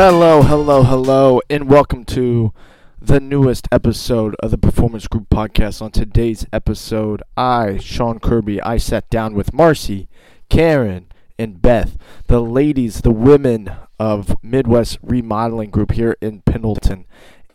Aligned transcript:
Hello, 0.00 0.42
hello, 0.42 0.84
hello, 0.84 1.40
and 1.50 1.68
welcome 1.68 2.04
to 2.04 2.52
the 3.02 3.18
newest 3.18 3.66
episode 3.72 4.36
of 4.38 4.52
the 4.52 4.56
Performance 4.56 5.08
Group 5.08 5.28
Podcast. 5.28 5.82
On 5.82 5.90
today's 5.90 6.46
episode, 6.52 7.20
I, 7.36 7.78
Sean 7.78 8.20
Kirby, 8.20 8.62
I 8.62 8.76
sat 8.76 9.10
down 9.10 9.34
with 9.34 9.52
Marcy, 9.52 10.08
Karen, 10.48 11.10
and 11.36 11.60
Beth, 11.60 11.98
the 12.28 12.40
ladies, 12.40 13.00
the 13.00 13.10
women 13.10 13.72
of 13.98 14.36
Midwest 14.40 15.00
Remodeling 15.02 15.70
Group 15.70 15.90
here 15.90 16.16
in 16.20 16.42
Pendleton. 16.42 17.04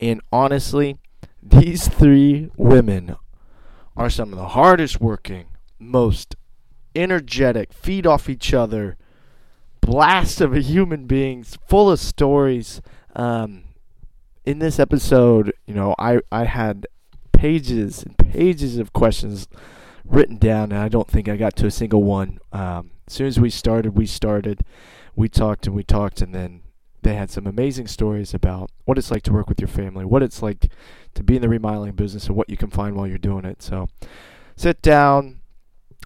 And 0.02 0.20
honestly, 0.30 0.98
these 1.41 1.88
three 1.88 2.50
women 2.58 3.16
are 3.95 4.09
some 4.09 4.34
of 4.34 4.38
the 4.38 4.50
hardest 4.50 5.00
working, 5.00 5.45
most 5.80 6.36
energetic, 6.94 7.72
feed 7.72 8.05
off 8.05 8.30
each 8.30 8.53
other, 8.53 8.98
blast 9.86 10.42
of 10.42 10.54
a 10.54 10.60
human 10.62 11.05
being, 11.05 11.44
full 11.44 11.92
of 11.92 12.00
stories. 12.00 12.82
Um, 13.16 13.66
in 14.46 14.59
this 14.59 14.80
episode, 14.80 15.54
you 15.66 15.73
know, 15.73 15.94
I, 16.00 16.20
I 16.32 16.46
had 16.46 16.88
pages 17.32 18.04
and 18.04 18.18
pages 18.18 18.78
of 18.78 18.94
questions 18.94 19.48
written 20.06 20.38
down, 20.38 20.72
and 20.72 20.82
I 20.82 20.88
don't 20.88 21.09
think 21.09 21.28
I 21.28 21.36
got 21.36 21.56
to 21.58 21.68
a 21.68 21.72
single 21.72 22.04
one. 22.04 22.40
Um, 22.52 22.92
as 23.08 23.14
soon 23.14 23.28
as 23.28 23.40
we 23.40 23.50
started, 23.50 23.98
we 23.98 24.06
started, 24.06 24.62
we 25.16 25.28
talked 25.28 25.68
and 25.68 25.76
we 25.76 25.84
talked, 25.84 26.22
and 26.22 26.34
then 26.34 26.62
they 27.02 27.16
had 27.16 27.30
some 27.30 27.45
amazing 27.45 27.88
stories 27.88 28.34
about 28.34 28.72
what 28.86 28.98
it's 28.98 29.12
like 29.12 29.23
to 29.23 29.34
work 29.34 29.50
with 29.50 29.59
your 29.59 29.68
family, 29.68 30.06
what 30.06 30.23
it's 30.23 30.42
like 30.42 30.70
to 31.14 31.23
be 31.23 31.36
in 31.36 31.42
the 31.42 31.50
remodeling 31.50 31.92
business, 31.92 32.28
and 32.28 32.36
what 32.36 32.50
you 32.50 32.58
can 32.58 32.70
find 32.70 32.95
while 32.95 33.08
you're 33.08 33.18
doing 33.18 33.44
it. 33.44 33.62
So 33.62 33.90
sit 34.56 34.81
down, 34.81 35.42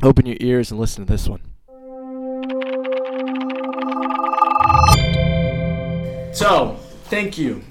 open 0.02 0.26
your 0.26 0.38
ears, 0.40 0.72
and 0.72 0.80
listen 0.80 1.06
to 1.06 1.12
this 1.12 1.30
one. 1.30 1.42
So, 6.38 6.78
thank 7.06 7.40
you. 7.40 7.64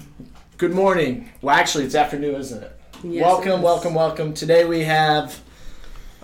Good 0.57 0.73
morning. 0.73 1.29
Well, 1.41 1.55
actually, 1.55 1.85
it's 1.85 1.95
afternoon, 1.95 2.35
isn't 2.35 2.63
it? 2.63 2.77
Yes, 3.01 3.23
welcome, 3.23 3.51
it 3.51 3.55
is. 3.55 3.61
welcome, 3.61 3.93
welcome. 3.93 4.33
Today 4.33 4.65
we 4.65 4.81
have 4.81 5.39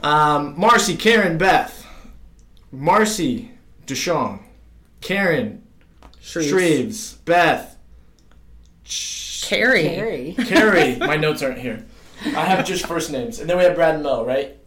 um, 0.03 0.53
Marcy, 0.59 0.97
Karen, 0.97 1.38
Beth, 1.38 1.88
Marcy, 2.69 3.52
Deshawn, 3.88 4.41
Karen, 5.00 5.63
Shreves. 6.22 6.52
Shreves, 6.52 7.23
Beth, 7.23 7.77
Carrie. 9.47 9.83
Carrie. 9.83 10.35
Carrie. 10.45 10.95
My 11.00 11.16
notes 11.16 11.41
aren't 11.41 11.59
here. 11.59 11.85
I 12.25 12.44
have 12.44 12.66
just 12.66 12.85
first 12.85 13.09
names, 13.09 13.39
and 13.39 13.50
then 13.50 13.55
we 13.57 13.63
have 13.63 13.75
Brad 13.75 13.95
and 13.95 14.03
Mel, 14.03 14.25
right? 14.25 14.57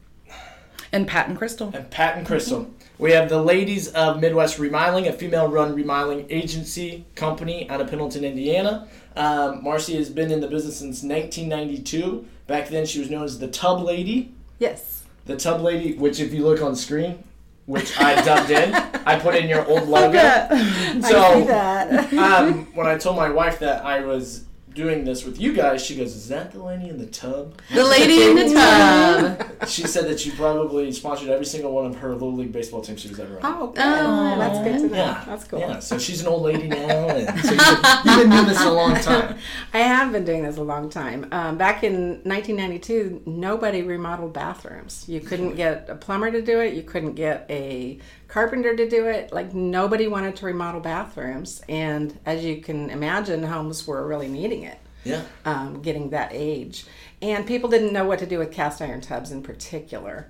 And 0.92 1.06
Pat 1.06 1.28
and 1.28 1.36
Crystal. 1.36 1.70
and 1.74 1.90
Pat 1.90 2.16
and 2.16 2.26
Crystal. 2.26 2.70
We 2.98 3.12
have 3.12 3.28
the 3.28 3.42
ladies 3.42 3.88
of 3.88 4.20
Midwest 4.20 4.58
Remodeling, 4.58 5.06
a 5.06 5.12
female-run 5.12 5.74
remodeling 5.74 6.26
agency 6.30 7.04
company 7.14 7.68
out 7.68 7.80
of 7.82 7.88
Pendleton, 7.90 8.24
Indiana. 8.24 8.88
Um, 9.14 9.62
Marcy 9.62 9.96
has 9.96 10.08
been 10.08 10.30
in 10.30 10.40
the 10.40 10.46
business 10.48 10.78
since 10.78 11.02
1992. 11.02 12.26
Back 12.46 12.68
then, 12.68 12.86
she 12.86 12.98
was 12.98 13.10
known 13.10 13.24
as 13.24 13.38
the 13.38 13.48
Tub 13.48 13.82
Lady. 13.82 14.32
Yes. 14.58 15.04
The 15.26 15.36
Tub 15.36 15.60
Lady, 15.60 15.94
which 15.94 16.20
if 16.20 16.32
you 16.32 16.42
look 16.46 16.62
on 16.62 16.74
screen, 16.74 17.22
which 17.66 17.98
I 18.00 18.14
dubbed 18.24 18.50
in, 18.50 18.72
I 18.74 19.18
put 19.18 19.34
in 19.34 19.46
your 19.46 19.66
old 19.66 19.88
logo. 19.88 20.18
I 20.18 20.92
see 20.94 21.00
So 21.02 21.44
that. 21.44 22.12
um, 22.14 22.64
when 22.74 22.86
I 22.86 22.96
told 22.96 23.16
my 23.16 23.28
wife 23.28 23.58
that 23.58 23.84
I 23.84 24.00
was 24.00 24.45
doing 24.76 25.04
this 25.04 25.24
with 25.24 25.40
you 25.40 25.52
guys, 25.52 25.84
she 25.84 25.96
goes, 25.96 26.14
"Is 26.14 26.28
that 26.28 26.52
the 26.52 26.62
lady 26.62 26.88
in 26.88 26.98
the 26.98 27.06
tub?" 27.06 27.58
The 27.72 27.82
lady 27.82 28.22
in 28.24 28.36
the 28.36 28.54
tub. 28.54 29.68
She 29.68 29.82
said 29.86 30.04
that 30.06 30.20
she 30.20 30.30
probably 30.30 30.92
sponsored 30.92 31.30
every 31.30 31.46
single 31.46 31.72
one 31.72 31.86
of 31.86 31.96
her 31.96 32.12
little 32.12 32.34
league 32.34 32.52
baseball 32.52 32.82
teams 32.82 33.00
she 33.00 33.08
was 33.08 33.18
ever 33.18 33.36
on. 33.36 33.40
Oh, 33.42 33.66
good. 33.68 33.82
Oh. 33.82 34.38
that's 34.38 34.58
good 34.58 34.88
to 34.88 34.94
know. 34.94 34.96
Yeah, 34.96 35.24
That's 35.26 35.44
cool. 35.44 35.58
Yeah, 35.58 35.78
so 35.80 35.98
she's 35.98 36.20
an 36.20 36.28
old 36.28 36.42
lady 36.42 36.68
now, 36.68 37.08
and 37.08 37.40
so 37.44 37.52
you've, 37.52 38.04
you've 38.04 38.16
been 38.20 38.30
doing 38.30 38.46
this 38.46 38.60
a 38.60 38.70
long 38.70 38.94
time. 39.00 39.38
I 39.72 39.78
have 39.78 40.12
been 40.12 40.24
doing 40.24 40.42
this 40.42 40.58
a 40.58 40.62
long 40.62 40.90
time. 40.90 41.26
Um, 41.32 41.56
back 41.56 41.82
in 41.82 42.20
1992, 42.24 43.22
nobody 43.24 43.82
remodeled 43.82 44.34
bathrooms. 44.34 45.04
You 45.08 45.20
couldn't 45.20 45.56
get 45.56 45.88
a 45.88 45.94
plumber 45.94 46.30
to 46.30 46.42
do 46.42 46.60
it. 46.60 46.74
You 46.74 46.82
couldn't 46.82 47.14
get 47.14 47.46
a 47.48 47.98
carpenter 48.28 48.76
to 48.76 48.88
do 48.88 49.06
it. 49.06 49.32
Like 49.32 49.54
nobody 49.54 50.06
wanted 50.06 50.36
to 50.36 50.46
remodel 50.46 50.80
bathrooms, 50.80 51.62
and 51.68 52.18
as 52.26 52.44
you 52.44 52.60
can 52.60 52.90
imagine, 52.90 53.42
homes 53.42 53.86
were 53.86 54.06
really 54.06 54.28
needing 54.28 54.62
it. 54.64 54.65
Yeah, 55.06 55.22
um, 55.44 55.80
getting 55.82 56.10
that 56.10 56.30
age, 56.32 56.84
and 57.22 57.46
people 57.46 57.68
didn't 57.70 57.92
know 57.92 58.04
what 58.04 58.18
to 58.20 58.26
do 58.26 58.38
with 58.38 58.52
cast 58.52 58.80
iron 58.82 59.00
tubs 59.00 59.30
in 59.32 59.42
particular. 59.42 60.28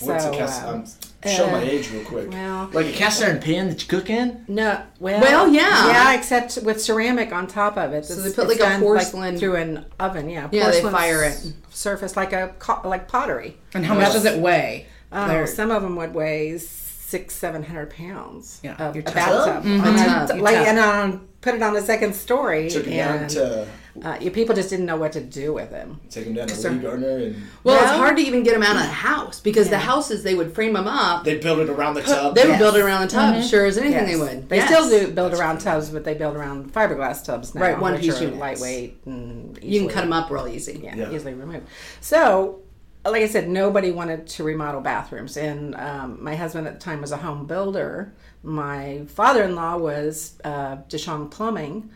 what's 0.00 0.24
so, 0.24 0.32
a 0.32 0.36
cast? 0.36 0.62
um, 0.64 0.74
um, 0.74 0.86
show 1.30 1.46
my 1.46 1.58
uh, 1.58 1.60
age 1.60 1.90
real 1.92 2.04
quick. 2.04 2.28
well- 2.30 2.68
like 2.72 2.86
a 2.86 2.92
cast 2.92 3.22
iron 3.22 3.40
pan 3.40 3.68
that 3.68 3.80
you 3.82 3.88
cook 3.88 4.10
in. 4.10 4.44
No, 4.48 4.82
well, 4.98 5.20
Well, 5.20 5.48
yeah. 5.48 5.86
yeah, 5.86 6.14
except 6.18 6.58
with 6.64 6.82
ceramic 6.82 7.32
on 7.32 7.46
top 7.46 7.76
of 7.76 7.92
it. 7.92 8.04
So 8.04 8.14
It's- 8.14 8.28
they 8.32 8.34
put 8.34 8.48
like 8.48 8.56
a 8.56 8.60
done, 8.60 8.80
porcelain- 8.80 9.38
through 9.38 9.56
an 9.56 9.86
oven. 10.00 10.28
Yeah, 10.28 10.48
Yeah, 10.50 10.70
they 10.70 10.82
fire 10.82 11.22
it. 11.24 11.40
surface 11.70 12.16
like 12.16 12.32
a 12.32 12.54
co- 12.58 12.80
like 12.88 13.06
pottery. 13.08 13.56
And 13.72 13.86
how 13.86 13.94
much 13.94 14.12
does 14.12 14.24
it 14.24 14.40
weigh? 14.40 14.86
Oh, 15.12 15.44
some 15.46 15.70
of 15.70 15.82
them 15.82 15.94
would 15.96 16.12
weigh 16.12 16.58
six, 16.58 17.36
seven 17.36 17.62
hundred 17.62 17.90
pounds. 17.90 18.58
Yeah, 18.64 18.74
of 18.78 18.96
your 18.96 19.02
a 19.02 19.06
tub. 19.06 19.14
bathtub. 19.14 19.64
Mhm. 19.64 20.30
On 20.32 20.38
a- 20.38 20.42
like 20.42 20.56
and 20.56 20.78
um, 20.80 21.28
put 21.40 21.54
it 21.54 21.62
on 21.62 21.72
the 21.72 21.82
second 21.82 22.14
story, 22.16 22.68
Took 22.68 22.84
them 22.86 22.96
down 22.96 23.18
and 23.18 23.30
to 23.30 23.66
uh, 24.02 24.16
people 24.32 24.54
just 24.54 24.70
didn't 24.70 24.86
know 24.86 24.96
what 24.96 25.12
to 25.12 25.20
do 25.20 25.52
with 25.52 25.70
them. 25.70 26.00
take 26.10 26.24
them 26.24 26.34
down 26.34 26.48
to 26.48 26.54
Sir. 26.54 26.70
Lee 26.70 26.78
Gardner, 26.78 27.16
and 27.18 27.36
Well, 27.62 27.80
it's 27.80 27.92
hard 27.92 28.16
to 28.16 28.22
even 28.22 28.42
get 28.42 28.54
them 28.54 28.62
out 28.62 28.76
of 28.76 28.82
the 28.82 28.88
house 28.88 29.40
because 29.40 29.70
the 29.70 29.78
houses 29.78 30.22
they 30.24 30.34
would 30.34 30.52
frame 30.54 30.72
them 30.72 30.88
up. 30.88 31.24
They'd 31.24 31.40
build 31.40 31.60
it 31.60 31.70
around 31.70 31.94
the 31.94 32.02
tub. 32.02 32.34
They 32.34 32.42
would 32.42 32.50
Yes. 32.50 32.58
build 32.60 32.76
it 32.76 32.80
around 32.82 33.02
the 33.02 33.08
tub, 33.08 33.42
sure 33.44 33.66
as 33.66 33.78
anything 33.78 34.06
Yes. 34.06 34.10
they 34.10 34.16
would. 34.18 34.48
They 34.48 34.56
Yes. 34.56 34.68
still 34.68 34.88
do 34.88 35.12
build 35.12 35.32
around 35.34 35.58
tubs, 35.60 35.90
but 35.90 36.02
they 36.04 36.14
build 36.14 36.34
around 36.36 36.72
fiberglass 36.72 37.24
tubs 37.24 37.54
now. 37.54 37.60
Right, 37.60 37.78
one 37.80 37.96
piece 37.98 38.20
units. 38.20 38.38
lightweight 38.40 38.98
and 39.06 39.58
You 39.62 39.80
can 39.80 39.88
cut 39.88 40.00
them 40.00 40.12
up 40.12 40.30
real 40.30 40.48
easy. 40.48 40.80
Yeah, 40.82 40.96
Yeah. 40.96 41.10
easily 41.12 41.34
removed. 41.34 41.66
So, 42.00 42.60
like 43.06 43.22
I 43.22 43.28
said, 43.28 43.48
nobody 43.48 43.90
wanted 43.92 44.26
to 44.26 44.44
remodel 44.44 44.80
bathrooms, 44.80 45.36
and 45.36 45.74
um, 45.76 46.18
my 46.20 46.34
husband 46.34 46.66
at 46.66 46.74
the 46.74 46.80
time 46.80 47.00
was 47.00 47.12
a 47.12 47.18
home 47.18 47.46
builder. 47.46 48.12
My 48.42 49.02
father-in-law 49.08 49.76
was 49.78 50.34
uh, 50.42 50.76
Deshong 50.88 51.30
Plumbing, 51.30 51.90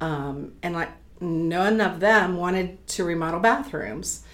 um, 0.00 0.52
and 0.62 0.74
like 0.74 0.88
none 1.20 1.80
of 1.80 2.00
them 2.00 2.36
wanted 2.36 2.86
to 2.88 3.04
remodel 3.04 3.40
bathrooms. 3.40 4.24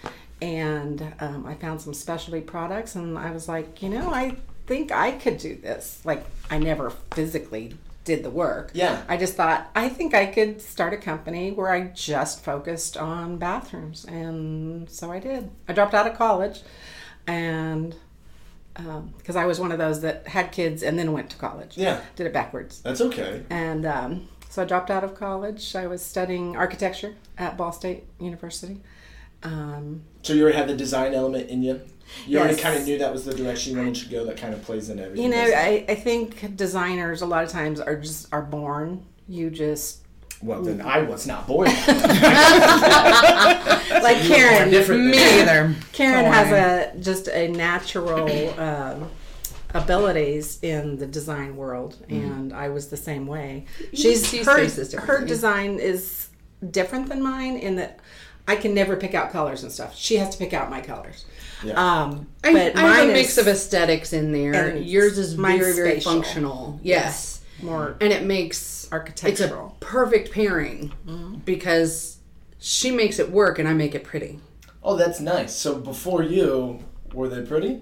And 0.43 1.15
um, 1.21 1.47
I 1.47 1.55
found 1.55 1.81
some 1.81 1.95
specialty 1.95 2.41
products, 2.41 2.97
and 2.97 3.19
I 3.19 3.31
was 3.31 3.49
like, 3.49 3.83
you 3.83 3.89
know, 3.89 4.11
I 4.11 4.37
think 4.67 4.93
I 4.93 5.13
could 5.13 5.39
do 5.39 5.57
this. 5.57 6.03
Like, 6.05 6.25
I 6.51 6.59
never 6.59 6.91
physically 7.13 7.77
did 8.05 8.23
the 8.23 8.31
work. 8.31 8.71
Yeah. 8.75 9.03
I 9.09 9.17
just 9.17 9.35
thought, 9.35 9.71
I 9.75 9.89
think 9.89 10.15
I 10.15 10.27
could 10.27 10.61
start 10.61 10.93
a 10.93 10.97
company 10.99 11.51
where 11.51 11.71
I 11.71 11.89
just 11.89 12.45
focused 12.45 12.97
on 12.97 13.39
bathrooms. 13.39 14.05
And 14.05 14.89
so 14.91 15.11
I 15.11 15.19
did. 15.19 15.51
I 15.69 15.73
dropped 15.73 15.95
out 15.95 16.07
of 16.07 16.17
college 16.17 16.61
and 17.27 17.97
because 19.17 19.37
I 19.37 19.47
was 19.47 19.61
one 19.61 19.71
of 19.71 19.79
those 19.79 20.01
that 20.01 20.27
had 20.27 20.51
kids 20.51 20.83
and 20.83 20.99
then 20.99 21.13
went 21.13 21.31
to 21.31 21.37
college. 21.37 21.79
Yeah. 21.79 22.01
Did 22.17 22.27
it 22.27 22.33
backwards. 22.33 22.81
That's 22.83 23.01
okay. 23.01 23.43
And 23.49 23.87
um, 23.87 24.29
so 24.55 24.63
I 24.63 24.67
dropped 24.67 24.89
out 24.89 25.03
of 25.03 25.17
college. 25.17 25.75
I 25.75 25.89
was 25.89 26.01
studying 26.01 26.57
architecture 26.57 27.17
at 27.37 27.57
Ball 27.57 27.73
State 27.73 28.05
University. 28.21 28.79
Um, 29.43 30.03
So 30.23 30.33
you 30.33 30.45
already 30.45 30.57
had 30.57 30.69
the 30.69 30.77
design 30.77 31.13
element 31.13 31.51
in 31.51 31.65
you. 31.65 31.81
You 32.25 32.39
already 32.39 32.57
kind 32.57 32.79
of 32.79 32.87
knew 32.87 32.97
that 32.99 33.13
was 33.13 33.25
the 33.25 33.35
direction 33.35 33.73
you 33.73 33.79
wanted 33.79 33.97
to 33.97 34.09
go. 34.09 34.25
That 34.25 34.37
kind 34.37 34.55
of 34.55 34.63
plays 34.63 34.91
in 34.91 35.01
everything. 35.01 35.25
you 35.25 35.31
know. 35.31 35.43
I, 35.43 35.85
I 35.89 35.97
think 35.97 36.57
designers 36.57 37.21
a 37.21 37.27
lot 37.27 37.43
of 37.43 37.51
times 37.51 37.81
are 37.81 37.97
just 37.97 38.33
are 38.33 38.43
born. 38.43 39.05
You 39.27 39.51
just 39.51 40.03
well, 40.41 40.63
then 40.63 40.83
I 40.83 41.03
was 41.03 41.27
not 41.27 41.49
born. 41.49 41.67
like 41.77 41.85
Karen. 44.23 44.71
Me 45.11 45.41
either. 45.41 45.75
Karen 45.91 46.27
Don't 46.27 46.33
has 46.33 46.53
a 46.53 46.93
just 47.01 47.27
a 47.27 47.49
natural 47.49 48.61
um, 48.61 49.11
abilities 49.75 50.59
in 50.63 50.97
the 50.99 51.07
design 51.07 51.57
world, 51.57 51.97
and 52.09 52.53
I 52.53 52.69
was 52.69 52.89
the 52.89 52.97
same 52.97 53.27
way. 53.27 53.67
She's 53.93 54.27
see 54.27 54.39
her, 54.39 54.45
spaces 54.45 54.95
her 54.95 55.25
design 55.25 55.79
is 55.79 56.29
different 56.71 57.09
than 57.09 57.23
mine 57.23 57.57
in 57.57 57.77
that 57.77 58.01
I 58.47 58.57
can 58.57 58.75
never 58.75 58.97
pick 58.97 59.15
out 59.15 59.33
colors 59.33 59.63
and 59.63 59.73
stuff. 59.73 59.97
She 59.97 60.17
has 60.17 60.31
to 60.31 60.39
pick 60.39 60.53
out 60.53 60.71
my 60.71 60.81
colors. 60.81 61.25
Yeah. 61.63 61.73
Um, 61.75 62.29
I, 62.43 62.53
but 62.53 62.77
I 62.77 62.83
have 62.83 63.09
a 63.09 63.13
is 63.13 63.15
mix 63.15 63.39
of 63.39 63.49
aesthetics 63.49 64.13
in 64.13 64.33
there. 64.33 64.77
Yours 64.77 65.19
is 65.19 65.37
mine's 65.37 65.61
very, 65.61 65.73
very 65.73 65.91
spatial. 65.93 66.13
functional. 66.13 66.81
Yes. 66.83 67.43
more 67.63 67.97
And 68.01 68.13
it 68.13 68.25
makes 68.25 68.89
architectural. 68.93 69.69
It's 69.69 69.85
a 69.85 69.87
perfect 69.87 70.31
pairing 70.31 70.93
because 71.45 72.19
she 72.59 72.91
makes 72.91 73.19
it 73.19 73.31
work 73.31 73.59
and 73.59 73.67
I 73.67 73.73
make 73.73 73.95
it 73.95 74.05
pretty. 74.05 74.41
oh, 74.83 74.97
that's 74.97 75.21
nice. 75.21 75.55
So 75.55 75.77
before 75.77 76.23
you, 76.23 76.85
were 77.15 77.29
they 77.29 77.43
pretty? 77.43 77.81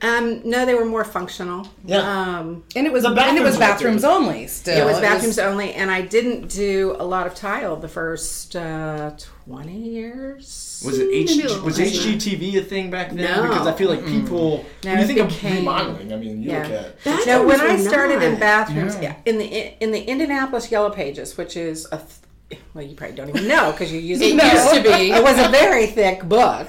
Um, 0.00 0.48
no, 0.48 0.64
they 0.64 0.74
were 0.76 0.84
more 0.84 1.04
functional. 1.04 1.66
Yeah. 1.84 1.98
Um, 2.38 2.62
And 2.76 2.86
it 2.86 2.92
was 2.92 3.02
The 3.02 3.08
and 3.10 3.36
it 3.36 3.42
was 3.42 3.58
bathrooms 3.58 4.02
bathrooms 4.02 4.04
only. 4.04 4.46
Still, 4.46 4.86
it 4.86 4.90
was 4.90 5.00
bathrooms 5.00 5.38
only, 5.40 5.74
and 5.74 5.90
I 5.90 6.02
didn't 6.02 6.48
do 6.48 6.94
a 7.00 7.04
lot 7.04 7.26
of 7.26 7.34
tile 7.34 7.74
the 7.76 7.88
first 7.88 8.54
uh, 8.54 9.10
twenty 9.44 9.76
years. 9.76 10.82
Was 10.86 10.98
it 11.00 11.08
H- 11.12 11.30
Maybe 11.30 11.42
a 11.42 11.48
little 11.48 11.64
was 11.64 11.78
later. 11.80 11.90
HGTV 11.98 12.58
a 12.58 12.62
thing 12.62 12.90
back 12.90 13.08
then? 13.08 13.16
No. 13.18 13.48
Because 13.48 13.66
I 13.66 13.72
feel 13.72 13.88
like 13.90 14.04
people 14.06 14.64
No, 14.84 14.90
when 14.92 15.00
you 15.00 15.06
think 15.06 15.28
became- 15.28 15.52
of 15.52 15.58
remodeling, 15.58 16.12
I 16.12 16.16
mean, 16.16 16.42
you 16.42 16.52
look 16.52 16.64
at 16.70 17.02
Bathrooms 17.04 17.26
No, 17.26 17.46
when 17.46 17.60
I 17.60 17.72
were 17.72 17.78
started 17.88 18.22
in 18.22 18.32
not. 18.32 18.40
bathrooms 18.40 18.96
Yeah. 19.02 19.14
in 19.26 19.38
the 19.38 19.82
in 19.82 19.90
the 19.90 20.00
Indianapolis 20.02 20.70
Yellow 20.70 20.90
Pages, 20.90 21.36
which 21.36 21.56
is 21.56 21.86
a 21.90 21.96
th- 21.98 22.60
well, 22.72 22.84
you 22.84 22.94
probably 22.94 23.16
don't 23.16 23.28
even 23.28 23.46
know 23.48 23.72
because 23.72 23.92
you 23.92 23.98
use 23.98 24.20
It 24.20 24.34
it. 24.36 24.52
used 24.54 24.74
to 24.74 24.82
be. 24.82 25.10
It 25.10 25.22
was 25.22 25.38
a 25.44 25.48
very 25.50 25.86
thick 25.88 26.22
book, 26.24 26.68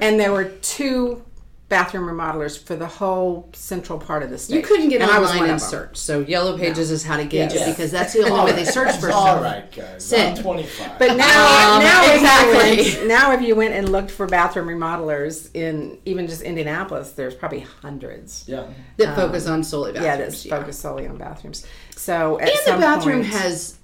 and 0.00 0.18
there 0.20 0.32
were 0.32 0.44
two 0.44 1.22
bathroom 1.68 2.04
remodelers 2.06 2.58
for 2.58 2.76
the 2.76 2.86
whole 2.86 3.46
central 3.52 3.98
part 3.98 4.22
of 4.22 4.30
the 4.30 4.38
state. 4.38 4.56
You 4.56 4.62
couldn't 4.62 4.88
get 4.88 5.02
and 5.02 5.10
I 5.10 5.18
was 5.18 5.28
online 5.28 5.42
one 5.42 5.50
and 5.50 5.60
search. 5.60 5.98
So 5.98 6.20
Yellow 6.20 6.56
Pages 6.56 6.90
is 6.90 7.04
how 7.04 7.18
to 7.18 7.24
gauge 7.24 7.52
Yes. 7.52 7.68
it 7.68 7.72
because 7.72 7.90
that's 7.90 8.14
the 8.14 8.22
only 8.22 8.50
way 8.50 8.52
they 8.56 8.64
search 8.64 8.96
for 8.96 9.10
All 9.12 9.26
stuff. 9.26 9.42
right, 9.42 9.70
guys. 9.70 10.02
Sit. 10.02 10.38
I'm 10.38 10.42
25. 10.42 10.98
But 10.98 11.16
now, 11.18 11.76
Um, 11.76 11.82
now 11.82 12.14
exactly. 12.14 12.70
if 12.70 12.86
you 12.94 12.98
went, 13.00 13.08
now 13.08 13.32
if 13.32 13.42
you 13.42 13.54
went 13.54 13.74
and 13.74 13.90
looked 13.90 14.10
for 14.10 14.26
bathroom 14.26 14.66
remodelers 14.68 15.50
in 15.54 15.98
even 16.06 16.26
just 16.26 16.40
Indianapolis, 16.40 17.12
there's 17.12 17.34
probably 17.34 17.60
hundreds. 17.60 18.44
yeah. 18.48 18.66
That 18.96 19.14
focus 19.14 19.46
on 19.46 19.62
solely 19.62 19.92
bathrooms. 19.92 20.06
Yeah, 20.06 20.16
bathrooms. 20.16 20.42
that's 20.44 20.60
focused 20.60 20.80
solely 20.80 21.06
on 21.06 21.18
bathrooms. 21.18 21.66
So 21.96 22.40
at 22.40 22.48
And 22.48 22.58
the 22.76 22.80
bathroom 22.80 23.20
point- 23.20 23.34
has 23.34 23.74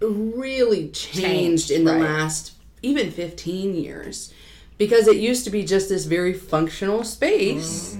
really 0.00 0.88
changed, 0.88 1.20
Changed, 1.20 1.70
in 1.70 1.84
the 1.84 1.92
right. 1.92 2.00
last 2.02 2.52
even 2.82 3.10
15 3.10 3.74
years 3.74 4.32
because 4.78 5.06
it 5.06 5.16
used 5.16 5.44
to 5.44 5.50
be 5.50 5.64
just 5.64 5.88
this 5.88 6.04
very 6.04 6.32
functional 6.32 7.04
space. 7.04 7.96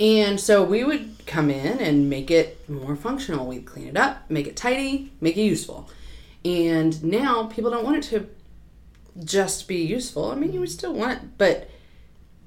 And 0.00 0.38
so 0.38 0.62
we 0.62 0.84
would 0.84 1.26
come 1.26 1.50
in 1.50 1.78
and 1.78 2.08
make 2.08 2.30
it 2.30 2.68
more 2.68 2.94
functional. 2.94 3.46
We'd 3.46 3.66
clean 3.66 3.88
it 3.88 3.96
up, 3.96 4.30
make 4.30 4.46
it 4.46 4.56
tidy, 4.56 5.12
make 5.20 5.36
it 5.36 5.42
useful. 5.42 5.90
And 6.44 7.02
now 7.02 7.44
people 7.46 7.70
don't 7.70 7.84
want 7.84 7.96
it 7.96 8.02
to 8.10 8.28
just 9.24 9.66
be 9.66 9.76
useful. 9.76 10.30
I 10.30 10.36
mean, 10.36 10.52
you 10.52 10.60
would 10.60 10.70
still 10.70 10.92
want 10.92 11.12
it, 11.12 11.38
but 11.38 11.68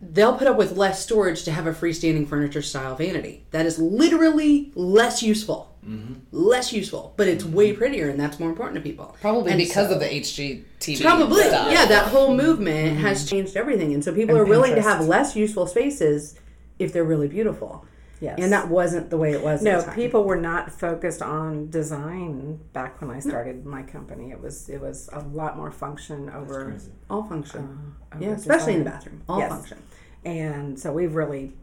they'll 0.01 0.37
put 0.37 0.47
up 0.47 0.57
with 0.57 0.77
less 0.77 1.03
storage 1.03 1.43
to 1.43 1.51
have 1.51 1.67
a 1.67 1.73
freestanding 1.73 2.27
furniture 2.27 2.61
style 2.61 2.95
vanity. 2.95 3.45
That 3.51 3.65
is 3.65 3.77
literally 3.79 4.71
less 4.75 5.21
useful. 5.21 5.70
Mm-hmm. 5.85 6.13
Less 6.31 6.71
useful, 6.71 7.13
but 7.17 7.27
it's 7.27 7.43
way 7.43 7.73
prettier, 7.73 8.09
and 8.09 8.19
that's 8.19 8.39
more 8.39 8.49
important 8.49 8.75
to 8.75 8.81
people. 8.81 9.15
probably 9.19 9.51
And 9.51 9.57
because 9.57 9.87
so- 9.87 9.95
of 9.95 9.99
the 9.99 10.05
HGTV. 10.05 11.01
Probably, 11.01 11.43
stuff. 11.43 11.71
yeah. 11.71 11.85
That 11.85 12.09
whole 12.09 12.29
mm-hmm. 12.29 12.45
movement 12.45 12.97
has 12.99 13.19
mm-hmm. 13.19 13.35
changed 13.35 13.57
everything, 13.57 13.93
and 13.93 14.03
so 14.03 14.13
people 14.13 14.35
And 14.35 14.45
are 14.45 14.49
willing 14.49 14.75
to 14.75 14.81
have 14.81 15.07
less 15.07 15.35
useful 15.35 15.65
spaces 15.65 16.39
if 16.77 16.93
they're 16.93 17.03
really 17.03 17.27
beautiful. 17.27 17.85
Yes. 18.19 18.37
And 18.39 18.51
that 18.51 18.69
wasn't 18.69 19.09
the 19.09 19.17
way 19.17 19.31
it 19.31 19.41
was. 19.41 19.63
No, 19.63 19.71
at 19.71 19.79
the 19.79 19.85
time. 19.87 19.95
people 19.95 20.23
were 20.23 20.35
not 20.35 20.71
focused 20.71 21.23
on 21.23 21.71
design 21.71 22.59
back 22.71 23.01
when 23.01 23.09
I 23.09 23.19
started 23.19 23.65
my 23.65 23.81
company. 23.81 24.29
It 24.29 24.39
was 24.39 24.69
it 24.69 24.79
was 24.79 25.09
a 25.11 25.21
lot 25.21 25.57
more 25.57 25.71
function 25.71 26.29
over, 26.29 26.71
uh, 26.71 27.13
all 27.13 27.23
function. 27.23 27.95
Uh, 28.11 28.15
over 28.15 28.23
yeah, 28.23 28.31
especially 28.33 28.73
in 28.73 28.83
the 28.83 28.91
bathroom, 28.91 29.23
all 29.27 29.39
Yes. 29.39 29.51
function. 29.51 29.79
And 30.23 30.79
so 30.79 30.93
we've 30.93 31.15
really, 31.15 31.53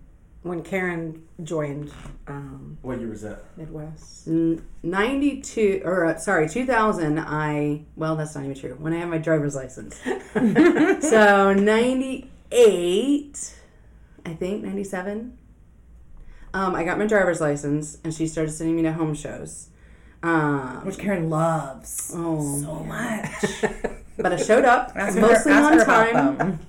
when 0.49 0.63
Karen 0.63 1.23
joined 1.43 1.93
um, 2.27 2.79
What 2.83 2.99
year 2.99 3.09
was 3.09 3.23
that? 3.23 3.45
Midwest, 3.57 4.27
Ninety 4.83 5.41
two, 5.41 5.83
or 5.85 6.07
uh, 6.07 6.19
sorry, 6.19 6.49
two 6.49 6.67
thousand. 6.67 7.19
I 7.19 7.83
well, 7.97 8.17
that's 8.17 8.35
not 8.35 8.45
even 8.45 8.57
true. 8.57 8.77
When 8.79 8.93
I 8.93 8.99
had 8.99 9.09
my 9.09 9.19
driver's 9.19 9.55
license, 9.55 10.01
so 11.09 11.53
ninety 11.55 12.31
eight, 12.51 13.55
I 14.27 14.35
think 14.35 14.65
ninety 14.65 14.85
seven. 14.85 15.37
Um, 16.55 16.75
I 16.75 16.83
got 16.83 16.99
my 16.99 17.07
driver's 17.07 17.41
license, 17.41 17.99
and 18.03 18.13
she 18.13 18.27
started 18.27 18.51
sending 18.51 18.75
me 18.77 18.83
to 18.83 18.93
home 18.93 19.15
shows. 19.15 19.69
Um, 20.23 20.85
which 20.85 20.99
Karen 20.99 21.31
loves 21.31 22.11
oh, 22.15 22.61
so 22.61 22.75
much. 22.85 23.63
but 24.17 24.33
I 24.33 24.37
showed 24.37 24.65
up 24.65 24.91
Ask 24.97 25.15
her- 25.15 25.21
mostly 25.21 25.53
ask 25.53 25.65
on 25.71 25.73
her 25.75 25.83
about 25.83 26.13
time, 26.13 26.39
them. 26.39 26.61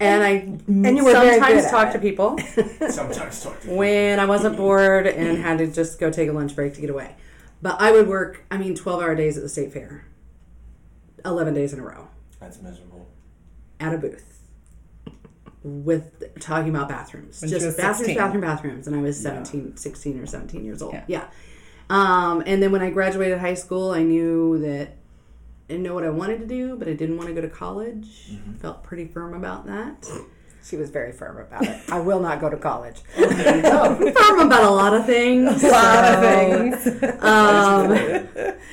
And 0.00 0.22
I 0.22 0.28
And 0.66 0.96
you 0.96 1.04
were 1.04 1.12
very 1.12 1.38
sometimes 1.38 1.54
good 1.54 1.64
at 1.64 1.70
talk 1.70 1.88
it. 1.88 1.92
to 1.92 1.98
people. 1.98 2.38
Sometimes 2.90 3.42
talk 3.42 3.54
to 3.54 3.60
people. 3.62 3.76
when 3.76 4.20
I 4.20 4.26
wasn't 4.26 4.56
bored 4.56 5.06
and 5.06 5.38
had 5.38 5.58
to 5.58 5.66
just 5.66 5.98
go 5.98 6.10
take 6.10 6.28
a 6.28 6.32
lunch 6.32 6.54
break 6.54 6.74
to 6.74 6.80
get 6.80 6.90
away. 6.90 7.14
But 7.62 7.80
I 7.80 7.92
would 7.92 8.06
work, 8.08 8.44
I 8.50 8.58
mean, 8.58 8.74
12 8.74 9.02
hour 9.02 9.14
days 9.14 9.36
at 9.36 9.42
the 9.42 9.48
state 9.48 9.72
fair, 9.72 10.04
11 11.24 11.54
days 11.54 11.72
in 11.72 11.80
a 11.80 11.82
row 11.82 12.08
That's 12.38 12.60
miserable. 12.60 13.06
at 13.80 13.94
a 13.94 13.98
booth 13.98 14.32
with 15.62 16.38
talking 16.40 16.68
about 16.70 16.88
bathrooms. 16.88 17.40
When 17.40 17.50
just 17.50 17.76
bathrooms, 17.76 17.96
16. 17.98 18.16
bathroom, 18.16 18.40
bathrooms. 18.42 18.86
And 18.86 18.94
I 18.94 19.00
was 19.00 19.18
17, 19.20 19.76
16 19.76 20.20
or 20.20 20.26
17 20.26 20.64
years 20.64 20.82
old. 20.82 20.92
Yeah. 20.94 21.04
Yeah. 21.08 21.24
Um, 21.88 22.42
and 22.46 22.62
then 22.62 22.72
when 22.72 22.82
I 22.82 22.90
graduated 22.90 23.38
high 23.38 23.54
school, 23.54 23.90
I 23.90 24.02
knew 24.02 24.58
that 24.58 24.96
I 25.68 25.72
didn't 25.72 25.82
know 25.82 25.94
what 25.94 26.04
I 26.04 26.10
wanted 26.10 26.38
to 26.40 26.46
do, 26.46 26.76
but 26.76 26.86
I 26.86 26.92
didn't 26.92 27.16
want 27.16 27.28
to 27.28 27.34
go 27.34 27.40
to 27.40 27.48
college. 27.48 28.06
Mm-hmm. 28.30 28.54
Felt 28.54 28.84
pretty 28.84 29.06
firm 29.06 29.34
about 29.34 29.66
that. 29.66 30.06
she 30.64 30.76
was 30.76 30.90
very 30.90 31.10
firm 31.10 31.38
about 31.38 31.64
it. 31.64 31.80
I 31.90 31.98
will 31.98 32.20
not 32.20 32.40
go 32.40 32.48
to 32.48 32.56
college. 32.56 33.00
firm 33.14 34.40
about 34.40 34.62
a 34.64 34.70
lot 34.70 34.94
of 34.94 35.06
things. 35.06 35.64
A 35.64 35.68
lot 35.68 36.04
of 36.04 36.14
so- 36.14 36.78
things. 36.80 37.02
Um, 37.22 38.54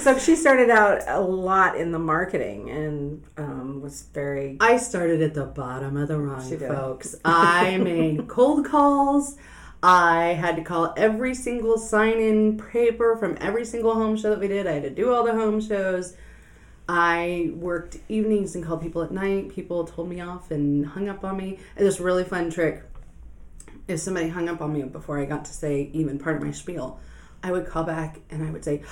So 0.00 0.16
she 0.16 0.34
started 0.34 0.70
out 0.70 1.02
a 1.08 1.20
lot 1.20 1.76
in 1.76 1.92
the 1.92 1.98
marketing 1.98 2.70
and 2.70 3.22
um, 3.36 3.82
was 3.82 4.04
very. 4.14 4.56
I 4.58 4.78
started 4.78 5.20
at 5.20 5.34
the 5.34 5.44
bottom 5.44 5.98
of 5.98 6.08
the 6.08 6.18
rung, 6.18 6.58
folks. 6.58 7.16
I 7.22 7.76
made 7.76 8.26
cold 8.26 8.64
calls. 8.64 9.36
I 9.82 10.28
had 10.40 10.56
to 10.56 10.62
call 10.62 10.94
every 10.96 11.34
single 11.34 11.76
sign 11.76 12.18
in 12.18 12.56
paper 12.56 13.14
from 13.18 13.36
every 13.42 13.66
single 13.66 13.92
home 13.92 14.16
show 14.16 14.30
that 14.30 14.40
we 14.40 14.48
did. 14.48 14.66
I 14.66 14.72
had 14.72 14.84
to 14.84 14.90
do 14.90 15.12
all 15.12 15.22
the 15.22 15.34
home 15.34 15.60
shows. 15.60 16.16
I 16.92 17.52
worked 17.54 17.98
evenings 18.08 18.56
and 18.56 18.64
called 18.64 18.82
people 18.82 19.00
at 19.02 19.12
night. 19.12 19.50
People 19.50 19.86
told 19.86 20.08
me 20.08 20.20
off 20.20 20.50
and 20.50 20.84
hung 20.84 21.08
up 21.08 21.22
on 21.22 21.36
me. 21.36 21.60
And 21.76 21.86
this 21.86 22.00
really 22.00 22.24
fun 22.24 22.50
trick 22.50 22.82
if 23.86 24.00
somebody 24.00 24.28
hung 24.28 24.48
up 24.48 24.60
on 24.60 24.72
me 24.72 24.82
before 24.82 25.20
I 25.20 25.24
got 25.24 25.44
to 25.44 25.52
say 25.52 25.88
even 25.92 26.18
part 26.18 26.36
of 26.36 26.42
my 26.42 26.50
spiel, 26.50 26.98
I 27.44 27.52
would 27.52 27.66
call 27.66 27.84
back 27.84 28.18
and 28.28 28.42
I 28.42 28.50
would 28.50 28.64
say, 28.64 28.82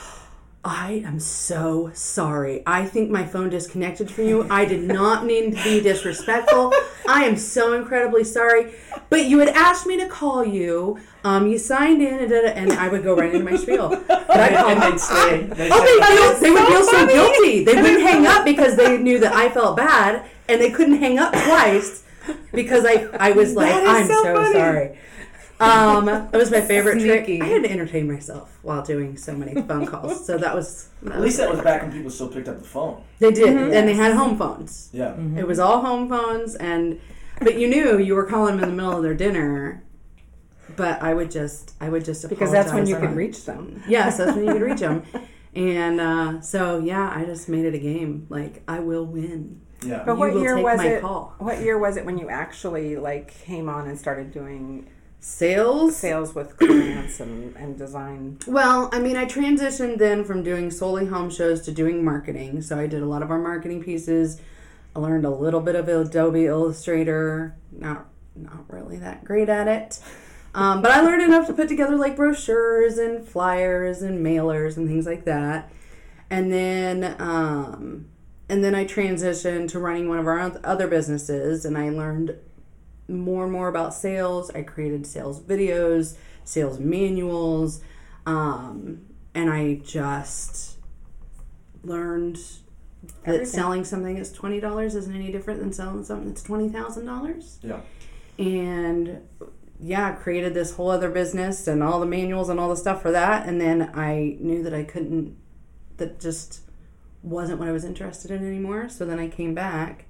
I 0.65 1.03
am 1.07 1.21
so 1.21 1.91
sorry. 1.95 2.63
I 2.67 2.85
think 2.85 3.11
my 3.11 3.25
phone 3.25 3.49
disconnected 3.49 4.11
from 4.11 4.27
you. 4.27 4.47
I 4.51 4.65
did 4.65 4.83
not 4.83 5.25
mean 5.25 5.55
to 5.55 5.63
be 5.63 5.81
disrespectful. 5.81 6.73
I 7.09 7.25
am 7.25 7.37
so 7.37 7.75
incredibly 7.75 8.25
sorry. 8.25 8.75
But 9.09 9.27
you 9.27 9.39
had 9.39 9.49
asked 9.51 9.87
me 9.87 9.97
to 9.99 10.09
call 10.09 10.45
you. 10.45 10.99
Um, 11.25 11.47
you 11.47 11.59
signed 11.59 12.03
in, 12.03 12.19
and, 12.19 12.33
and 12.33 12.73
I 12.73 12.89
would 12.89 13.05
go 13.05 13.15
right 13.15 13.33
into 13.33 13.45
my 13.49 13.57
spiel. 13.57 13.89
But 14.09 14.41
I 14.41 14.55
called 14.55 14.73
And 14.73 14.83
they'd 14.83 15.01
say, 15.01 15.43
they'd 15.45 15.71
Oh, 15.73 15.81
they, 15.81 16.17
feel, 16.17 16.41
they 16.41 16.51
would 16.51 16.69
feel 16.69 16.85
so 16.85 17.07
guilty. 17.07 17.65
They 17.65 17.81
wouldn't 17.81 18.03
hang 18.03 18.27
up 18.27 18.45
because 18.45 18.77
they 18.77 18.99
knew 18.99 19.19
that 19.21 19.33
I 19.33 19.49
felt 19.49 19.77
bad, 19.77 20.27
and 20.49 20.61
they 20.61 20.71
couldn't 20.71 20.99
hang 20.99 21.19
up 21.19 21.33
twice 21.33 22.05
because 22.53 22.85
I 22.85 23.09
I 23.19 23.33
was 23.33 23.55
like, 23.55 23.73
I'm 23.73 24.07
so 24.07 24.23
so, 24.23 24.53
sorry. 24.53 24.99
Um, 25.61 26.07
that 26.07 26.33
was 26.33 26.51
my 26.51 26.61
favorite 26.61 27.01
Sneaky. 27.01 27.39
trick. 27.39 27.43
I 27.43 27.47
had 27.53 27.65
to 27.65 27.71
entertain 27.71 28.07
myself 28.11 28.59
while 28.63 28.83
doing 28.83 29.17
so 29.17 29.35
many 29.35 29.61
phone 29.69 29.87
calls, 29.87 30.25
so 30.25 30.39
that 30.39 30.55
was. 30.55 30.89
That 31.03 31.15
At 31.17 31.21
least 31.21 31.39
that 31.39 31.51
was 31.51 31.61
back 31.61 31.83
when 31.83 31.93
people 31.93 32.11
still 32.11 32.29
picked 32.29 32.49
up 32.49 32.59
the 32.59 32.65
phone. 32.65 33.03
they 33.19 33.31
did, 33.33 33.49
and 33.57 33.89
they 33.89 33.95
had 33.95 34.13
home 34.15 34.39
phones. 34.39 34.89
Yeah. 34.93 35.15
It 35.37 35.47
was 35.47 35.59
all 35.59 35.81
home 35.81 36.09
phones, 36.09 36.55
and 36.55 37.01
but 37.41 37.59
you 37.59 37.69
knew 37.69 37.99
you 37.99 38.15
were 38.15 38.25
calling 38.25 38.57
them 38.57 38.65
in 38.65 38.77
the 38.77 38.77
middle 38.83 38.97
of 38.97 39.03
their 39.03 39.15
dinner. 39.15 39.83
But 40.77 41.03
I 41.03 41.13
would 41.15 41.31
just, 41.31 41.75
I 41.81 41.89
would 41.89 42.05
just 42.05 42.29
Because 42.29 42.53
that's 42.53 42.73
when 42.73 42.87
you 42.87 42.95
on 42.97 43.01
could 43.01 43.17
reach 43.17 43.45
them. 43.45 43.83
Yes, 43.89 44.19
that's 44.19 44.37
when 44.37 44.45
you 44.47 44.53
could 44.53 44.63
reach 44.63 44.81
them. 44.89 45.03
And 45.55 46.01
uh, 46.01 46.41
so, 46.41 46.79
yeah, 46.79 47.11
I 47.13 47.25
just 47.25 47.49
made 47.49 47.65
it 47.65 47.75
a 47.75 47.79
game. 47.79 48.27
Like, 48.29 48.63
I 48.69 48.79
will 48.79 49.05
win. 49.07 49.61
Yeah. 49.83 50.03
But 50.05 50.13
You 50.15 50.19
what 50.19 50.35
year 50.35 50.61
was 50.61 50.81
it? 50.83 51.01
call. 51.01 51.35
What 51.39 51.61
year 51.63 51.79
was 51.79 51.97
it 51.97 52.05
when 52.05 52.19
you 52.19 52.29
actually 52.29 52.97
like 52.97 53.35
came 53.45 53.69
on 53.69 53.89
and 53.89 53.99
started 53.99 54.31
doing 54.31 54.89
Sales? 55.21 55.97
sales 55.97 56.35
with 56.35 56.57
clients 56.57 57.21
and, 57.21 57.57
and 57.57 57.77
design? 57.77 58.39
Well, 58.47 58.89
I 58.93 59.01
mean, 59.01 59.17
I 59.17 59.25
transitioned 59.25 59.99
then 59.99 60.25
from 60.25 60.43
doing 60.43 60.71
solely 60.71 61.07
home 61.07 61.31
shows 61.31 61.61
to 61.63 61.73
doing 61.73 62.05
marketing. 62.05 62.63
So 62.63 62.79
I 62.79 62.87
did 62.87 63.03
a 63.03 63.07
lot 63.07 63.23
of 63.23 63.31
our 63.31 63.39
marketing 63.39 63.83
pieces. 63.83 64.41
I 64.95 65.01
learned 65.01 65.25
a 65.25 65.31
little 65.31 65.61
bit 65.61 65.75
of 65.75 65.89
Adobe 65.89 66.47
Illustrator. 66.47 67.57
Not 67.73 68.07
not 68.37 68.73
really 68.73 68.97
that 68.99 69.25
great 69.25 69.49
at 69.49 69.67
it. 69.67 69.99
Um, 70.55 70.81
but 70.81 70.93
I 70.93 71.01
learned 71.01 71.23
enough 71.23 71.47
to 71.49 71.53
put 71.53 71.69
together 71.69 71.97
like 71.97 72.17
brochures 72.17 72.97
and 72.99 73.27
flyers 73.27 74.03
and 74.03 74.25
mailers 74.25 74.77
and 74.77 74.89
things 74.89 75.07
like 75.07 75.25
that. 75.25 75.71
And 76.31 76.53
then 76.53 77.17
um, 77.19 78.09
and 78.49 78.63
then 78.63 78.75
I 78.75 78.85
transitioned 78.85 79.69
to 79.71 79.79
running 79.79 80.09
one 80.09 80.19
of 80.19 80.27
our 80.27 80.59
other 80.65 80.87
businesses 80.87 81.65
and 81.65 81.77
I 81.77 81.91
learned 81.91 82.37
more 83.09 83.45
and 83.45 83.53
more 83.53 83.69
about 83.69 83.95
sales. 83.95 84.51
I 84.51 84.63
created 84.63 85.07
sales 85.07 85.41
videos, 85.41 86.17
sales 86.45 86.79
manuals, 86.79 87.81
um, 88.27 89.07
and 89.35 89.51
I 89.51 89.77
just 89.85 90.79
learned 91.83 92.37
that 93.25 93.35
Everything. 93.35 93.47
selling 93.47 93.85
something 93.85 94.17
that's 94.17 94.33
twenty 94.33 94.61
dollars 94.61 94.95
isn't 94.95 95.15
any 95.15 95.33
different 95.33 95.61
than 95.61 95.73
selling 95.73 96.05
something 96.05 96.29
that's 96.29 96.43
twenty 96.43 96.69
thousand 96.69 97.07
dollars. 97.07 97.59
Yeah. 97.63 97.81
And 98.39 99.23
yeah, 99.81 100.13
created 100.13 100.55
this 100.55 100.75
whole 100.75 100.91
other 100.91 101.09
business 101.09 101.69
and 101.69 101.83
all 101.83 102.01
the 102.01 102.07
manuals 102.07 102.49
and 102.49 102.59
all 102.59 102.69
the 102.69 102.77
stuff 102.77 103.01
for 103.01 103.13
that. 103.13 103.49
And 103.49 103.61
then 103.61 103.91
I 103.95 104.37
knew 104.41 104.63
that 104.65 104.75
I 104.75 104.83
couldn't, 104.83 105.37
that 105.99 106.19
just 106.19 106.63
wasn't 107.23 107.61
what 107.61 107.69
I 107.69 107.73
was 107.73 107.85
interested 107.85 108.33
in 108.33 108.45
anymore. 108.45 108.89
So 108.89 109.05
then 109.05 109.21
I 109.21 109.29
came 109.29 109.55
back 109.55 110.07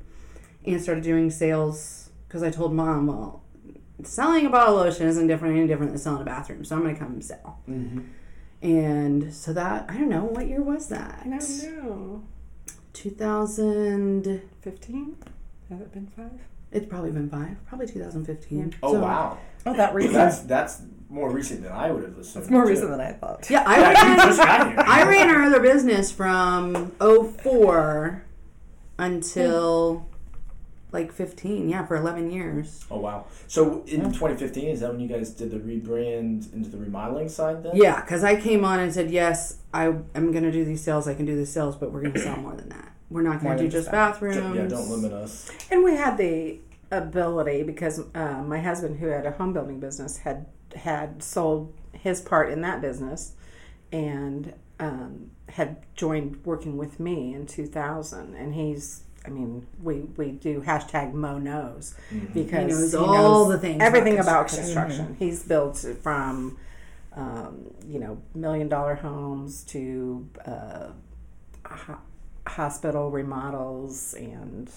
and 0.64 0.80
started 0.80 1.04
doing 1.04 1.30
sales 1.30 2.07
because 2.28 2.42
I 2.42 2.50
told 2.50 2.72
mom, 2.74 3.06
well, 3.06 3.42
selling 4.04 4.46
a 4.46 4.50
bottle 4.50 4.78
of 4.78 4.86
lotion 4.86 5.06
isn't 5.08 5.26
different 5.26 5.56
any 5.56 5.66
different 5.66 5.92
than 5.92 5.98
selling 5.98 6.22
a 6.22 6.24
bathroom. 6.24 6.64
So 6.64 6.76
I'm 6.76 6.82
going 6.82 6.94
to 6.94 7.00
come 7.00 7.20
sell. 7.22 7.58
Mm-hmm. 7.68 8.00
And 8.60 9.32
so 9.32 9.52
that, 9.52 9.86
I 9.88 9.94
don't 9.94 10.08
know, 10.08 10.24
what 10.24 10.46
year 10.48 10.62
was 10.62 10.88
that? 10.88 11.20
I 11.24 11.28
don't 11.28 11.62
know. 11.86 12.22
2000, 12.92 14.42
15? 14.60 15.16
Has 15.70 15.80
it 15.80 15.92
been 15.92 16.06
five? 16.16 16.30
it's 16.70 16.84
probably 16.84 17.10
been 17.10 17.30
five, 17.30 17.56
probably 17.66 17.86
2015. 17.86 18.74
Oh 18.82 18.92
So- 18.92 19.00
wow, 19.00 19.38
Oh, 19.64 19.74
that 19.74 19.94
recent. 19.94 20.14
that's 20.14 20.40
that's 20.40 20.82
more 21.10 21.30
recent 21.30 21.62
than 21.62 21.72
I 21.72 21.90
would 21.90 22.02
have 22.04 22.18
assumed. 22.18 22.42
It's 22.42 22.50
more 22.50 22.64
too. 22.64 22.70
recent 22.70 22.90
than 22.90 23.00
I 23.00 23.12
thought. 23.12 23.48
Yeah, 23.50 23.62
I 23.66 23.80
ran, 23.80 24.16
just 24.18 24.38
got 24.38 24.66
here. 24.68 24.76
I 24.86 25.02
ran 25.08 25.30
our 25.30 25.42
other 25.44 25.60
business 25.60 26.10
from 26.12 26.92
04 27.00 28.24
until 28.98 30.06
like 30.92 31.12
15. 31.12 31.68
Yeah, 31.68 31.86
for 31.86 31.96
11 31.96 32.30
years. 32.30 32.84
Oh 32.90 32.98
wow. 32.98 33.26
So 33.46 33.84
in 33.86 34.04
2015, 34.04 34.68
is 34.68 34.80
that 34.80 34.90
when 34.90 35.00
you 35.00 35.08
guys 35.08 35.30
did 35.30 35.50
the 35.50 35.58
rebrand 35.58 36.52
into 36.52 36.68
the 36.70 36.78
remodeling 36.78 37.28
side? 37.28 37.62
Then. 37.62 37.76
Yeah, 37.76 38.00
because 38.00 38.24
I 38.24 38.40
came 38.40 38.64
on 38.64 38.80
and 38.80 38.92
said, 38.92 39.10
yes, 39.10 39.58
I 39.72 39.86
am 39.86 40.32
going 40.32 40.44
to 40.44 40.52
do 40.52 40.64
these 40.64 40.82
sales. 40.82 41.08
I 41.08 41.14
can 41.14 41.26
do 41.26 41.36
these 41.36 41.52
sales, 41.52 41.76
but 41.76 41.92
we're 41.92 42.02
going 42.02 42.14
to 42.14 42.20
sell 42.20 42.36
more 42.36 42.54
than 42.54 42.68
that. 42.70 42.92
We're 43.10 43.22
not 43.22 43.42
going 43.42 43.56
to 43.56 43.64
do 43.64 43.70
just 43.70 43.78
just 43.88 43.92
bathrooms. 43.92 44.56
Yeah. 44.56 44.66
Don't 44.66 44.88
limit 44.88 45.12
us. 45.12 45.50
And 45.70 45.82
we 45.82 45.94
had 45.94 46.16
the 46.18 46.58
ability 46.90 47.62
because 47.62 48.00
uh, 48.14 48.42
my 48.46 48.60
husband, 48.60 48.98
who 48.98 49.06
had 49.08 49.26
a 49.26 49.32
home 49.32 49.52
building 49.52 49.80
business, 49.80 50.18
had 50.18 50.46
had 50.74 51.22
sold 51.22 51.72
his 51.92 52.20
part 52.20 52.50
in 52.50 52.60
that 52.62 52.80
business, 52.80 53.32
and 53.92 54.52
um, 54.78 55.30
had 55.48 55.78
joined 55.94 56.44
working 56.44 56.76
with 56.76 57.00
me 57.00 57.34
in 57.34 57.46
2000. 57.46 58.34
And 58.34 58.54
he's, 58.54 59.02
I 59.26 59.30
mean, 59.30 59.66
we 59.82 60.00
we 60.16 60.30
do 60.32 60.60
hashtag 60.62 61.12
Mo 61.12 61.38
knows 61.38 61.94
because 62.32 62.66
He 62.66 62.68
knows 62.68 62.94
all 62.94 63.46
the 63.48 63.58
things 63.58 63.76
about 63.76 63.86
everything 63.86 64.18
about 64.18 64.48
construction. 64.48 64.74
construction. 64.74 65.16
He's 65.18 65.42
built 65.42 65.84
from. 66.02 66.58
Um, 67.16 67.74
you 67.84 67.98
know, 67.98 68.22
million 68.32 68.68
dollar 68.68 68.94
homes 68.94 69.64
to 69.64 70.28
uh, 70.46 70.88
ho- 71.66 71.98
hospital 72.46 73.10
remodels 73.10 74.14
and 74.14 74.70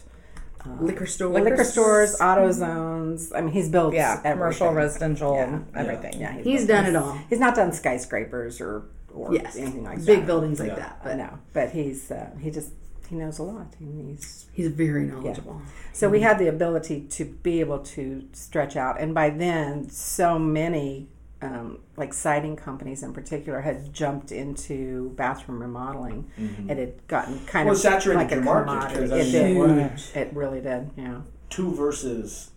um, 0.65 0.83
Liquor 0.83 1.05
stores. 1.05 1.43
liquor 1.43 1.63
stores, 1.63 2.15
AutoZones. 2.19 3.31
I 3.35 3.41
mean, 3.41 3.53
he's 3.53 3.69
built 3.69 3.93
Yeah, 3.93 4.17
commercial, 4.21 4.71
residential, 4.73 5.35
Yeah. 5.35 5.59
everything. 5.75 6.19
Yeah, 6.19 6.33
He's 6.39 6.65
built- 6.65 6.79
done 6.79 6.85
it 6.87 6.95
all. 6.95 7.19
He's 7.29 7.39
not 7.39 7.53
done 7.55 7.71
skyscrapers 7.73 8.59
or 8.59 8.83
or 9.13 9.35
Yes. 9.35 9.55
anything 9.57 9.83
like 9.83 10.03
Big 10.03 10.19
that. 10.19 10.25
buildings 10.25 10.59
like 10.59 10.69
Yeah. 10.69 10.75
that. 10.75 10.99
But 11.03 11.09
But 11.09 11.17
no, 11.17 11.29
but 11.53 11.69
he's 11.71 12.09
uh, 12.09 12.29
he 12.39 12.49
just 12.49 12.71
he 13.09 13.15
knows 13.15 13.39
a 13.39 13.43
lot. 13.43 13.75
And 13.79 14.09
he's 14.09 14.45
he's 14.53 14.67
very 14.69 15.05
knowledgeable. 15.05 15.61
so 15.93 16.09
we 16.09 16.21
had 16.21 16.39
the 16.39 16.47
ability 16.47 17.01
to 17.11 17.25
be 17.25 17.59
able 17.59 17.79
to 17.79 18.27
stretch 18.33 18.75
out, 18.75 18.99
and 18.99 19.13
by 19.13 19.29
then, 19.29 19.89
so 19.89 20.37
many 20.39 21.07
um, 21.41 21.79
like 21.97 22.13
siding 22.13 22.55
companies 22.55 23.01
in 23.03 23.13
particular 23.13 23.61
had 23.61 23.91
jumped 23.93 24.31
into 24.31 25.09
bathroom 25.15 25.59
remodeling. 25.61 26.29
It 26.69 26.77
had 26.77 27.07
gotten 27.07 27.43
kind 27.47 27.65
Well, 27.65 27.73
of 27.75 27.81
saturated 27.81 28.19
like 28.19 28.31
a 28.31 28.35
your 28.35 28.43
market, 28.43 28.69
commodity. 28.69 28.99
'cause, 28.99 29.11
I 29.11 29.17
It 29.17 29.23
mean, 29.23 29.31
did. 29.31 29.57
what- 29.57 30.11
It 30.15 30.33
really 30.35 30.61
did. 30.61 30.91
Yeah. 30.95 31.21
Two 31.49 31.73
versus 31.73 32.51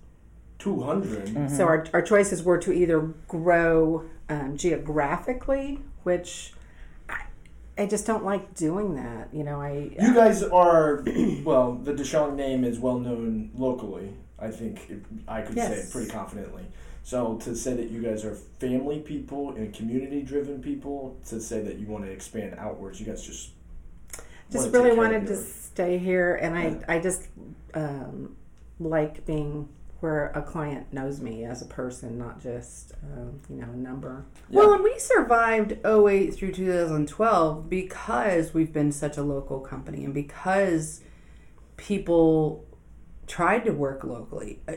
200. 0.58 1.50
So 1.50 1.64
our, 1.66 1.86
our 1.94 2.02
choices 2.02 2.42
were 2.42 2.58
to 2.58 2.72
either 2.72 3.00
grow 3.26 4.04
um, 4.28 4.56
geographically, 4.56 5.80
which 6.04 6.52
I, 6.54 6.63
I 7.76 7.86
just 7.86 8.06
don't 8.06 8.24
like 8.24 8.54
doing 8.54 8.94
that. 8.96 9.28
You 9.32 9.44
know, 9.44 9.60
I 9.60 9.90
You 10.00 10.14
guys 10.14 10.42
are 10.42 11.02
well. 11.44 11.74
The 11.74 11.92
Deshaun 11.92 12.34
name 12.36 12.64
is 12.64 12.78
well 12.78 12.98
known 12.98 13.50
locally. 13.54 14.10
I 14.38 14.50
think 14.50 14.86
if 14.90 14.98
I 15.26 15.42
could 15.42 15.56
say 15.56 15.74
it 15.74 15.90
pretty 15.90 16.10
confidently. 16.10 16.64
So 17.02 17.36
to 17.38 17.54
say 17.54 17.74
that 17.74 17.90
you 17.90 18.00
guys 18.02 18.24
are 18.24 18.34
family 18.58 18.98
people 19.00 19.50
and 19.56 19.74
community 19.74 20.22
driven 20.22 20.62
people, 20.62 21.18
to 21.28 21.40
say 21.40 21.60
that 21.62 21.78
you 21.78 21.86
want 21.86 22.04
to 22.04 22.10
expand 22.10 22.54
outwards, 22.58 22.98
you 22.98 23.06
guys 23.06 23.22
just 23.22 23.50
just 24.50 24.72
really 24.72 24.72
take 24.72 24.82
care 24.82 24.90
of 24.92 24.96
wanted 24.98 25.26
to 25.26 25.36
stay 25.36 25.98
here, 25.98 26.36
and 26.36 26.54
Yeah. 26.54 26.84
I 26.88 26.96
I 26.96 27.00
just 27.00 27.28
um, 27.74 28.36
like 28.80 29.26
being 29.26 29.68
where 30.04 30.26
a 30.34 30.42
client 30.42 30.92
knows 30.92 31.18
me 31.22 31.44
as 31.46 31.62
a 31.62 31.64
person, 31.64 32.18
not 32.18 32.38
just 32.38 32.92
um, 33.16 33.40
you 33.48 33.56
know 33.56 33.68
a 33.72 33.76
number. 33.76 34.26
Yeah. 34.50 34.58
Well, 34.58 34.74
and 34.74 34.84
we 34.84 34.98
survived 34.98 35.78
08 35.82 36.34
through 36.34 36.52
2012 36.52 37.70
because 37.70 38.52
we've 38.52 38.70
been 38.70 38.92
such 38.92 39.16
a 39.16 39.22
local 39.22 39.60
company 39.60 40.04
and 40.04 40.12
because 40.12 41.00
people 41.78 42.66
tried 43.26 43.64
to 43.64 43.70
work 43.72 44.04
locally. 44.04 44.60
Uh, 44.68 44.74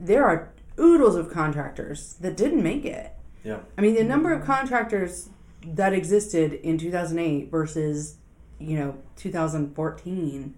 There 0.00 0.24
are 0.24 0.52
oodles 0.80 1.14
of 1.14 1.30
contractors 1.30 2.14
that 2.14 2.36
didn't 2.36 2.64
make 2.64 2.84
it. 2.84 3.12
Yeah. 3.44 3.60
I 3.78 3.82
mean, 3.82 3.94
the 3.94 4.02
number 4.02 4.32
of 4.32 4.44
contractors 4.44 5.28
that 5.64 5.92
existed 5.92 6.54
in 6.54 6.76
2008 6.76 7.52
versus, 7.52 8.16
you 8.58 8.76
know, 8.76 8.96
2014, 9.14 10.54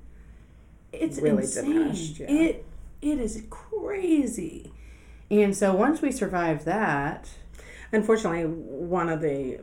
it's 0.93 1.19
Really 1.21 1.43
insane. 1.43 1.65
diminished, 1.73 2.21
yeah. 2.21 2.27
It 2.31 2.65
it 3.03 3.19
is 3.19 3.43
crazy. 3.51 4.73
And 5.31 5.55
so 5.57 5.75
once 5.75 6.01
we 6.03 6.11
survived 6.13 6.65
that, 6.65 7.29
Unfortunately, 7.91 8.43
one 8.45 9.09
of 9.09 9.23
the 9.23 9.61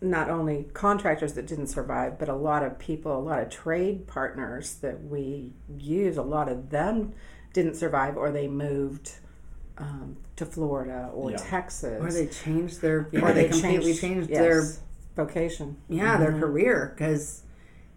not 0.00 0.30
only 0.30 0.64
contractors 0.72 1.34
that 1.34 1.46
didn't 1.46 1.66
survive, 1.66 2.18
but 2.18 2.30
a 2.30 2.34
lot 2.34 2.62
of 2.62 2.78
people, 2.78 3.14
a 3.14 3.20
lot 3.20 3.40
of 3.40 3.50
trade 3.50 4.06
partners 4.06 4.76
that 4.76 5.04
we 5.04 5.52
use, 5.78 6.16
a 6.16 6.22
lot 6.22 6.48
of 6.48 6.70
them 6.70 7.12
didn't 7.52 7.74
survive 7.74 8.16
or 8.16 8.30
they 8.30 8.48
moved 8.48 9.16
um, 9.76 10.16
to 10.36 10.46
Florida 10.46 11.10
or 11.12 11.30
Yeah. 11.32 11.36
Texas. 11.36 12.02
or 12.02 12.10
they 12.10 12.26
changed 12.26 12.80
their, 12.80 13.10
Or 13.12 13.28
or 13.28 13.32
they 13.34 13.48
completely 13.48 13.92
changed, 13.92 14.30
their, 14.30 14.60
yes, 14.62 14.80
vocation. 15.14 15.76
yeah, 15.90 16.16
their 16.16 16.32
career 16.32 16.94
because, 16.96 17.42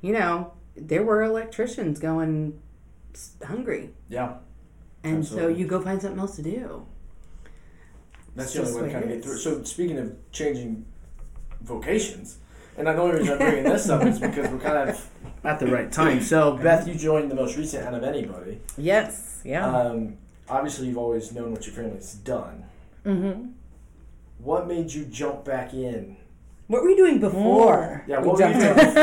you 0.01 0.11
know, 0.11 0.51
there 0.75 1.03
were 1.03 1.23
electricians 1.23 1.97
going 1.97 2.59
s- 2.67 2.68
hungry, 3.45 3.89
Yeah. 4.09 4.35
and 5.03 5.19
Absolutely. 5.19 5.53
so 5.53 5.59
you 5.59 5.67
go 5.67 5.81
find 5.81 6.01
something 6.01 6.19
else 6.19 6.35
to 6.37 6.41
do. 6.43 6.85
That's 8.35 8.55
It's 8.55 8.69
the 8.71 8.77
only 8.77 8.81
way 8.81 8.87
to 8.87 8.93
kind 8.93 9.03
of 9.05 9.09
get 9.11 9.23
through. 9.23 9.33
is. 9.35 9.43
So 9.43 9.63
speaking 9.63 9.97
of 9.97 10.15
changing 10.31 10.85
vocations, 11.61 12.37
and 12.77 12.87
the 12.87 12.95
only 12.95 13.17
reason 13.19 13.33
I'm 13.33 13.37
bringing 13.39 13.63
this 13.63 13.89
up 13.89 14.05
is 14.05 14.19
because 14.19 14.49
we're 14.51 14.59
kind 14.59 14.89
of 14.89 15.09
at 15.43 15.59
the 15.59 15.67
right 15.67 15.91
time. 16.01 16.21
So 16.21 16.55
Beth, 16.57 16.87
you 16.87 16.95
joined 16.95 17.29
the 17.31 17.35
most 17.35 17.57
recent 17.57 17.85
out 17.85 17.93
of 17.93 18.03
anybody. 18.03 18.61
Yes. 18.77 19.41
Yeah. 19.43 19.65
Um, 19.65 20.17
obviously, 20.47 20.87
you've 20.87 20.97
always 20.97 21.31
known 21.33 21.51
what 21.51 21.65
your 21.65 21.75
family's 21.75 22.13
done. 22.13 22.65
mm-hmm. 23.05 23.49
What 24.41 24.67
made 24.67 24.93
you 24.93 25.03
jump 25.05 25.43
back 25.43 25.73
in? 25.73 26.15
What 26.67 26.83
were 26.83 26.89
you 26.89 26.95
doing 26.97 27.19
before? 27.19 28.05
Yeah, 28.07 28.21
we 28.21 28.27
what 28.29 28.37
were 28.39 28.47
you 28.47 28.53
jumped 28.53 28.77
doing 28.77 28.87
in? 28.87 28.93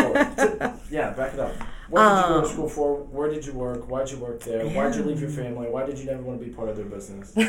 before? 0.58 0.74
yeah, 0.90 1.10
back 1.10 1.34
it 1.34 1.40
up. 1.40 1.52
What 1.88 2.00
did 2.02 2.06
you 2.08 2.22
go 2.22 2.40
to 2.40 2.46
Um, 2.46 2.52
school 2.52 2.68
for? 2.68 2.96
Where 2.96 3.30
did 3.30 3.46
you 3.46 3.52
work? 3.52 3.88
Why'd 3.88 4.10
you 4.10 4.18
work 4.18 4.40
there? 4.40 4.66
Why'd 4.66 4.94
you 4.96 5.02
leave 5.04 5.20
your 5.20 5.30
family? 5.30 5.68
Why 5.68 5.86
did 5.86 5.98
you 5.98 6.06
never 6.06 6.22
want 6.22 6.40
to 6.40 6.44
be 6.46 6.50
part 6.52 6.68
of 6.68 6.76
their 6.76 6.84
business? 6.86 7.32
so 7.34 7.42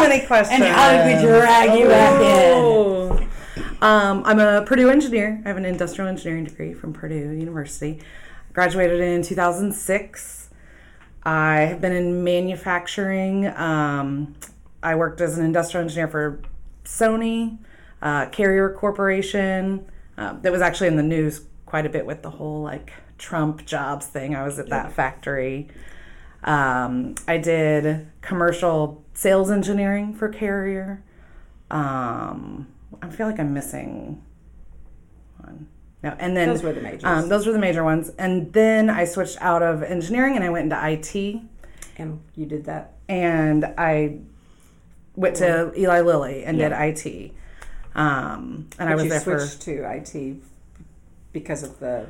many 0.00 0.26
questions. 0.26 0.60
And 0.60 0.74
how 0.74 0.90
did 0.92 1.06
we 1.16 1.22
drag 1.22 1.78
you 1.78 1.86
back 1.86 2.20
in? 2.20 3.28
Um, 3.82 4.22
I'm 4.26 4.38
a 4.40 4.62
Purdue 4.66 4.90
engineer. 4.90 5.40
I 5.44 5.48
have 5.48 5.56
an 5.56 5.64
industrial 5.64 6.08
engineering 6.08 6.44
degree 6.44 6.74
from 6.74 6.92
Purdue 6.92 7.30
University. 7.30 8.00
Graduated 8.52 9.00
in 9.00 9.22
2006. 9.22 10.50
I 11.22 11.60
have 11.60 11.80
been 11.80 11.92
in 11.92 12.24
manufacturing. 12.24 13.46
Um, 13.46 14.34
I 14.82 14.96
worked 14.96 15.20
as 15.20 15.38
an 15.38 15.44
industrial 15.44 15.84
engineer 15.84 16.08
for 16.08 16.40
Sony, 16.84 17.58
uh, 18.02 18.26
Carrier 18.26 18.70
Corporation. 18.70 19.86
Uh, 20.18 20.34
that 20.40 20.50
was 20.52 20.60
actually 20.60 20.88
in 20.88 20.96
the 20.96 21.02
news 21.02 21.40
quite 21.70 21.86
a 21.86 21.88
bit 21.88 22.04
with 22.04 22.20
the 22.22 22.30
whole 22.30 22.62
like 22.62 22.92
Trump 23.16 23.64
jobs 23.64 24.04
thing. 24.06 24.34
I 24.34 24.42
was 24.42 24.58
at 24.58 24.70
that 24.70 24.92
factory. 24.92 25.68
Um, 26.42 27.14
I 27.28 27.36
did 27.36 28.08
commercial 28.22 29.04
sales 29.14 29.52
engineering 29.52 30.12
for 30.12 30.28
Carrier. 30.28 31.04
Um, 31.70 32.66
I 33.00 33.08
feel 33.08 33.28
like 33.28 33.38
I'm 33.38 33.54
missing 33.54 34.20
one. 35.38 35.68
No, 36.02 36.16
and 36.18 36.36
then 36.36 36.48
Those 36.48 36.64
were 36.64 36.72
the 36.72 36.80
majors. 36.80 37.04
Um, 37.04 37.28
those 37.28 37.46
were 37.46 37.52
the 37.52 37.58
major 37.60 37.84
ones, 37.84 38.10
and 38.18 38.52
then 38.52 38.90
I 38.90 39.04
switched 39.04 39.38
out 39.40 39.62
of 39.62 39.84
engineering 39.84 40.34
and 40.34 40.42
I 40.42 40.50
went 40.50 40.64
into 40.72 40.88
IT, 40.90 41.40
and 41.98 42.20
you 42.34 42.46
did 42.46 42.64
that. 42.64 42.94
and 43.08 43.64
I 43.78 44.18
went 45.14 45.36
to 45.36 45.72
Eli 45.78 46.00
Lilly 46.00 46.42
and 46.44 46.58
Yeah. 46.58 46.70
did 46.70 47.06
IT. 47.06 47.32
Um, 47.94 48.66
and 48.78 48.88
I 48.88 48.94
was 48.94 49.04
you 49.04 49.10
there 49.10 49.20
for 49.20 49.38
switched 49.40 49.62
to 49.62 49.84
IT 49.84 50.42
because 51.32 51.62
of 51.62 51.78
the 51.78 52.06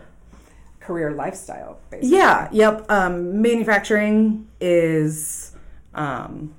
career 0.80 1.12
lifestyle. 1.12 1.78
Basically. 1.90 2.16
Yeah, 2.16 2.48
yep. 2.52 2.90
Um, 2.90 3.40
manufacturing 3.40 4.48
is, 4.60 5.54
um, 5.94 6.54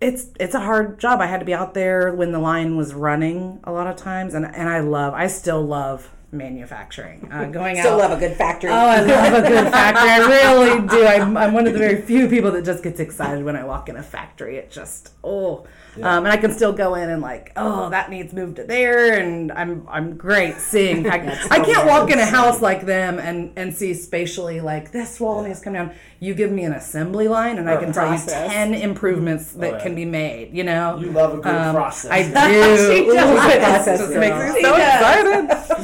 it's 0.00 0.28
it's 0.38 0.54
a 0.54 0.60
hard 0.60 0.98
job. 0.98 1.20
I 1.20 1.26
had 1.26 1.40
to 1.40 1.46
be 1.46 1.54
out 1.54 1.72
there 1.72 2.12
when 2.12 2.32
the 2.32 2.38
line 2.38 2.76
was 2.76 2.92
running 2.92 3.60
a 3.64 3.72
lot 3.72 3.86
of 3.86 3.96
times, 3.96 4.34
and 4.34 4.44
and 4.44 4.68
I 4.68 4.80
love, 4.80 5.14
I 5.14 5.28
still 5.28 5.62
love 5.62 6.10
manufacturing. 6.34 7.28
Uh, 7.32 7.44
going 7.52 7.76
Still 7.76 7.94
out, 7.94 8.10
love 8.10 8.18
a 8.18 8.20
good 8.20 8.36
factory. 8.36 8.70
Oh, 8.70 8.74
I 8.74 9.00
love 9.00 9.44
a 9.44 9.48
good 9.48 9.72
factory. 9.72 10.08
I 10.10 10.18
really 10.28 10.86
do. 10.88 11.06
I'm, 11.06 11.36
I'm 11.36 11.52
one 11.52 11.66
of 11.66 11.72
the 11.72 11.78
very 11.78 12.02
few 12.02 12.28
people 12.28 12.50
that 12.52 12.64
just 12.64 12.82
gets 12.82 13.00
excited 13.00 13.44
when 13.44 13.56
I 13.56 13.64
walk 13.64 13.88
in 13.88 13.96
a 13.96 14.02
factory. 14.02 14.56
It 14.56 14.70
just 14.70 15.12
oh, 15.22 15.66
um, 15.96 16.24
and 16.24 16.28
I 16.28 16.36
can 16.36 16.52
still 16.52 16.72
go 16.72 16.96
in 16.96 17.08
and 17.08 17.22
like 17.22 17.52
oh 17.56 17.88
that 17.90 18.10
needs 18.10 18.32
moved 18.32 18.56
to 18.56 18.64
there, 18.64 19.18
and 19.18 19.52
I'm 19.52 19.86
I'm 19.88 20.16
great 20.16 20.56
seeing. 20.56 21.04
fact- 21.10 21.46
I 21.50 21.60
can't 21.64 21.86
walk 21.86 22.10
in 22.10 22.18
a 22.18 22.26
house 22.26 22.60
like 22.60 22.84
them 22.84 23.18
and 23.18 23.52
and 23.56 23.74
see 23.74 23.94
spatially 23.94 24.60
like 24.60 24.90
this 24.92 25.20
wall 25.20 25.42
needs 25.42 25.60
to 25.60 25.64
come 25.64 25.72
down. 25.74 25.92
You 26.20 26.34
give 26.34 26.50
me 26.50 26.64
an 26.64 26.72
assembly 26.72 27.28
line, 27.28 27.58
and 27.58 27.68
I 27.68 27.76
can 27.76 27.92
tell 27.92 28.12
you 28.12 28.18
ten 28.26 28.72
improvements 28.74 29.52
that 29.52 29.74
Oh, 29.74 29.76
yeah. 29.76 29.82
can 29.82 29.94
be 29.94 30.04
made. 30.06 30.54
You 30.54 30.64
know, 30.64 30.96
You 30.98 31.10
love 31.12 31.34
a 31.34 31.36
good 31.36 31.54
Um, 31.54 31.74
process. 31.74 32.10
I 32.10 32.22
do. 32.22 32.30
She 32.30 33.04
does. 33.14 33.52
It 33.54 33.60
Process 33.60 33.98
just 34.00 34.14
makes 34.14 34.54
me 34.54 34.62
so 34.62 34.74
excited 34.74 35.83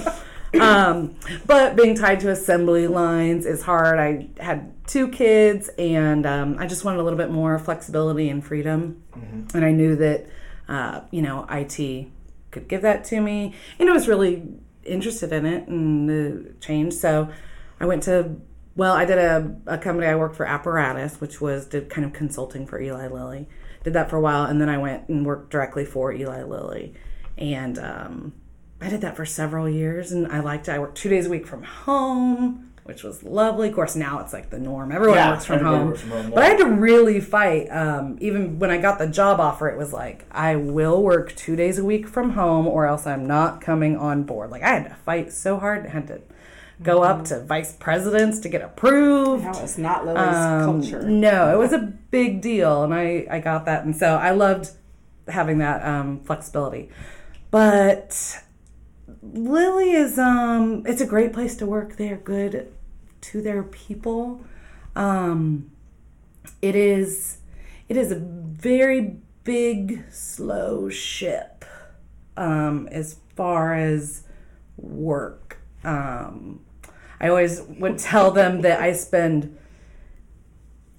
um, 0.59 1.16
but 1.47 1.76
being 1.76 1.95
tied 1.95 2.21
to 2.21 2.30
assembly 2.30 2.87
lines 2.87 3.47
is 3.47 3.62
hard. 3.62 3.99
I 3.99 4.28
had 4.42 4.73
two 4.87 5.09
kids, 5.09 5.69
and 5.78 6.26
um, 6.26 6.57
I 6.59 6.66
just 6.66 6.85
wanted 6.85 7.00
a 7.00 7.02
little 7.02 7.19
bit 7.19 7.30
more 7.30 7.59
flexibility 7.59 8.28
and 8.28 8.45
freedom. 8.45 9.02
And 9.54 9.64
I 9.64 9.71
knew 9.71 9.97
that, 9.97 10.26
uh, 10.69 11.02
you 11.11 11.23
know, 11.23 11.47
IT 11.49 12.09
could 12.50 12.69
give 12.69 12.83
that 12.83 13.04
to 13.07 13.21
me, 13.21 13.54
and 13.78 13.88
I 13.88 13.92
was 13.92 14.09
really 14.09 14.42
interested 14.85 15.33
in 15.33 15.47
it 15.47 15.69
and 15.69 16.09
the 16.09 16.54
change. 16.61 16.95
So 16.95 17.30
I 17.78 17.87
went 17.87 18.02
to. 18.04 18.37
Well, 18.76 18.95
I 18.95 19.04
did 19.04 19.19
a, 19.19 19.57
a 19.66 19.78
company 19.78 20.07
I 20.07 20.14
worked 20.14 20.37
for 20.37 20.47
Apparatus, 20.47 21.21
which 21.21 21.40
was 21.40 21.66
did 21.66 21.90
kind 21.90 22.04
of 22.04 22.12
consulting 22.12 22.66
for 22.66 22.80
Eli 22.80 23.09
Lilly. 23.09 23.49
Did 23.83 23.92
that 23.95 24.09
for 24.09 24.16
a 24.16 24.21
while, 24.21 24.45
and 24.45 24.61
then 24.61 24.69
I 24.69 24.78
went 24.78 25.09
and 25.09 25.26
worked 25.26 25.50
directly 25.50 25.85
for 25.85 26.12
Eli 26.12 26.45
Lilly, 26.45 26.95
and 27.37 27.78
um, 27.78 28.33
I 28.80 28.88
did 28.88 29.00
that 29.02 29.16
for 29.16 29.26
several 29.26 29.68
years 29.68 30.10
and 30.12 30.26
I 30.28 30.40
liked 30.40 30.68
it. 30.68 30.72
I 30.72 30.78
worked 30.78 30.96
two 30.96 31.08
days 31.10 31.26
a 31.26 31.30
week 31.30 31.46
from 31.46 31.62
home, 31.62 32.70
which 32.84 33.02
was 33.02 33.22
lovely. 33.22 33.68
Of 33.68 33.75
course, 33.75 33.94
now 33.94 34.20
it's 34.20 34.32
like 34.32 34.49
the 34.50 34.58
norm. 34.58 34.90
Everyone 34.90 35.16
Yeah, 35.18 35.30
works 35.32 35.44
from 35.44 35.60
home. 35.60 35.88
works 35.88 36.00
from 36.00 36.10
home, 36.10 36.30
But 36.34 36.42
I 36.44 36.46
had 36.49 36.58
to 36.58 36.66
really 36.66 37.20
fight. 37.20 37.66
Um, 37.70 38.16
even 38.20 38.58
when 38.58 38.70
I 38.70 38.78
got 38.78 38.99
the 38.99 39.06
job 39.06 39.38
offer, 39.38 39.68
it 39.68 39.76
was 39.76 39.92
like, 39.92 40.25
I 40.30 40.56
will 40.56 41.02
work 41.02 41.34
two 41.37 41.56
days 41.56 41.78
a 41.78 41.84
week 41.84 42.08
from 42.08 42.30
home 42.30 42.66
or 42.66 42.87
else 42.87 43.06
I'm 43.06 43.26
not 43.26 43.60
coming 43.60 43.96
on 43.99 44.22
board. 44.22 44.50
Like, 44.50 44.62
I 44.62 44.68
had 44.70 44.88
to 44.88 44.94
fight 45.04 45.30
so 45.32 45.58
hard. 45.58 45.87
I 45.87 45.90
had 45.90 46.06
to 46.06 46.22
go 46.82 47.02
up 47.02 47.26
to 47.26 47.38
vice 47.44 47.75
presidents 47.75 48.38
to 48.40 48.49
get 48.49 48.62
approved. 48.62 49.44
No, 49.44 49.50
it's 49.62 49.76
not 49.76 50.06
Lilly's 50.06 50.34
Um, 50.34 50.64
culture. 50.64 51.02
No, 51.02 51.52
it 51.54 51.58
was 51.58 51.75
a 51.75 51.78
big 52.10 52.40
deal, 52.40 52.82
and 52.82 52.94
I 52.94 53.26
I 53.30 53.38
got 53.40 53.66
that, 53.66 53.84
and 53.84 53.94
so 53.94 54.14
I 54.16 54.30
loved 54.30 54.70
having 55.28 55.58
that 55.58 55.87
um, 55.87 56.20
flexibility. 56.25 56.88
But 57.50 58.38
Lilly 59.22 59.92
is 59.92 60.18
um, 60.18 60.84
it's 60.86 61.00
a 61.00 61.06
great 61.06 61.32
place 61.32 61.56
to 61.56 61.66
work. 61.66 61.96
They're 61.96 62.16
good 62.16 62.72
to 63.20 63.42
their 63.42 63.62
people. 63.62 64.40
Um, 64.96 65.70
it 66.62 66.74
is 66.74 67.38
it 67.88 67.96
is 67.96 68.12
a 68.12 68.16
very 68.16 69.16
big 69.44 70.04
slow 70.10 70.88
ship 70.88 71.64
um, 72.36 72.88
as 72.90 73.16
far 73.36 73.74
as 73.74 74.24
work. 74.76 75.58
Um, 75.84 76.60
I 77.20 77.28
always 77.28 77.62
would 77.62 77.98
tell 78.10 78.30
them 78.30 78.62
that 78.62 78.80
I 78.80 78.92
spend 78.92 79.56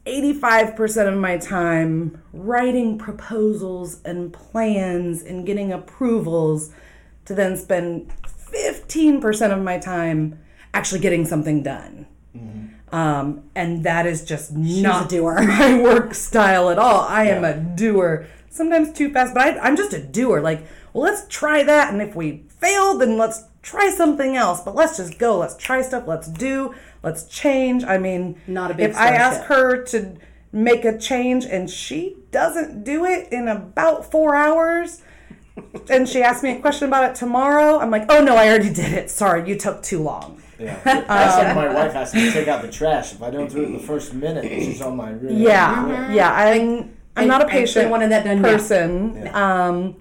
85% 0.06 1.08
of 1.08 1.18
my 1.20 1.38
time 1.38 2.22
writing 2.34 2.98
proposals 2.98 4.02
and 4.04 4.34
plans 4.34 5.22
and 5.22 5.46
getting 5.46 5.72
approvals 5.72 6.72
to 7.26 7.34
then 7.36 7.58
spend 7.58 8.12
15% 8.26 9.52
of 9.52 9.64
my 9.64 9.78
time 9.78 10.40
actually 10.74 11.02
getting 11.02 11.26
something 11.26 11.64
done. 11.64 12.08
Um, 12.92 13.44
and 13.56 13.86
that 13.86 14.06
is 14.06 14.26
just 14.26 14.52
not 14.54 15.08
doer. 15.08 15.42
my 15.48 15.82
work 15.82 16.14
style 16.14 16.70
at 16.70 16.78
all. 16.78 17.02
I 17.02 17.24
am 17.28 17.46
a 17.46 17.56
doer, 17.56 18.28
sometimes 18.50 18.92
too 18.92 19.10
fast, 19.14 19.34
but 19.34 19.44
I, 19.44 19.60
I'm 19.60 19.78
just 19.78 19.94
a 19.94 20.04
doer. 20.04 20.42
Like, 20.42 20.68
well, 20.92 21.04
let's 21.06 21.26
try 21.30 21.64
that, 21.64 21.94
and 21.94 22.02
if 22.02 22.16
we 22.18 22.44
fail, 22.50 22.98
then 22.98 23.18
let's 23.18 23.44
try 23.62 23.90
something 23.90 24.36
else. 24.36 24.60
But 24.62 24.76
let's 24.76 24.98
just 24.98 25.18
go. 25.18 25.38
Let's 25.38 25.56
try 25.56 25.82
stuff. 25.82 26.06
Let's 26.06 26.28
do. 26.28 26.76
Let's 27.02 27.24
change. 27.24 27.86
I 27.86 27.98
mean, 27.98 28.42
Not 28.46 28.72
a 28.72 28.74
big 28.74 28.90
If 28.90 28.98
I 28.98 29.12
ask 29.12 29.46
starship. 29.46 29.48
her 29.48 29.84
to 29.86 30.18
make 30.52 30.84
a 30.84 30.98
change 30.98 31.46
and 31.46 31.70
she 31.70 32.18
doesn't 32.32 32.84
do 32.84 33.06
it 33.06 33.32
in 33.32 33.48
about 33.48 34.12
four 34.12 34.36
hours. 34.36 35.02
And 35.90 36.08
she 36.08 36.22
asked 36.22 36.44
me 36.44 36.52
a 36.52 36.60
question 36.60 36.88
about 36.88 37.10
it 37.12 37.16
tomorrow. 37.16 37.80
I'm 37.80 37.92
like, 37.92 38.06
oh 38.10 38.24
no, 38.24 38.36
I 38.36 38.48
already 38.48 38.74
did 38.74 38.94
it. 38.94 39.10
Sorry, 39.10 39.48
you 39.48 39.58
took 39.58 39.84
too 39.84 40.02
long. 40.02 40.42
Yeah. 40.60 40.80
That's 40.84 41.38
like 41.38 41.56
my 41.56 41.74
wife 41.74 41.94
has 41.94 42.12
to 42.12 42.32
take 42.32 42.48
out 42.48 42.62
the 42.62 42.72
trash. 42.72 43.14
If 43.14 43.22
I 43.22 43.30
don't 43.32 43.50
do 43.50 43.62
it 43.62 43.66
in 43.66 43.74
the 43.74 43.80
first 43.80 44.14
minute, 44.14 44.46
she's 44.46 44.82
on 44.82 44.96
my 44.96 45.12
rear. 45.12 45.32
Yeah, 45.32 46.12
yeah. 46.12 46.32
I'm 46.34 46.96
I'm 47.16 47.28
not 47.28 47.42
a 47.42 47.48
patient 47.48 47.90
wanted 47.90 48.12
that 48.12 48.24
done 48.24 48.42
now. 48.42 48.50
person. 48.50 49.28
Um, 49.34 49.96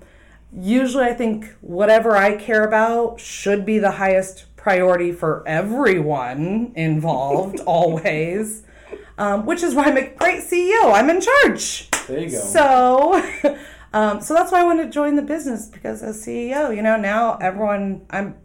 usually, 0.52 1.04
I 1.04 1.14
think 1.14 1.46
whatever 1.60 2.16
I 2.16 2.36
care 2.36 2.64
about 2.64 3.20
should 3.20 3.64
be 3.64 3.78
the 3.78 3.92
highest 3.92 4.54
priority 4.56 5.12
for 5.12 5.42
everyone 5.46 6.72
involved, 6.76 7.60
always. 7.66 8.62
Um, 9.18 9.44
which 9.44 9.62
is 9.62 9.74
why 9.74 9.84
I'm 9.84 9.98
a 9.98 10.08
great 10.14 10.40
CEO. 10.40 10.94
I'm 10.94 11.10
in 11.10 11.20
charge. 11.20 11.90
There 12.06 12.20
you 12.20 12.30
go. 12.30 12.38
So, 12.40 13.22
um, 13.92 14.20
so 14.20 14.34
that's 14.34 14.52
why 14.52 14.60
I 14.60 14.64
wanted 14.64 14.84
to 14.84 14.90
join 14.90 15.16
the 15.16 15.22
business 15.22 15.66
because 15.66 16.02
as 16.02 16.24
CEO, 16.24 16.74
you 16.74 16.82
know, 16.82 16.96
now 16.96 17.36
everyone, 17.38 18.06
I'm, 18.10 18.36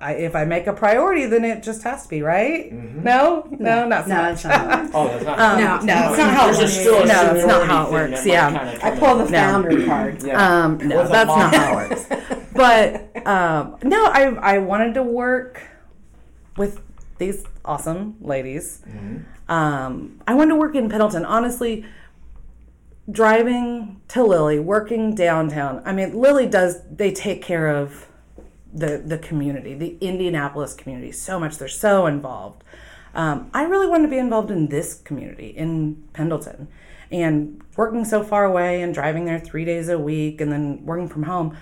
I, 0.00 0.12
if 0.14 0.34
I 0.34 0.44
make 0.44 0.66
a 0.66 0.72
priority, 0.72 1.26
then 1.26 1.44
it 1.44 1.62
just 1.62 1.82
has 1.84 2.02
to 2.04 2.08
be 2.08 2.20
right. 2.22 2.72
No, 2.72 3.46
no, 3.58 3.86
not 3.86 4.04
so 4.04 4.10
No, 4.10 4.22
much. 4.22 4.42
that's 4.42 4.44
not. 4.44 4.90
oh, 4.94 5.08
that's 5.08 5.24
not. 5.24 5.38
Um, 5.38 5.58
No, 5.60 5.66
no, 5.94 6.08
it's 6.10 6.18
not 6.18 6.34
how 6.34 6.48
it 6.50 6.56
works. 6.58 6.76
No, 6.86 7.34
it's 7.36 7.46
not 7.46 7.66
how 7.66 7.86
it 7.86 7.92
works. 7.92 8.26
Yeah. 8.26 8.48
kinda 8.50 8.84
I 8.86 8.90
come 8.90 8.98
pull 8.98 9.16
the 9.18 9.24
in. 9.26 9.32
founder 9.32 9.86
card. 9.86 10.22
Yeah. 10.22 10.62
Um, 10.64 10.78
no, 10.78 11.06
that's 11.08 11.28
not 11.28 11.54
how 11.54 11.78
it 11.78 11.90
works. 11.90 12.06
But 12.54 13.26
um, 13.26 13.76
no, 13.82 14.04
I 14.06 14.24
I 14.40 14.58
wanted 14.58 14.94
to 14.94 15.02
work 15.02 15.62
with 16.56 16.80
these 17.18 17.44
awesome 17.64 18.16
ladies. 18.20 18.82
Um, 19.48 20.20
I 20.26 20.34
wanted 20.34 20.50
to 20.50 20.56
work 20.56 20.74
in 20.74 20.88
Pendleton. 20.88 21.24
Honestly, 21.24 21.84
driving 23.10 24.00
to 24.08 24.24
Lilly, 24.24 24.58
working 24.58 25.14
downtown. 25.14 25.82
I 25.84 25.92
mean, 25.92 26.18
Lilly 26.18 26.46
does. 26.46 26.82
They 26.90 27.12
take 27.12 27.42
care 27.42 27.68
of 27.68 28.06
the 28.72 29.02
the 29.04 29.18
community, 29.18 29.74
the 29.74 29.96
Indianapolis 30.00 30.74
community, 30.74 31.12
so 31.12 31.38
much. 31.38 31.58
They're 31.58 31.68
so 31.68 32.06
involved. 32.06 32.64
Um, 33.14 33.50
I 33.54 33.62
really 33.64 33.86
wanted 33.86 34.04
to 34.04 34.10
be 34.10 34.18
involved 34.18 34.50
in 34.50 34.68
this 34.68 34.94
community 34.94 35.48
in 35.48 36.02
Pendleton, 36.12 36.68
and 37.10 37.62
working 37.76 38.04
so 38.04 38.22
far 38.22 38.44
away 38.44 38.82
and 38.82 38.92
driving 38.92 39.24
there 39.24 39.38
three 39.38 39.64
days 39.64 39.88
a 39.88 39.98
week, 39.98 40.40
and 40.40 40.50
then 40.50 40.84
working 40.84 41.08
from 41.08 41.24
home. 41.24 41.56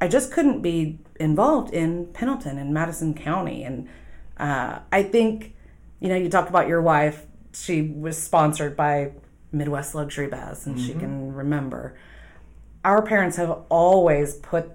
I 0.00 0.08
just 0.08 0.32
couldn't 0.32 0.60
be 0.60 0.98
involved 1.20 1.72
in 1.72 2.06
Pendleton 2.06 2.58
and 2.58 2.74
Madison 2.74 3.14
County, 3.14 3.62
and 3.64 3.88
uh, 4.36 4.80
I 4.90 5.02
think, 5.02 5.54
you 6.00 6.08
know, 6.08 6.16
you 6.16 6.28
talked 6.28 6.50
about 6.50 6.68
your 6.68 6.82
wife. 6.82 7.26
She 7.52 7.82
was 7.82 8.20
sponsored 8.20 8.76
by 8.76 9.12
Midwest 9.54 9.94
Luxury 9.94 10.26
Baths, 10.26 10.66
and 10.66 10.78
she 10.78 10.90
mm-hmm. 10.90 11.00
can 11.00 11.34
remember. 11.34 11.96
Our 12.84 13.02
parents 13.02 13.36
have 13.36 13.62
always 13.68 14.34
put 14.34 14.72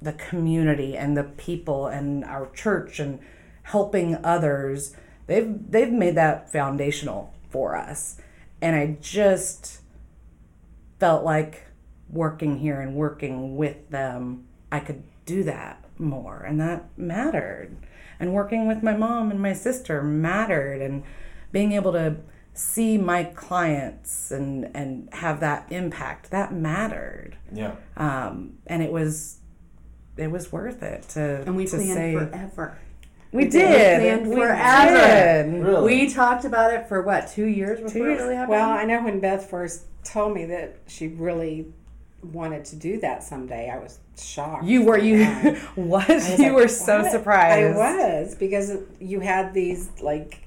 the 0.00 0.12
community 0.12 0.96
and 0.96 1.16
the 1.16 1.24
people 1.24 1.86
and 1.86 2.24
our 2.24 2.50
church 2.50 2.98
and 2.98 3.20
helping 3.62 4.16
others 4.24 4.96
they've 5.28 5.70
they've 5.70 5.92
made 5.92 6.16
that 6.16 6.50
foundational 6.50 7.32
for 7.48 7.76
us. 7.76 8.16
And 8.60 8.74
i 8.74 8.96
just 9.00 9.80
felt 10.98 11.24
like 11.24 11.66
working 12.10 12.58
here 12.58 12.80
and 12.80 12.96
working 12.96 13.56
with 13.56 13.90
them 13.90 14.48
i 14.72 14.80
could 14.80 15.04
do 15.24 15.44
that 15.44 15.84
more. 15.98 16.44
And 16.46 16.60
that 16.60 16.86
mattered. 16.96 17.76
And 18.18 18.32
working 18.32 18.66
with 18.66 18.82
my 18.82 18.96
mom 18.96 19.30
and 19.30 19.40
my 19.40 19.52
sister 19.52 20.02
mattered. 20.02 20.80
And 20.82 21.02
being 21.50 21.72
able 21.72 21.92
to 21.92 22.16
see 22.54 22.98
my 22.98 23.24
clients 23.24 24.30
and 24.30 24.70
and 24.74 25.08
have 25.14 25.40
that 25.40 25.66
impact 25.70 26.30
that 26.30 26.52
mattered 26.52 27.36
Yeah. 27.52 27.72
um, 27.96 28.54
and 28.66 28.82
it 28.82 28.92
was 28.92 29.38
it 30.16 30.30
was 30.30 30.52
worth 30.52 30.82
it 30.82 31.02
to 31.10 31.42
And 31.46 31.56
we 31.56 31.64
to 31.66 31.76
planned 31.76 31.92
say 31.94 32.12
forever. 32.14 32.78
we 33.32 33.44
We 33.44 33.50
did 33.50 34.00
planned 34.00 34.28
we 34.28 34.36
forever. 34.36 34.90
did. 35.54 35.64
Really? 35.66 35.84
We 36.04 36.10
talked 36.12 36.44
about 36.44 36.74
it 36.74 36.86
for 36.88 37.00
what 37.00 37.28
two 37.28 37.46
years 37.46 37.80
before 37.80 38.06
years. 38.06 38.20
it 38.20 38.22
really 38.24 38.34
happened. 38.36 38.50
Well, 38.50 38.68
I 38.70 38.84
know 38.84 39.02
when 39.02 39.20
Beth 39.20 39.48
first 39.48 39.84
told 40.04 40.34
me 40.34 40.44
that 40.46 40.76
she 40.86 41.08
really 41.08 41.72
wanted 42.22 42.64
to 42.66 42.76
do 42.76 43.00
that 43.00 43.22
someday, 43.22 43.70
I 43.70 43.78
was 43.78 43.98
shocked. 44.18 44.64
You 44.64 44.84
were 44.84 44.98
you 44.98 45.24
what 45.74 46.06
was 46.08 46.38
you 46.38 46.44
like, 46.48 46.52
were 46.52 46.68
so 46.68 47.00
"What?" 47.02 47.10
surprised. 47.10 47.78
I 47.78 48.20
was 48.20 48.34
because 48.34 48.76
you 49.00 49.20
had 49.20 49.54
these 49.54 49.88
like 50.02 50.41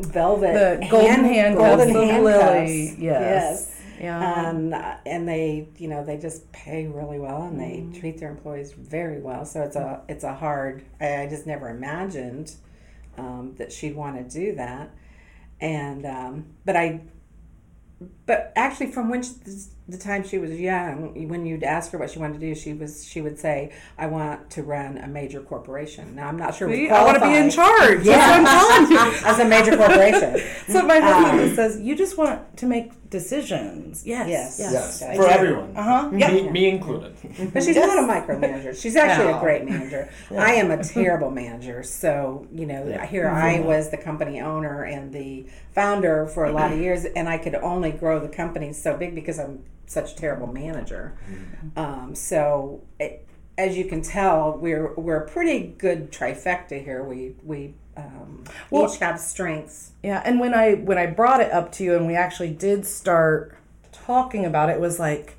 velvet 0.00 0.80
The 0.80 0.88
golden 0.90 1.24
hand- 1.24 1.56
golden 1.56 1.88
handcuffs. 1.90 2.24
Lilly, 2.70 2.96
yes. 2.98 3.72
Yeah. 3.98 4.50
and 4.50 4.74
uh, 4.74 4.96
and 5.06 5.26
they 5.26 5.68
you 5.78 5.88
know 5.88 6.04
they 6.04 6.18
just 6.18 6.52
pay 6.52 6.86
really 6.86 7.18
well 7.18 7.44
and 7.44 7.58
they 7.58 7.86
treat 7.98 8.18
their 8.18 8.28
employees 8.30 8.72
very 8.72 9.20
well. 9.20 9.46
So 9.46 9.62
it's 9.62 9.74
a 9.76 10.02
it's 10.08 10.22
a 10.24 10.34
hard. 10.34 10.84
I, 11.00 11.22
I 11.22 11.26
just 11.26 11.46
never 11.46 11.70
imagined 11.70 12.52
um, 13.16 13.54
that 13.56 13.72
she'd 13.72 13.96
want 13.96 14.16
to 14.16 14.38
do 14.38 14.54
that, 14.56 14.90
and 15.60 16.04
um, 16.04 16.46
but 16.66 16.76
I. 16.76 17.00
But 18.26 18.52
actually, 18.56 18.90
from 18.90 19.08
when 19.08 19.22
she, 19.22 19.30
the 19.88 19.96
time 19.96 20.26
she 20.26 20.38
was 20.38 20.50
young, 20.50 21.28
when 21.28 21.46
you'd 21.46 21.62
ask 21.62 21.92
her 21.92 21.98
what 21.98 22.10
she 22.10 22.18
wanted 22.18 22.40
to 22.40 22.40
do, 22.40 22.56
she 22.56 22.72
was 22.72 23.06
she 23.06 23.20
would 23.20 23.38
say, 23.38 23.72
"I 23.96 24.06
want 24.06 24.50
to 24.50 24.64
run 24.64 24.98
a 24.98 25.06
major 25.06 25.40
corporation." 25.40 26.16
Now 26.16 26.26
I'm 26.26 26.36
not 26.36 26.56
sure. 26.56 26.68
See, 26.68 26.82
we 26.82 26.90
I 26.90 27.04
want 27.04 27.18
to 27.18 27.24
be 27.24 27.36
in 27.36 27.52
qualify. 27.52 27.86
charge. 27.86 28.04
That's 28.04 28.46
what 28.46 28.50
I'm 28.50 28.88
telling 28.88 29.12
you. 29.12 29.18
as 29.26 29.38
a 29.38 29.44
major 29.44 29.76
corporation. 29.76 30.40
So 30.66 30.82
my 30.82 30.98
husband 30.98 31.50
um, 31.50 31.54
says, 31.54 31.80
"You 31.80 31.94
just 31.94 32.18
want 32.18 32.56
to 32.56 32.66
make 32.66 33.08
decisions." 33.08 34.04
Yes. 34.04 34.28
Yes. 34.28 34.58
Yes. 34.58 34.72
Yes, 34.72 35.02
I 35.02 35.16
for 35.16 35.28
everyone. 35.28 35.76
Uh 35.76 35.82
huh. 35.82 36.10
Yeah. 36.12 36.32
Me, 36.32 36.50
me 36.50 36.68
included. 36.68 37.14
But 37.52 37.62
she's 37.62 37.76
not 37.76 37.98
a 37.98 38.02
micromanager. 38.02 38.80
She's 38.80 38.96
actually 38.96 39.30
No. 39.30 39.38
a 39.38 39.40
great 39.40 39.64
manager. 39.64 40.10
I 40.36 40.54
am 40.54 40.70
a 40.72 40.82
terrible 40.82 41.30
manager. 41.30 41.82
So, 41.84 42.46
you 42.52 42.66
know, 42.66 42.84
here 43.08 43.26
mm-hmm. 43.26 43.36
I 43.36 43.60
was 43.60 43.90
the 43.90 43.96
company 43.96 44.40
owner 44.40 44.82
and 44.82 45.12
the 45.12 45.46
founder 45.72 46.26
for 46.26 46.46
a 46.46 46.52
lot 46.52 46.66
of 46.66 46.72
mm-hmm. 46.72 46.82
years, 46.82 47.04
and 47.04 47.28
I 47.28 47.38
could 47.38 47.54
only 47.54 47.92
grow 47.92 48.15
the 48.20 48.28
company 48.28 48.72
so 48.72 48.96
big 48.96 49.14
because 49.14 49.38
I'm 49.38 49.64
such 49.86 50.12
a 50.12 50.16
terrible 50.16 50.46
manager. 50.48 51.16
Um, 51.76 52.14
so, 52.14 52.82
it, 52.98 53.26
as 53.58 53.76
you 53.76 53.84
can 53.86 54.02
tell, 54.02 54.56
we're 54.58 54.94
we're 54.94 55.18
a 55.18 55.28
pretty 55.28 55.74
good 55.78 56.12
trifecta 56.12 56.82
here. 56.82 57.02
We 57.02 57.34
we 57.42 57.74
um, 57.96 58.44
Well- 58.70 58.92
each 58.92 58.98
have 58.98 59.18
strengths. 59.20 59.92
Yeah, 60.02 60.22
and 60.24 60.40
when 60.40 60.54
I 60.54 60.74
when 60.74 60.98
I 60.98 61.06
brought 61.06 61.40
it 61.40 61.50
up 61.52 61.72
to 61.72 61.84
you 61.84 61.94
and 61.96 62.06
we 62.06 62.14
actually 62.14 62.50
did 62.50 62.86
start 62.86 63.56
talking 63.92 64.44
about 64.44 64.68
it, 64.68 64.74
it 64.74 64.80
was 64.80 64.98
like 64.98 65.36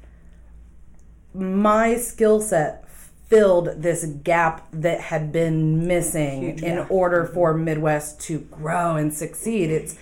my 1.33 1.95
skill 1.95 2.41
set 2.41 2.85
filled 3.27 3.81
this 3.81 4.05
gap 4.23 4.67
that 4.71 5.01
had 5.01 5.31
been 5.31 5.85
missing 5.85 6.59
in 6.59 6.79
order 6.89 7.25
for 7.25 7.53
Midwest 7.53 8.21
to 8.21 8.39
grow 8.39 8.95
and 8.95 9.13
succeed. 9.13 9.69
It's 9.69 9.97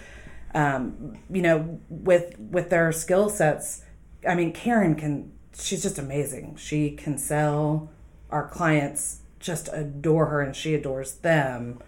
um, 0.55 1.17
you 1.29 1.41
know 1.43 1.79
with 1.89 2.39
with 2.39 2.69
their 2.71 2.91
skill 2.91 3.29
sets. 3.29 3.83
I 4.27 4.33
mean, 4.33 4.51
Karen 4.53 4.95
can. 4.95 5.31
She's 5.57 5.83
just 5.83 5.99
amazing. 5.99 6.55
She 6.57 6.91
can 6.91 7.17
sell. 7.17 7.89
Our 8.31 8.47
clients 8.47 9.19
just 9.39 9.69
adore 9.71 10.25
her, 10.27 10.41
and 10.41 10.55
she 10.55 10.73
adores 10.73 11.13
them. 11.15 11.79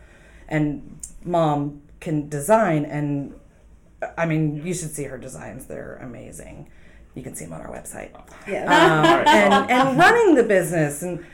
And 0.47 0.99
mom 1.23 1.81
can 1.99 2.29
design, 2.29 2.85
and 2.85 3.33
I 4.17 4.25
mean, 4.25 4.65
you 4.65 4.73
should 4.73 4.91
see 4.91 5.03
her 5.05 5.17
designs. 5.17 5.65
They're 5.65 5.97
amazing. 6.01 6.69
You 7.15 7.23
can 7.23 7.33
see 7.35 7.45
them 7.45 7.53
on 7.55 7.61
our 7.61 7.71
website 7.71 8.11
Yeah. 8.47 8.65
um, 8.65 9.27
and 9.27 9.71
and 9.71 9.97
running 9.97 10.35
the 10.35 10.43
business 10.43 11.01
and 11.01 11.25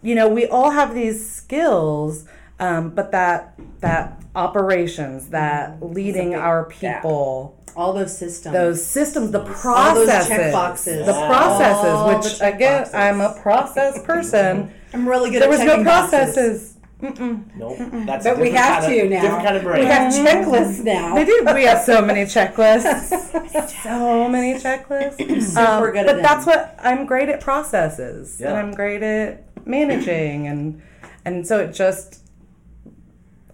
you 0.00 0.14
know 0.14 0.28
we 0.28 0.46
all 0.46 0.70
have 0.70 0.94
these 0.94 1.28
skills 1.28 2.24
um, 2.60 2.90
but 2.90 3.12
that 3.12 3.54
that 3.80 4.20
operations 4.34 5.28
that 5.30 5.82
leading 5.82 6.34
our 6.34 6.68
gap. 6.80 7.02
people 7.02 7.56
All 7.76 7.92
those 7.92 8.16
systems. 8.16 8.52
those 8.52 8.84
systems 8.84 9.30
the 9.30 9.40
all 9.40 9.44
those 9.46 9.56
processes 9.60 10.28
check 10.28 10.52
boxes. 10.52 11.06
the 11.06 11.12
processes 11.12 11.84
All 11.84 12.14
which 12.16 12.38
the 12.38 12.54
again 12.54 12.78
boxes. 12.82 12.94
i'm 12.94 13.20
a 13.20 13.40
process 13.40 14.02
person 14.04 14.72
I'm 14.92 15.06
really 15.08 15.30
good 15.30 15.42
at 15.42 15.48
checklists. 15.48 15.50
there 15.50 15.58
was 15.58 15.60
no 15.60 15.66
checking 15.66 15.84
boxes. 15.84 16.34
processes 16.34 16.74
Nope. 17.00 17.76
That's 18.06 18.24
But 18.24 18.38
a 18.38 18.40
we 18.40 18.50
have 18.50 18.82
kind 18.82 18.92
to 18.92 19.08
now. 19.08 19.20
Different 19.22 19.44
kind 19.44 19.56
of 19.56 19.62
brain. 19.62 19.80
We 19.82 19.86
have 19.86 20.12
checklists 20.12 20.82
now. 20.82 21.14
they 21.14 21.24
do 21.24 21.46
we 21.54 21.62
have 21.62 21.80
so 21.84 22.02
many 22.02 22.22
checklists 22.22 23.72
so 23.84 24.28
many 24.28 24.54
checklists 24.58 25.16
Super 25.42 25.92
good 25.92 26.06
but 26.06 26.14
them. 26.14 26.22
that's 26.22 26.44
what 26.44 26.74
i'm 26.82 27.06
great 27.06 27.28
at 27.28 27.40
processes 27.40 28.40
and 28.40 28.50
Yeah. 28.50 28.54
i'm 28.60 28.72
great 28.72 29.02
at 29.04 29.44
managing 29.66 30.48
and 30.48 30.82
and 31.24 31.46
so 31.46 31.60
it 31.60 31.72
just 31.72 32.20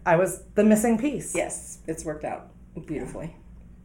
i 0.07 0.17
was 0.17 0.43
the 0.55 0.64
missing 0.64 0.99
piece 0.99 1.35
Yes, 1.35 1.79
it's 1.87 2.05
worked 2.05 2.25
out 2.25 2.49
beautifully. 2.81 3.35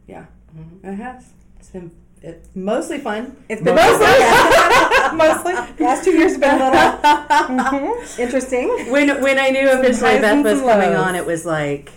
Yeah, 0.06 0.26
mm-hmm. 0.56 0.88
it 0.88 0.94
has. 0.96 1.32
It's 1.58 1.70
been 1.70 1.90
it, 2.22 2.46
mostly 2.54 2.98
fun. 2.98 3.36
It's 3.48 3.62
been 3.62 3.74
mostly 3.74 5.54
last 5.84 6.04
two 6.04 6.12
years 6.12 6.32
have 6.32 6.40
been 6.40 6.60
a 6.60 6.64
little 6.64 6.72
mm-hmm. 7.80 8.20
interesting. 8.20 8.90
When 8.90 9.20
when 9.22 9.38
I 9.38 9.50
knew 9.50 9.70
officially 9.70 10.12
highs 10.12 10.20
Beth 10.20 10.44
was 10.44 10.58
some 10.58 10.68
coming 10.68 10.94
on, 10.94 11.14
it 11.14 11.24
was 11.24 11.46
like 11.46 11.92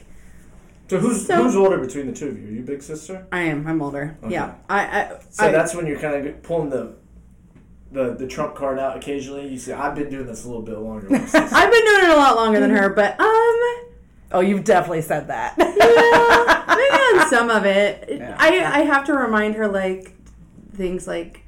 So 0.90 1.00
who's 1.00 1.26
So- 1.26 1.44
who's 1.44 1.56
older 1.56 1.78
between 1.78 2.08
the 2.08 2.14
two 2.14 2.30
of 2.30 2.40
you? 2.40 2.48
Are 2.48 2.52
you 2.52 2.62
big 2.62 2.82
sister? 2.82 3.26
I 3.32 3.42
am. 3.42 3.68
I'm 3.68 3.82
older. 3.82 4.18
Yeah. 4.28 4.56
I. 4.70 4.80
I, 4.80 5.20
So 5.30 5.48
I 5.48 5.52
that's 5.52 5.74
when 5.74 5.88
you're 5.88 6.00
kind 6.00 6.28
of 6.28 6.44
pulling 6.44 6.70
the 6.70 6.96
the 7.92 8.16
the 8.16 8.28
trump 8.28 8.56
card 8.56 8.80
out 8.80 8.96
occasionally. 8.98 9.48
You 9.48 9.58
see, 9.58 9.74
I've 9.74 9.96
been 9.96 10.10
doing 10.10 10.28
this 10.28 10.46
a 10.46 10.48
little 10.48 10.64
bit 10.64 10.78
longer. 10.78 11.10
with 11.10 11.22
my 11.22 11.28
sister. 11.28 11.56
I've 11.56 11.72
been 11.72 11.86
doing 11.86 12.04
it 12.04 12.10
a 12.10 12.18
lot 12.18 12.36
longer 12.36 12.60
than 12.60 12.70
mm-hmm. 12.70 12.80
her, 12.80 12.90
but 12.90 13.20
um, 13.20 13.93
oh 14.34 14.40
you've 14.40 14.64
definitely 14.64 15.02
said 15.02 15.28
that 15.28 15.56
yeah, 15.58 16.64
maybe 16.68 17.22
on 17.22 17.30
some 17.30 17.50
of 17.50 17.66
it. 17.66 18.22
I 18.38 18.80
I 18.80 18.84
have 18.84 19.06
to 19.06 19.14
remind 19.14 19.56
her 19.56 19.68
like 19.68 20.14
things 20.74 21.08
like, 21.08 21.44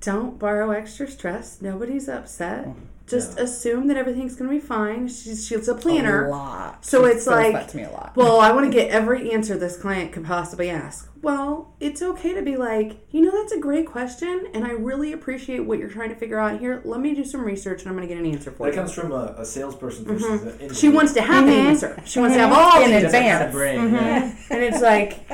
don't 0.00 0.38
borrow 0.38 0.70
extra 0.70 1.08
stress. 1.08 1.60
Nobody's 1.60 2.08
upset. 2.08 2.66
Mm-hmm. 2.66 2.80
Just 3.06 3.38
assume 3.38 3.86
that 3.88 3.96
everything's 3.96 4.34
gonna 4.34 4.50
be 4.50 4.60
fine. 4.60 5.08
She's 5.08 5.46
she's 5.46 5.68
a 5.68 5.74
planner. 5.74 6.26
a 6.26 6.30
lot 6.30 6.84
So 6.84 7.06
She 7.06 7.14
it's 7.14 7.26
like, 7.26 7.52
that 7.52 7.68
to 7.70 7.76
me 7.76 7.84
a 7.84 7.90
lot 7.90 8.16
well, 8.16 8.40
I 8.40 8.50
want 8.50 8.66
to 8.66 8.72
get 8.76 8.90
every 8.90 9.30
answer 9.32 9.56
this 9.56 9.76
client 9.76 10.12
could 10.12 10.24
possibly 10.24 10.70
ask. 10.70 11.10
Well, 11.22 11.74
it's 11.80 12.02
okay 12.02 12.34
to 12.34 12.42
be 12.42 12.56
like, 12.56 13.00
you 13.10 13.20
know, 13.20 13.30
that's 13.32 13.52
a 13.52 13.58
great 13.58 13.86
question, 13.86 14.46
and 14.54 14.64
I 14.64 14.70
really 14.70 15.12
appreciate 15.12 15.60
what 15.60 15.78
you're 15.78 15.88
trying 15.88 16.10
to 16.10 16.14
figure 16.14 16.38
out 16.38 16.60
here. 16.60 16.80
Let 16.84 17.00
me 17.00 17.14
do 17.14 17.24
some 17.24 17.42
research, 17.42 17.82
and 17.82 17.90
I'm 17.90 17.96
going 17.96 18.08
to 18.08 18.14
get 18.14 18.22
an 18.22 18.30
answer 18.30 18.50
for 18.50 18.66
that 18.66 18.74
you. 18.74 18.80
comes 18.80 18.92
from 18.92 19.12
a, 19.12 19.34
a 19.38 19.44
salesperson 19.44 20.04
versus 20.04 20.42
mm-hmm. 20.42 20.64
an 20.64 20.74
She 20.74 20.88
wants 20.88 21.14
to 21.14 21.22
have 21.22 21.46
the 21.46 21.52
mm-hmm. 21.52 21.66
answer. 21.68 22.02
She 22.04 22.20
wants 22.20 22.36
to 22.36 22.40
have 22.40 22.52
mm-hmm. 22.52 22.76
all 22.76 22.84
In 22.84 22.92
the 22.92 23.00
Different 23.00 23.12
kind 23.12 23.26
advance. 23.26 23.44
of 23.44 23.52
brain. 23.52 23.92
yeah. 23.92 24.36
and 24.50 24.62
it's 24.62 24.80
like 24.80 25.26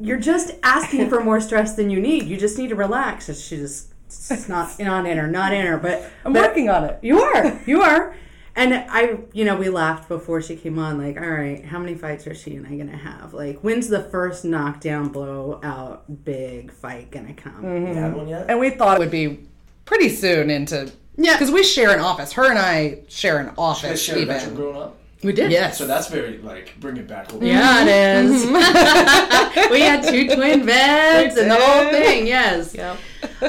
you're 0.00 0.18
just 0.18 0.54
asking 0.62 1.08
for 1.08 1.22
more 1.22 1.40
stress 1.40 1.74
than 1.74 1.88
you 1.88 2.00
need. 2.00 2.24
You 2.24 2.36
just 2.36 2.58
need 2.58 2.68
to 2.68 2.76
relax. 2.76 3.28
It's 3.28 3.40
she 3.40 3.56
just 3.56 3.94
it's 4.08 4.48
not 4.48 4.78
not 4.78 5.06
in 5.06 5.16
her, 5.18 5.26
not 5.26 5.52
in 5.52 5.64
her. 5.66 5.76
But 5.78 6.10
i'm 6.24 6.32
but 6.32 6.48
working 6.48 6.68
on 6.68 6.84
it 6.84 6.98
You 7.02 7.20
are, 7.20 7.60
you 7.66 7.82
are. 7.82 8.14
And 8.56 8.74
I, 8.74 9.18
you 9.32 9.44
know, 9.44 9.54
we 9.54 9.68
laughed 9.68 10.08
before 10.08 10.42
she 10.42 10.56
came 10.56 10.80
on. 10.80 10.98
Like, 10.98 11.16
all 11.20 11.30
right, 11.30 11.64
how 11.64 11.78
many 11.78 11.94
fights 11.94 12.26
are 12.26 12.34
she 12.34 12.56
and 12.56 12.66
I 12.66 12.70
gonna 12.76 12.96
have? 12.96 13.32
Like, 13.32 13.60
when's 13.60 13.86
the 13.88 14.02
first 14.02 14.44
knockdown, 14.44 15.10
blowout, 15.10 16.24
big 16.24 16.72
fight 16.72 17.12
gonna 17.12 17.34
come? 17.34 17.62
Mm-hmm. 17.62 17.86
You 17.86 17.94
had 17.94 18.16
one 18.16 18.26
yet? 18.28 18.46
and 18.48 18.58
we 18.58 18.70
thought 18.70 18.96
it 18.96 19.00
would 19.00 19.12
be 19.12 19.46
pretty 19.84 20.08
soon 20.08 20.50
into 20.50 20.90
Yeah. 21.16 21.34
because 21.34 21.52
we 21.52 21.62
share 21.62 21.94
an 21.94 22.00
office 22.00 22.32
her 22.32 22.50
and 22.50 22.58
i 22.58 22.98
share 23.08 23.38
an 23.38 23.46
Did 23.46 23.54
office 23.58 24.02
share 24.02 24.18
adventure 24.18 24.46
even 24.46 24.56
growing 24.56 24.76
up? 24.76 24.96
We 25.22 25.32
did. 25.32 25.50
yes 25.50 25.78
So 25.78 25.86
that's 25.86 26.08
very 26.08 26.38
like 26.38 26.78
bring 26.78 26.96
it 26.96 27.08
back. 27.08 27.30
A 27.30 27.34
little 27.34 27.48
Yeah, 27.48 27.84
it 27.84 28.24
is. 28.24 28.44
we 29.70 29.80
had 29.80 30.02
two 30.04 30.34
twin 30.34 30.64
beds 30.64 31.36
and 31.36 31.50
the 31.50 31.56
whole 31.56 31.90
thing. 31.90 32.26
Yes. 32.26 32.74
Yep. 32.74 32.98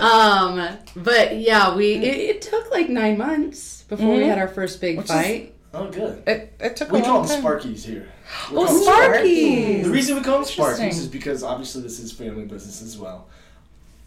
Um, 0.02 0.78
but 0.96 1.38
yeah, 1.38 1.76
we 1.76 1.94
it, 1.94 2.36
it 2.36 2.42
took 2.42 2.72
like 2.72 2.90
nine 2.90 3.18
months 3.18 3.84
before 3.84 4.16
we 4.16 4.24
had 4.24 4.40
our 4.40 4.48
first 4.48 4.82
big 4.82 5.00
is- 5.00 5.06
fight. 5.08 5.54
Oh, 5.72 5.88
good. 5.92 6.24
it, 6.28 6.52
it 6.60 6.76
took 6.76 6.92
We 6.92 6.98
a 7.00 7.04
call 7.04 7.20
long 7.20 7.28
them 7.28 7.44
time 7.44 7.52
Sparkies 7.60 7.84
here. 7.86 8.10
We 8.52 8.58
oh 8.58 8.66
call 8.66 8.74
them 8.76 8.84
sparky 8.84 9.82
The 9.84 9.90
reason 9.92 10.16
we 10.16 10.24
call 10.24 10.40
them 10.40 10.48
Sparkies 10.48 10.98
is 10.98 11.06
because 11.08 11.44
obviously 11.44 11.84
this 11.84 12.00
is 12.00 12.12
family 12.12 12.46
business 12.46 12.82
as 12.82 12.98
well. 12.98 13.28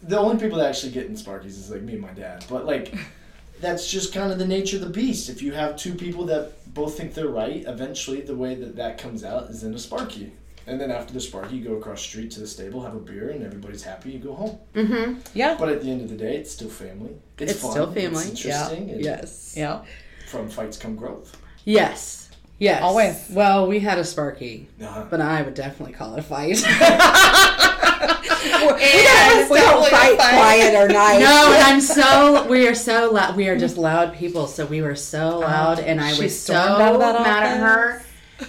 The 0.01 0.19
only 0.19 0.37
people 0.43 0.57
that 0.57 0.67
actually 0.67 0.91
get 0.91 1.05
in 1.05 1.13
Sparkies 1.15 1.45
is 1.51 1.69
like 1.71 1.81
me 1.81 1.93
and 1.93 2.01
my 2.01 2.11
dad. 2.11 2.45
But 2.49 2.65
like, 2.65 2.93
that's 3.61 3.89
just 3.89 4.13
kind 4.13 4.29
of 4.33 4.39
the 4.39 4.45
nature 4.47 4.75
of 4.75 4.81
the 4.83 4.89
beast. 4.89 5.29
If 5.29 5.41
you 5.41 5.53
have 5.53 5.77
two 5.77 5.93
people 5.95 6.25
that 6.25 6.51
both 6.73 6.97
think 6.97 7.13
they're 7.13 7.27
right, 7.27 7.63
eventually 7.67 8.21
the 8.21 8.35
way 8.35 8.55
that 8.55 8.75
that 8.77 8.97
comes 8.97 9.23
out 9.23 9.49
is 9.49 9.63
in 9.63 9.73
a 9.73 9.79
Sparky. 9.79 10.31
And 10.65 10.79
then 10.79 10.91
after 10.91 11.13
the 11.13 11.19
Sparky, 11.19 11.57
you 11.57 11.63
go 11.65 11.73
across 11.75 12.01
the 12.01 12.07
street 12.07 12.31
to 12.31 12.39
the 12.39 12.47
stable, 12.47 12.81
have 12.83 12.95
a 12.95 12.99
beer, 12.99 13.29
and 13.31 13.43
everybody's 13.43 13.83
happy. 13.83 14.11
You 14.11 14.19
go 14.19 14.33
home. 14.33 14.57
Mm-hmm. 14.73 15.19
yeah 15.33 15.55
But 15.59 15.69
at 15.69 15.81
the 15.81 15.89
end 15.91 16.01
of 16.01 16.09
the 16.09 16.15
day, 16.15 16.37
it's 16.37 16.51
still 16.51 16.69
family. 16.69 17.11
It's, 17.37 17.51
It's 17.53 17.61
fun. 17.61 17.71
still 17.71 17.91
family. 17.91 18.23
It's 18.23 18.29
interesting. 18.45 18.89
and 18.91 19.01
Yes. 19.03 19.55
yeah 19.57 19.83
From 20.27 20.47
fights 20.49 20.77
come 20.77 20.95
growth. 20.95 21.35
Yes. 21.65 22.29
Yes. 22.59 22.81
Always. 22.81 23.27
Well, 23.29 23.67
we 23.67 23.79
had 23.81 23.97
a 23.97 24.05
Sparky, 24.05 24.67
Uh-huh. 24.81 25.05
but 25.09 25.19
I 25.19 25.41
would 25.41 25.53
definitely 25.53 25.93
call 25.95 26.13
it 26.13 26.19
a 26.19 26.23
fight. 26.23 26.63
and 28.03 29.49
We 29.49 29.59
don't 29.59 29.89
fight 29.89 30.17
quiet 30.17 30.75
or 30.75 30.87
nice. 30.87 31.19
No, 31.19 31.53
and 31.53 31.63
I'm 31.63 31.81
so 31.81 32.47
we 32.47 32.67
are 32.67 32.75
so 32.75 33.11
loud. 33.11 33.35
We 33.35 33.47
are 33.47 33.57
just 33.57 33.77
loud 33.77 34.13
people, 34.13 34.47
so 34.47 34.65
we 34.65 34.81
were 34.81 34.95
so 34.95 35.35
oh, 35.35 35.39
loud, 35.39 35.79
and 35.79 36.01
I 36.01 36.13
she 36.13 36.23
was 36.23 36.39
so 36.39 36.55
out 36.55 36.93
of 36.93 36.99
that 36.99 37.21
mad 37.21 37.43
at 37.43 37.59
her. 37.59 38.03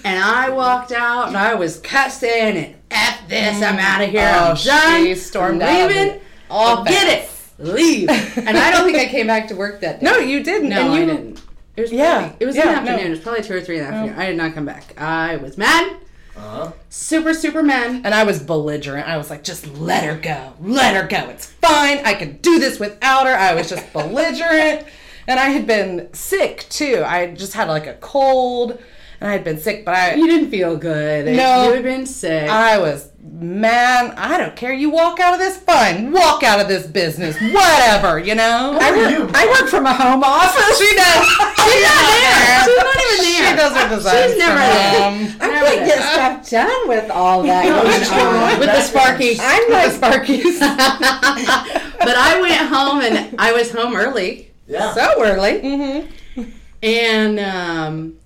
And 0.05 0.23
I 0.23 0.51
walked 0.51 0.93
out, 0.93 1.29
and 1.29 1.37
I 1.37 1.55
was 1.55 1.79
cussing 1.81 2.31
and 2.31 2.75
f 2.91 3.29
this. 3.29 3.63
I'm 3.63 3.77
mm. 3.77 3.81
out 3.81 4.03
of 4.03 4.11
here. 4.11 4.33
Oh, 4.35 4.51
I'm 4.51 4.57
done. 4.57 5.05
she 5.05 5.15
stormed 5.15 5.63
I'm 5.63 5.69
out 5.69 5.91
of 5.91 5.97
leaving. 5.97 6.13
the 6.15 6.21
office. 6.51 6.93
Get 6.93 7.19
it. 7.19 7.31
Leave. 7.59 8.09
and 8.09 8.57
I 8.57 8.71
don't 8.71 8.85
think 8.85 8.99
I 8.99 9.07
came 9.07 9.27
back 9.27 9.49
to 9.49 9.55
work 9.55 9.81
that 9.81 10.01
day. 10.01 10.07
no 10.07 10.19
you 10.19 10.43
didn't 10.43 10.71
No, 10.71 10.81
and 10.81 10.95
you 10.95 11.03
I 11.03 11.17
didn't. 11.17 11.43
It 11.77 11.83
was 11.83 11.93
Yeah, 11.93 12.19
probably, 12.19 12.37
it 12.41 12.47
was 12.47 12.57
in 12.57 12.63
the 12.63 12.69
afternoon. 12.69 12.97
no. 12.97 13.07
It 13.07 13.11
was 13.11 13.21
probably 13.21 13.43
two 13.43 13.55
or 13.55 13.61
three 13.61 13.79
in 13.79 13.85
the 13.85 13.91
oh. 13.91 13.95
afternoon. 13.95 14.19
I 14.19 14.27
did 14.27 14.37
not 14.37 14.55
come 14.55 14.65
back. 14.65 15.01
I 15.01 15.37
was 15.37 15.59
mad. 15.59 15.97
Uh-huh. 16.37 16.73
Super, 16.89 17.33
super 17.33 17.63
mad. 17.63 18.03
And 18.05 18.15
I 18.15 18.25
was 18.25 18.43
belligerent. 18.43 19.09
I 19.09 19.17
was 19.17 19.31
like, 19.31 19.45
just 19.45 19.67
let 19.79 20.05
her 20.05 20.17
go. 20.17 20.55
Let 20.61 20.97
her 20.97 21.07
go. 21.07 21.29
It's 21.31 21.47
fine. 21.47 21.99
I 22.05 22.15
can 22.15 22.39
do 22.39 22.59
this 22.59 22.81
without 22.81 23.27
her. 23.27 23.35
I 23.35 23.55
was 23.55 23.69
just 23.69 23.93
belligerent. 23.93 24.87
And 25.27 25.41
I 25.41 25.51
had 25.51 25.67
been 25.67 26.13
sick 26.13 26.67
too. 26.69 27.03
I 27.07 27.33
just 27.35 27.55
had 27.55 27.69
like 27.69 27.87
a 27.87 27.95
cold 27.95 28.83
and 29.25 29.31
I 29.31 29.33
had 29.33 29.43
been 29.43 29.59
sick, 29.59 29.87
but 29.87 29.95
I 29.95 30.15
You 30.17 30.27
didn't 30.27 30.51
feel 30.51 30.77
good. 30.77 31.25
No. 31.25 31.69
You 31.69 31.73
had 31.73 31.83
been 31.83 32.05
sick. 32.05 32.47
I 32.47 32.77
was 32.79 33.11
man. 33.23 34.13
I 34.19 34.37
don't 34.37 34.55
care. 34.55 34.75
You 34.75 34.91
walk 34.91 35.19
out 35.19 35.33
of 35.33 35.39
this, 35.39 35.57
fine. 35.57 36.13
Walk 36.13 36.43
out 36.43 36.61
of 36.61 36.69
this 36.69 36.87
business. 36.87 37.35
Whatever, 37.41 38.19
you 38.19 38.35
know? 38.35 38.77
I 38.79 38.91
are 38.91 38.97
work, 38.97 39.11
you? 39.11 39.31
I 39.33 39.47
work 39.47 39.71
from 39.71 39.87
a 39.87 39.95
home 39.95 40.23
office. 40.23 40.79
She 40.79 40.95
does. 40.95 41.27
She's 41.65 41.83
not 41.83 42.05
there. 42.05 42.65
She's 42.65 42.77
not 42.77 42.97
even 43.01 43.25
there. 43.25 43.51
She 43.51 43.57
does 43.57 43.77
her 43.77 43.97
designs. 43.97 44.31
She's 44.31 44.39
never 44.39 44.61
from 44.61 44.69
there. 44.69 45.01
home. 45.01 45.37
I 45.41 45.49
can't 45.49 45.87
get 45.87 46.13
stuff 46.13 46.51
done 46.51 46.89
with 46.89 47.11
all 47.11 47.43
that 47.45 47.65
going 48.13 48.25
on. 48.29 48.61
With 48.61 48.69
the 48.69 48.83
Sparky. 48.83 49.37
I'm 49.41 49.73
like, 49.73 49.93
Sparkies. 49.93 50.61
but 51.99 52.15
I 52.15 52.39
went 52.43 52.69
home 52.69 53.01
and 53.01 53.41
I 53.41 53.53
was 53.53 53.73
home 53.73 53.97
early. 53.97 54.53
Yeah. 54.67 54.93
So 54.93 55.25
early. 55.25 55.63
Mm-hmm. 55.63 56.51
And 56.83 57.41
um, 57.41 58.19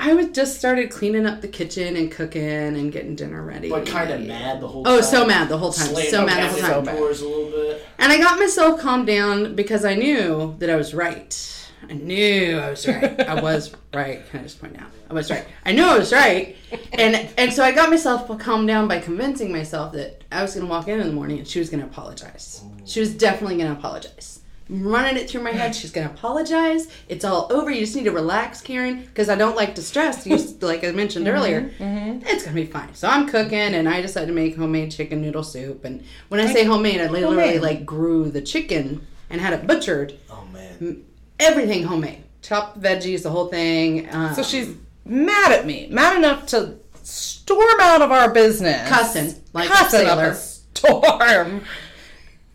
I 0.00 0.12
was 0.14 0.28
just 0.30 0.58
started 0.58 0.90
cleaning 0.90 1.24
up 1.24 1.40
the 1.40 1.48
kitchen 1.48 1.96
and 1.96 2.10
cooking 2.10 2.42
and 2.42 2.92
getting 2.92 3.14
dinner 3.14 3.42
ready. 3.42 3.70
but 3.70 3.86
kind 3.86 4.10
of 4.10 4.20
mad 4.22 4.60
the 4.60 4.68
whole 4.68 4.84
time. 4.84 4.92
Oh, 4.92 5.00
so 5.00 5.24
mad 5.26 5.48
the 5.48 5.56
whole 5.56 5.72
time. 5.72 5.94
So 5.94 6.26
mad 6.26 6.54
the 6.54 6.62
whole 6.62 6.82
time. 6.82 6.96
doors 6.96 7.22
a 7.22 7.28
little 7.28 7.50
bit. 7.50 7.86
And 7.98 8.12
I 8.12 8.18
got 8.18 8.38
myself 8.38 8.80
calmed 8.80 9.06
down 9.06 9.54
because 9.54 9.84
I 9.84 9.94
knew 9.94 10.56
that 10.58 10.68
I 10.68 10.76
was 10.76 10.94
right. 10.94 11.50
I 11.88 11.92
knew 11.92 12.58
I 12.58 12.70
was 12.70 12.86
right. 12.88 13.20
I 13.20 13.40
was 13.40 13.74
right. 13.92 14.28
Can 14.30 14.40
I 14.40 14.42
just 14.42 14.60
point 14.60 14.80
out? 14.80 14.90
I 15.10 15.14
was 15.14 15.30
right. 15.30 15.44
I 15.64 15.72
knew 15.72 15.84
I 15.84 15.98
was 15.98 16.12
right. 16.12 16.56
And 16.94 17.28
and 17.36 17.52
so 17.52 17.62
I 17.62 17.72
got 17.72 17.90
myself 17.90 18.26
calmed 18.38 18.66
down 18.66 18.88
by 18.88 18.98
convincing 19.00 19.52
myself 19.52 19.92
that 19.92 20.24
I 20.32 20.42
was 20.42 20.54
going 20.54 20.66
to 20.66 20.70
walk 20.70 20.88
in 20.88 20.98
in 20.98 21.06
the 21.06 21.12
morning 21.12 21.38
and 21.38 21.46
she 21.46 21.58
was 21.58 21.68
going 21.70 21.80
to 21.82 21.86
apologize. 21.86 22.62
She 22.84 23.00
was 23.00 23.14
definitely 23.14 23.58
going 23.58 23.72
to 23.72 23.78
apologize. 23.78 24.40
I'm 24.70 24.86
running 24.86 25.16
it 25.18 25.28
through 25.28 25.42
my 25.42 25.50
head. 25.52 25.74
She's 25.76 25.90
going 25.90 26.08
to 26.08 26.14
apologize. 26.14 26.88
It's 27.08 27.24
all 27.24 27.48
over. 27.52 27.70
You 27.70 27.80
just 27.80 27.94
need 27.96 28.04
to 28.04 28.12
relax, 28.12 28.62
Karen, 28.62 29.02
because 29.02 29.28
I 29.28 29.34
don't 29.34 29.56
like 29.56 29.74
to 29.74 29.82
stress. 29.82 30.26
You, 30.26 30.36
like 30.66 30.82
I 30.84 30.90
mentioned 30.92 31.28
earlier, 31.28 31.70
it's 31.78 32.44
going 32.44 32.56
to 32.56 32.62
be 32.62 32.66
fine. 32.66 32.94
So 32.94 33.06
I'm 33.08 33.28
cooking, 33.28 33.58
and 33.58 33.86
I 33.88 34.00
decided 34.00 34.26
to 34.28 34.32
make 34.32 34.56
homemade 34.56 34.90
chicken 34.90 35.20
noodle 35.20 35.42
soup. 35.42 35.84
And 35.84 36.02
when 36.28 36.40
I 36.40 36.50
say 36.52 36.64
homemade, 36.64 37.00
I 37.00 37.08
literally 37.08 37.36
Homemade. 37.36 37.60
like 37.62 37.84
grew 37.84 38.30
the 38.30 38.40
chicken 38.40 39.06
and 39.28 39.40
had 39.40 39.52
it 39.52 39.66
butchered. 39.66 40.18
Oh 40.30 40.46
man. 40.52 41.04
Everything 41.38 41.82
homemade. 41.84 42.22
Chopped 42.40 42.80
veggies, 42.80 43.22
the 43.22 43.30
whole 43.30 43.48
thing. 43.48 44.08
Um, 44.14 44.34
So 44.34 44.42
she's 44.42 44.74
mad 45.04 45.52
at 45.52 45.66
me, 45.66 45.88
mad 45.90 46.16
enough 46.16 46.46
to 46.48 46.78
storm 47.02 47.80
out 47.80 48.00
of 48.00 48.10
our 48.10 48.32
business, 48.32 48.88
Cussing, 48.88 49.34
like 49.52 49.68
a 49.68 49.72
cussing 49.72 50.06
up 50.08 50.18
sailor. 50.18 50.30
a 50.30 50.34
storm. 50.34 51.60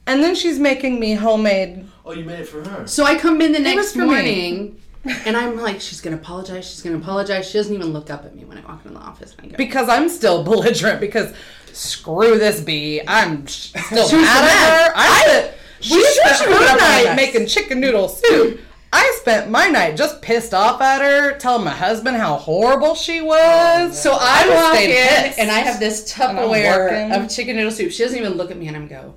And 0.08 0.24
then 0.24 0.34
she's 0.34 0.58
making 0.58 1.00
me 1.00 1.13
homemade. 1.13 1.86
Oh, 2.10 2.13
you 2.13 2.24
made 2.26 2.39
it 2.39 2.48
for 2.48 2.67
her. 2.67 2.88
So 2.88 3.04
I 3.06 3.19
come 3.19 3.39
in 3.39 3.52
the 3.52 3.60
next 3.60 3.95
morning, 3.95 4.82
and 5.28 5.38
I'm 5.38 5.58
like, 5.58 5.80
she's 5.80 6.02
gonna 6.02 6.15
apologize. 6.15 6.67
She's 6.67 6.82
gonna 6.82 6.98
apologize. 6.98 7.48
She 7.48 7.60
doesn't 7.60 7.72
even 7.74 7.93
look 7.93 8.10
up 8.10 8.26
at 8.26 8.36
me 8.36 8.45
when 8.45 8.58
I 8.58 8.62
walk 8.62 8.84
into 8.84 8.98
the 8.98 9.04
office. 9.06 9.36
And 9.38 9.45
I 9.45 9.50
go, 9.52 9.58
because 9.58 9.88
I'm 9.89 10.10
still 10.10 10.43
belligerent. 10.50 11.00
Because 11.02 11.36
screw 11.72 12.39
this 12.39 12.62
bee, 12.62 13.00
I'm 13.08 13.45
still 13.45 14.08
She 14.08 14.15
was 14.15 14.26
mad 14.26 14.41
mad. 14.41 14.88
at 14.88 14.88
her. 14.88 14.93
I 14.95 15.22
spent, 15.28 15.56
she 15.82 15.95
We 15.98 16.04
spent 16.04 16.36
should- 16.38 16.38
she 16.38 16.43
her 16.45 16.50
would 16.50 16.60
night 16.65 17.02
apologize. 17.02 17.15
making 17.15 17.45
chicken 17.45 17.80
noodle 17.80 18.10
soup. 18.10 18.60
I 18.91 19.15
spent 19.22 19.52
my 19.52 19.67
night 19.67 19.95
just 19.95 20.19
pissed 20.24 20.56
off 20.56 20.82
at 20.82 21.04
her, 21.04 21.38
telling 21.38 21.63
my 21.63 21.69
husband 21.69 22.17
how 22.17 22.38
horrible 22.38 22.95
she 22.95 23.22
was. 23.22 24.02
So 24.02 24.17
I, 24.19 24.48
was 24.48 24.56
walk 24.56 24.82
in 24.82 24.89
pissed. 24.89 25.38
and 25.38 25.52
I 25.52 25.60
have 25.60 25.80
this 25.80 26.12
Tupperware 26.12 27.15
of 27.15 27.30
chicken 27.30 27.56
noodle 27.56 27.72
soup. 27.72 27.91
She 27.91 28.02
doesn't 28.02 28.17
even 28.17 28.34
look 28.34 28.50
at 28.50 28.58
me, 28.58 28.67
and 28.67 28.76
I'm 28.76 28.88
go, 28.88 29.13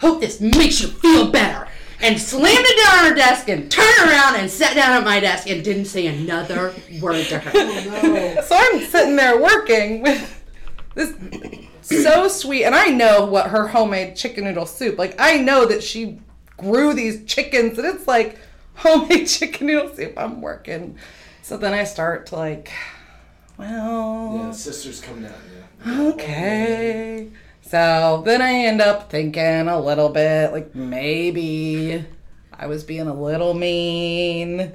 hope 0.00 0.22
this 0.22 0.40
makes 0.40 0.80
you 0.80 0.88
feel 0.88 1.30
better. 1.30 1.68
And 2.02 2.18
slammed 2.20 2.46
it 2.48 2.84
down 2.86 2.98
on 3.04 3.10
her 3.10 3.14
desk 3.14 3.48
and 3.48 3.70
turned 3.70 4.08
around 4.10 4.36
and 4.36 4.50
sat 4.50 4.74
down 4.74 4.92
at 4.92 5.04
my 5.04 5.20
desk 5.20 5.48
and 5.48 5.62
didn't 5.62 5.84
say 5.84 6.06
another 6.06 6.74
word 7.00 7.26
to 7.26 7.38
her. 7.38 7.50
Oh, 8.02 8.40
so 8.42 8.56
I'm 8.56 8.80
sitting 8.86 9.16
there 9.16 9.40
working 9.40 10.02
with 10.02 10.42
this 10.94 11.14
so 11.82 12.28
sweet, 12.28 12.64
and 12.64 12.74
I 12.74 12.86
know 12.86 13.24
what 13.26 13.48
her 13.50 13.68
homemade 13.68 14.16
chicken 14.16 14.44
noodle 14.44 14.66
soup. 14.66 14.98
Like 14.98 15.14
I 15.18 15.38
know 15.38 15.66
that 15.66 15.82
she 15.82 16.20
grew 16.56 16.94
these 16.94 17.24
chickens, 17.24 17.78
and 17.78 17.86
it's 17.86 18.06
like 18.08 18.38
homemade 18.76 19.26
chicken 19.28 19.66
noodle 19.66 19.94
soup. 19.94 20.14
I'm 20.16 20.40
working, 20.40 20.96
so 21.42 21.56
then 21.56 21.74
I 21.74 21.84
start 21.84 22.26
to 22.28 22.36
like, 22.36 22.70
well, 23.58 24.34
Yeah, 24.36 24.50
sisters 24.52 25.00
come 25.00 25.22
down. 25.22 25.34
Yeah. 25.84 26.02
okay. 26.08 27.28
So 27.70 28.20
then 28.26 28.42
I 28.42 28.52
end 28.52 28.80
up 28.80 29.10
thinking 29.12 29.68
a 29.68 29.80
little 29.80 30.08
bit 30.08 30.50
like 30.50 30.74
maybe 30.74 32.04
I 32.52 32.66
was 32.66 32.82
being 32.82 33.06
a 33.06 33.14
little 33.14 33.54
mean. 33.54 34.72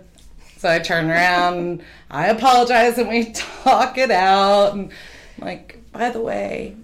So 0.56 0.70
I 0.70 0.80
turn 0.80 1.10
around, 1.10 1.84
I 2.10 2.28
apologize, 2.28 2.98
and 2.98 3.10
we 3.10 3.32
talk 3.34 3.98
it 3.98 4.12
out. 4.12 4.76
And 4.76 4.94
I'm 5.38 5.46
like, 5.46 5.78
by 5.92 6.10
the 6.10 6.22
way, 6.22 6.78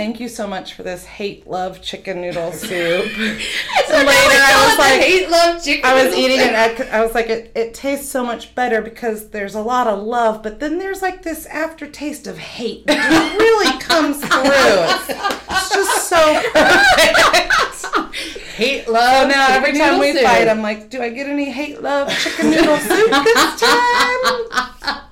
thank 0.00 0.18
you 0.18 0.30
so 0.30 0.46
much 0.46 0.72
for 0.72 0.82
this 0.82 1.04
hate 1.04 1.46
love 1.46 1.82
chicken 1.82 2.22
noodle 2.22 2.52
soup. 2.54 3.04
and 3.04 4.06
later 4.06 4.40
I 4.40 4.66
was 4.66 4.78
like, 4.78 4.98
hate 5.02 5.28
love 5.28 5.62
chicken. 5.62 5.84
I 5.84 6.02
was 6.02 6.14
eating 6.14 6.38
soup. 6.38 6.48
it. 6.80 6.88
I 6.90 7.00
I 7.00 7.04
was 7.04 7.14
like, 7.14 7.28
it, 7.28 7.52
it 7.54 7.74
tastes 7.74 8.08
so 8.10 8.24
much 8.24 8.54
better 8.54 8.80
because 8.80 9.28
there's 9.28 9.54
a 9.54 9.60
lot 9.60 9.86
of 9.86 10.02
love, 10.02 10.42
but 10.42 10.58
then 10.58 10.78
there's 10.78 11.02
like 11.02 11.22
this 11.22 11.44
aftertaste 11.44 12.26
of 12.26 12.38
hate 12.38 12.86
that 12.86 13.36
really 13.38 13.78
comes 13.90 14.20
through. 14.20 14.40
It's, 14.46 15.10
it's 15.50 15.68
just 15.74 16.08
so 16.08 16.42
perfect. 16.54 18.16
Hate 18.56 18.88
love. 18.88 19.30
So 19.30 19.36
now 19.36 19.48
every 19.50 19.76
time 19.76 20.00
we 20.00 20.14
noodle 20.14 20.22
fight. 20.22 20.48
I'm 20.48 20.62
like, 20.62 20.88
do 20.88 21.02
I 21.02 21.10
get 21.10 21.26
any 21.26 21.50
hate 21.50 21.82
love 21.82 22.08
chicken 22.20 22.48
noodle 22.52 22.78
soup 22.78 23.10
this 23.10 23.60
time? 23.60 25.02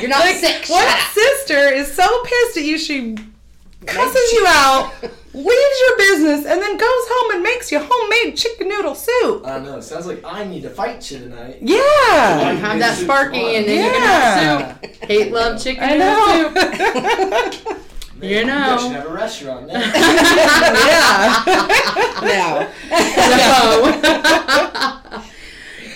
You're 0.00 0.10
not 0.10 0.24
sick. 0.34 0.68
One 0.68 0.82
Shut 0.82 0.88
up. 0.88 1.12
sister 1.12 1.68
is 1.68 1.92
so 1.92 2.24
pissed 2.24 2.56
at 2.56 2.64
you, 2.64 2.78
she 2.78 3.16
cusses 3.86 4.32
you 4.32 4.44
out, 4.48 4.92
leaves 5.34 5.80
your 5.80 5.96
business, 5.98 6.44
and 6.46 6.60
then 6.62 6.76
goes 6.76 6.82
home 7.08 7.34
and 7.34 7.42
makes 7.42 7.70
you 7.72 7.78
homemade 7.80 8.36
chicken 8.36 8.68
noodle 8.68 8.94
soup. 8.94 9.44
I 9.46 9.54
don't 9.54 9.64
know. 9.64 9.80
Sounds 9.80 10.06
like 10.06 10.22
I 10.24 10.44
need 10.44 10.62
to 10.62 10.70
fight 10.70 11.10
you 11.10 11.18
tonight. 11.20 11.58
Yeah. 11.60 12.52
Have 12.54 12.78
that 12.78 12.96
Sparky, 12.98 13.56
and 13.56 13.66
then 13.66 13.84
you 13.84 13.90
can 13.90 14.00
have 14.02 14.78
soup. 14.82 14.94
Hate 15.04 15.32
love 15.32 15.60
chicken 15.62 15.82
I 15.82 15.96
noodle 15.96 16.50
know. 17.40 17.50
soup. 17.52 17.78
Man, 18.22 18.30
You 18.30 18.44
know. 18.46 18.78
should 18.80 18.92
have 18.92 19.06
a 19.06 19.12
restaurant 19.12 19.66
now. 19.72 19.80
yeah. 19.80 21.42
No. 22.22 22.68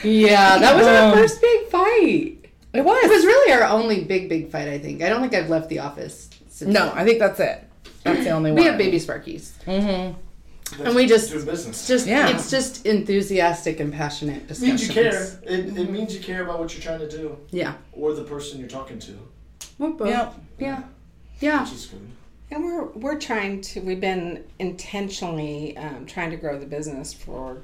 yeah, 0.02 0.58
that 0.58 0.76
was 0.76 0.86
our 0.86 1.12
Um, 1.12 1.14
first 1.14 1.40
big 1.40 1.68
fight. 1.68 2.32
It 2.74 2.84
was. 2.84 3.04
It 3.04 3.10
was 3.10 3.24
really 3.24 3.52
our 3.52 3.64
only 3.64 4.04
big, 4.04 4.28
big 4.28 4.50
fight. 4.50 4.68
I 4.68 4.78
think. 4.78 5.02
I 5.02 5.08
don't 5.08 5.20
think 5.20 5.34
I've 5.34 5.48
left 5.50 5.68
the 5.68 5.78
office. 5.80 6.28
Since 6.48 6.72
no, 6.72 6.92
I 6.94 7.04
think 7.04 7.18
that's 7.18 7.40
it. 7.40 7.62
That's 8.04 8.24
the 8.24 8.30
only 8.30 8.52
one. 8.52 8.60
we 8.60 8.66
have 8.66 8.78
baby 8.78 8.98
Sparkies. 8.98 9.52
Mm-hmm. 9.64 10.82
And 10.84 10.96
we 10.96 11.06
just- 11.06 11.30
do 11.30 11.44
business. 11.44 11.86
Just 11.86 12.06
Yeah. 12.06 12.28
it's 12.28 12.50
just 12.50 12.86
enthusiastic 12.86 13.78
and 13.80 13.92
passionate 13.92 14.38
It 14.42 14.48
discussions. 14.48 14.80
means 14.80 14.88
you 14.88 14.94
care. 14.94 15.40
It, 15.44 15.78
it 15.78 15.90
means 15.90 16.14
you 16.14 16.20
care 16.20 16.42
about 16.42 16.58
what 16.58 16.72
you're 16.74 16.82
trying 16.82 17.00
to 17.00 17.08
do 17.08 17.36
Yeah. 17.50 17.74
or 17.92 18.14
the 18.14 18.24
person 18.24 18.58
you're 18.58 18.68
talking 18.68 18.98
to, 19.00 19.12
We're 19.78 19.90
both. 19.90 20.08
Yep. 20.08 20.34
Yeah. 20.58 20.82
Yeah. 21.40 21.62
which 21.62 21.72
is 21.72 21.86
good. 21.86 22.00
And 22.50 22.64
we're 22.64 22.86
we're 22.92 23.18
trying 23.18 23.60
to. 23.62 23.80
We've 23.80 24.00
been 24.00 24.44
intentionally 24.60 25.76
um, 25.76 26.06
trying 26.06 26.30
to 26.30 26.36
grow 26.36 26.58
the 26.60 26.66
business 26.66 27.12
for 27.12 27.58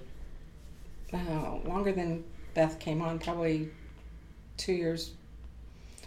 uh, 1.12 1.56
longer 1.64 1.92
than 1.92 2.24
Beth 2.54 2.78
came 2.80 3.00
on. 3.00 3.18
Probably 3.20 3.70
two 4.56 4.72
years. 4.72 5.12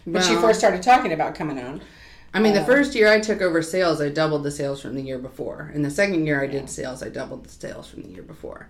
When 0.04 0.22
she 0.22 0.34
first 0.36 0.58
started 0.58 0.82
talking 0.82 1.12
about 1.12 1.34
coming 1.34 1.58
on. 1.58 1.80
I 2.36 2.38
mean, 2.38 2.52
the 2.52 2.60
Uh, 2.60 2.66
first 2.66 2.94
year 2.94 3.08
I 3.08 3.18
took 3.18 3.40
over 3.40 3.62
sales, 3.62 4.00
I 4.00 4.10
doubled 4.10 4.42
the 4.42 4.50
sales 4.50 4.82
from 4.82 4.94
the 4.94 5.00
year 5.02 5.18
before. 5.18 5.70
And 5.74 5.82
the 5.82 5.90
second 5.90 6.26
year 6.26 6.42
I 6.42 6.46
did 6.46 6.68
sales, 6.68 7.02
I 7.02 7.08
doubled 7.08 7.44
the 7.46 7.48
sales 7.48 7.88
from 7.88 8.02
the 8.02 8.10
year 8.10 8.22
before. 8.22 8.68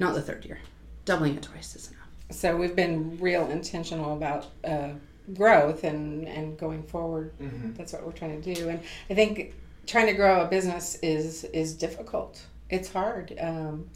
Not 0.00 0.14
the 0.14 0.22
third 0.22 0.44
year. 0.44 0.58
Doubling 1.04 1.36
it 1.36 1.42
twice 1.42 1.76
is 1.76 1.90
enough. 1.92 2.08
So 2.30 2.56
we've 2.56 2.74
been 2.74 3.16
real 3.20 3.48
intentional 3.50 4.14
about 4.16 4.46
uh, 4.64 4.90
growth 5.32 5.84
and 5.84 6.26
and 6.26 6.58
going 6.58 6.82
forward. 6.82 7.32
Mm-hmm. 7.40 7.74
That's 7.74 7.92
what 7.92 8.04
we're 8.04 8.12
trying 8.12 8.42
to 8.42 8.54
do. 8.54 8.68
And 8.68 8.80
I 9.08 9.14
think 9.14 9.54
trying 9.86 10.06
to 10.06 10.14
grow 10.14 10.42
a 10.42 10.48
business 10.48 10.98
is 11.00 11.44
is 11.44 11.74
difficult. 11.74 12.42
It's 12.68 12.92
hard. 12.92 13.32
Um, 13.40 13.88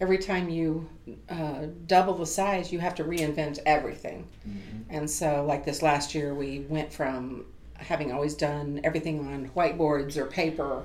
every 0.00 0.18
time 0.18 0.50
you 0.50 0.88
uh, 1.28 1.66
double 1.86 2.14
the 2.14 2.26
size, 2.26 2.72
you 2.72 2.80
have 2.80 2.94
to 2.96 3.04
reinvent 3.04 3.60
everything. 3.64 4.26
And 4.90 5.08
so, 5.08 5.44
like 5.46 5.64
this 5.64 5.82
last 5.82 6.14
year, 6.14 6.34
we 6.34 6.66
went 6.68 6.92
from 6.92 7.44
having 7.80 8.12
always 8.12 8.34
done 8.34 8.80
everything 8.84 9.20
on 9.26 9.48
whiteboards 9.56 10.16
or 10.16 10.26
paper 10.26 10.82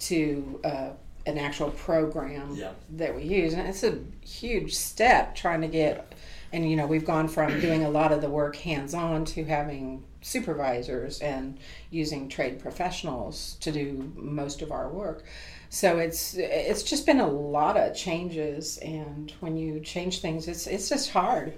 to 0.00 0.60
uh, 0.64 0.90
an 1.26 1.38
actual 1.38 1.70
program 1.70 2.54
Yeah. 2.54 2.70
that 2.90 3.14
we 3.14 3.22
use. 3.24 3.54
And 3.54 3.66
it's 3.66 3.82
a 3.82 3.98
huge 4.24 4.74
step 4.74 5.34
trying 5.34 5.60
to 5.62 5.68
get, 5.68 6.12
and 6.52 6.68
you 6.70 6.76
know, 6.76 6.86
we've 6.86 7.04
gone 7.04 7.28
from 7.28 7.60
doing 7.60 7.84
a 7.84 7.90
lot 7.90 8.12
of 8.12 8.20
the 8.20 8.28
work 8.28 8.56
hands 8.56 8.94
on 8.94 9.24
to 9.26 9.44
having 9.44 10.04
supervisors 10.20 11.20
and 11.20 11.58
using 11.90 12.28
trade 12.28 12.58
professionals 12.60 13.56
to 13.60 13.72
do 13.72 14.12
most 14.16 14.60
of 14.62 14.70
our 14.72 14.88
work. 14.88 15.24
So 15.68 15.98
it's 15.98 16.34
it's 16.34 16.84
just 16.84 17.06
been 17.06 17.18
a 17.20 17.26
lot 17.28 17.76
of 17.76 17.94
changes, 17.96 18.78
and 18.78 19.32
when 19.40 19.56
you 19.56 19.80
change 19.80 20.20
things, 20.20 20.46
it's 20.46 20.66
it's 20.68 20.88
just 20.88 21.10
hard. 21.10 21.54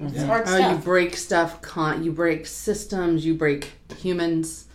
It's 0.00 0.22
hard 0.22 0.44
Oh, 0.46 0.56
you 0.56 0.78
break 0.78 1.16
stuff. 1.16 1.60
Con- 1.60 2.04
you 2.04 2.12
break 2.12 2.46
systems. 2.46 3.26
You 3.26 3.34
break 3.34 3.72
humans. 3.98 4.66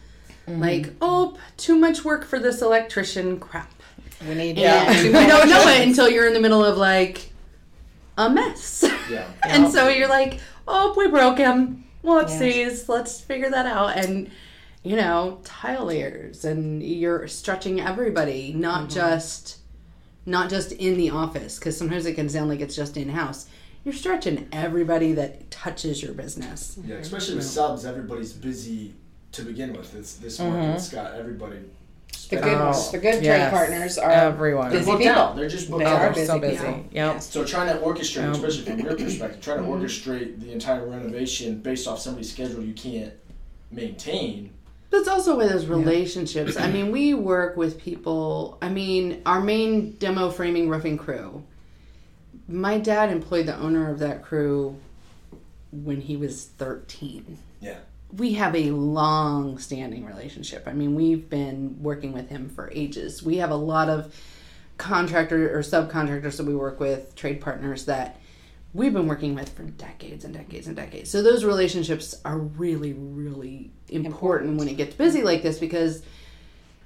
Mm-hmm. 0.47 0.61
Like, 0.61 0.93
oh, 1.01 1.37
too 1.55 1.77
much 1.77 2.03
work 2.03 2.25
for 2.25 2.39
this 2.39 2.61
electrician. 2.61 3.39
Crap. 3.39 3.71
we 4.27 4.35
need 4.35 4.57
And 4.59 4.97
too 4.97 5.05
you 5.07 5.11
don't 5.13 5.49
know 5.49 5.67
it 5.67 5.87
until 5.87 6.09
you're 6.09 6.27
in 6.27 6.33
the 6.33 6.41
middle 6.41 6.63
of 6.63 6.77
like 6.77 7.31
a 8.17 8.29
mess. 8.29 8.83
Yeah. 9.09 9.27
and 9.43 9.71
so 9.71 9.87
you're 9.87 10.09
like, 10.09 10.39
oh, 10.67 10.93
we 10.97 11.07
broke 11.07 11.37
him. 11.37 11.85
Whoopsies. 12.03 12.89
Let's 12.89 13.21
figure 13.21 13.49
that 13.49 13.65
out. 13.65 13.95
And 13.95 14.29
you 14.83 14.97
know, 14.97 15.39
tile 15.45 15.85
layers, 15.85 16.43
and 16.43 16.83
you're 16.83 17.27
stretching 17.29 17.79
everybody, 17.79 18.53
not 18.53 18.81
mm-hmm. 18.81 18.89
just 18.89 19.59
not 20.25 20.49
just 20.49 20.73
in 20.73 20.97
the 20.97 21.09
office, 21.09 21.57
because 21.57 21.77
sometimes 21.77 22.05
it 22.05 22.13
can 22.13 22.27
sound 22.27 22.49
like 22.49 22.59
it's 22.59 22.75
just 22.75 22.97
in 22.97 23.09
house. 23.09 23.47
You're 23.83 23.93
stretching 23.93 24.47
everybody 24.51 25.13
that 25.13 25.51
touches 25.51 26.01
your 26.01 26.13
business. 26.13 26.77
Yeah, 26.85 26.95
especially 26.95 27.35
with 27.35 27.43
subs, 27.45 27.85
everybody's 27.85 28.31
busy 28.31 28.93
to 29.33 29.41
begin 29.43 29.73
with. 29.73 29.93
It's 29.95 30.15
this 30.15 30.39
market's 30.39 30.89
got 30.89 31.15
everybody. 31.15 31.59
The 32.29 32.37
good 32.37 32.59
ones, 32.59 32.91
the 32.91 32.97
good 32.99 33.23
trade 33.23 33.49
partners 33.49 33.97
are 33.97 34.09
Everyone. 34.09 34.69
They're 34.69 34.79
busy 34.79 34.91
booked 34.91 35.03
people. 35.03 35.17
out. 35.17 35.35
They're 35.35 35.49
just 35.49 35.69
booked 35.69 35.83
They 35.83 35.89
out. 35.89 36.01
are 36.01 36.13
They're 36.13 36.25
so 36.25 36.39
busy 36.39 36.55
busy. 36.55 36.65
people. 36.67 36.85
Yep. 36.91 37.21
So 37.21 37.43
trying 37.45 37.67
to 37.77 37.83
orchestrate, 37.83 38.23
Um, 38.23 38.31
especially 38.31 38.63
from 38.63 38.79
your 38.79 38.95
perspective, 38.95 39.41
trying 39.41 39.57
to 39.59 39.63
orchestrate 39.65 40.39
the 40.39 40.51
entire 40.51 40.87
renovation 40.87 41.59
based 41.59 41.87
off 41.87 41.99
somebody's 41.99 42.31
schedule 42.31 42.63
you 42.63 42.73
can't 42.73 43.13
maintain. 43.71 44.51
That's 44.89 45.07
also 45.07 45.37
why 45.37 45.47
those 45.47 45.65
relationships. 45.65 46.55
I 46.57 46.71
mean, 46.71 46.91
we 46.91 47.13
work 47.13 47.57
with 47.57 47.79
people. 47.79 48.57
I 48.61 48.69
mean, 48.69 49.21
our 49.25 49.41
main 49.41 49.93
demo 49.93 50.29
framing 50.29 50.69
roofing 50.69 50.97
crew. 50.97 51.43
My 52.47 52.77
dad 52.77 53.09
employed 53.09 53.45
the 53.45 53.57
owner 53.57 53.89
of 53.89 53.99
that 53.99 54.23
crew 54.23 54.77
when 55.71 56.01
he 56.01 56.17
was 56.17 56.45
13. 56.45 57.37
Yeah. 57.61 57.77
We 58.15 58.33
have 58.33 58.55
a 58.55 58.71
long 58.71 59.57
standing 59.57 60.05
relationship. 60.05 60.67
I 60.67 60.73
mean, 60.73 60.93
we've 60.93 61.29
been 61.29 61.81
working 61.81 62.13
with 62.13 62.29
him 62.29 62.49
for 62.49 62.69
ages. 62.73 63.23
We 63.23 63.37
have 63.37 63.49
a 63.49 63.55
lot 63.55 63.89
of 63.89 64.13
contractor 64.77 65.57
or 65.57 65.61
subcontractors 65.61 66.37
that 66.37 66.45
we 66.45 66.55
work 66.55 66.79
with, 66.79 67.15
trade 67.15 67.41
partners 67.41 67.85
that 67.85 68.19
we've 68.73 68.93
been 68.93 69.07
working 69.07 69.35
with 69.35 69.49
for 69.49 69.63
decades 69.63 70.25
and 70.25 70.33
decades 70.33 70.67
and 70.67 70.75
decades. 70.75 71.09
So 71.09 71.21
those 71.21 71.45
relationships 71.45 72.15
are 72.25 72.37
really, 72.37 72.93
really 72.93 73.71
important, 73.89 74.57
when 74.57 74.67
it 74.67 74.77
gets 74.77 74.95
busy 74.95 75.23
like 75.23 75.43
this 75.43 75.59
because 75.59 76.03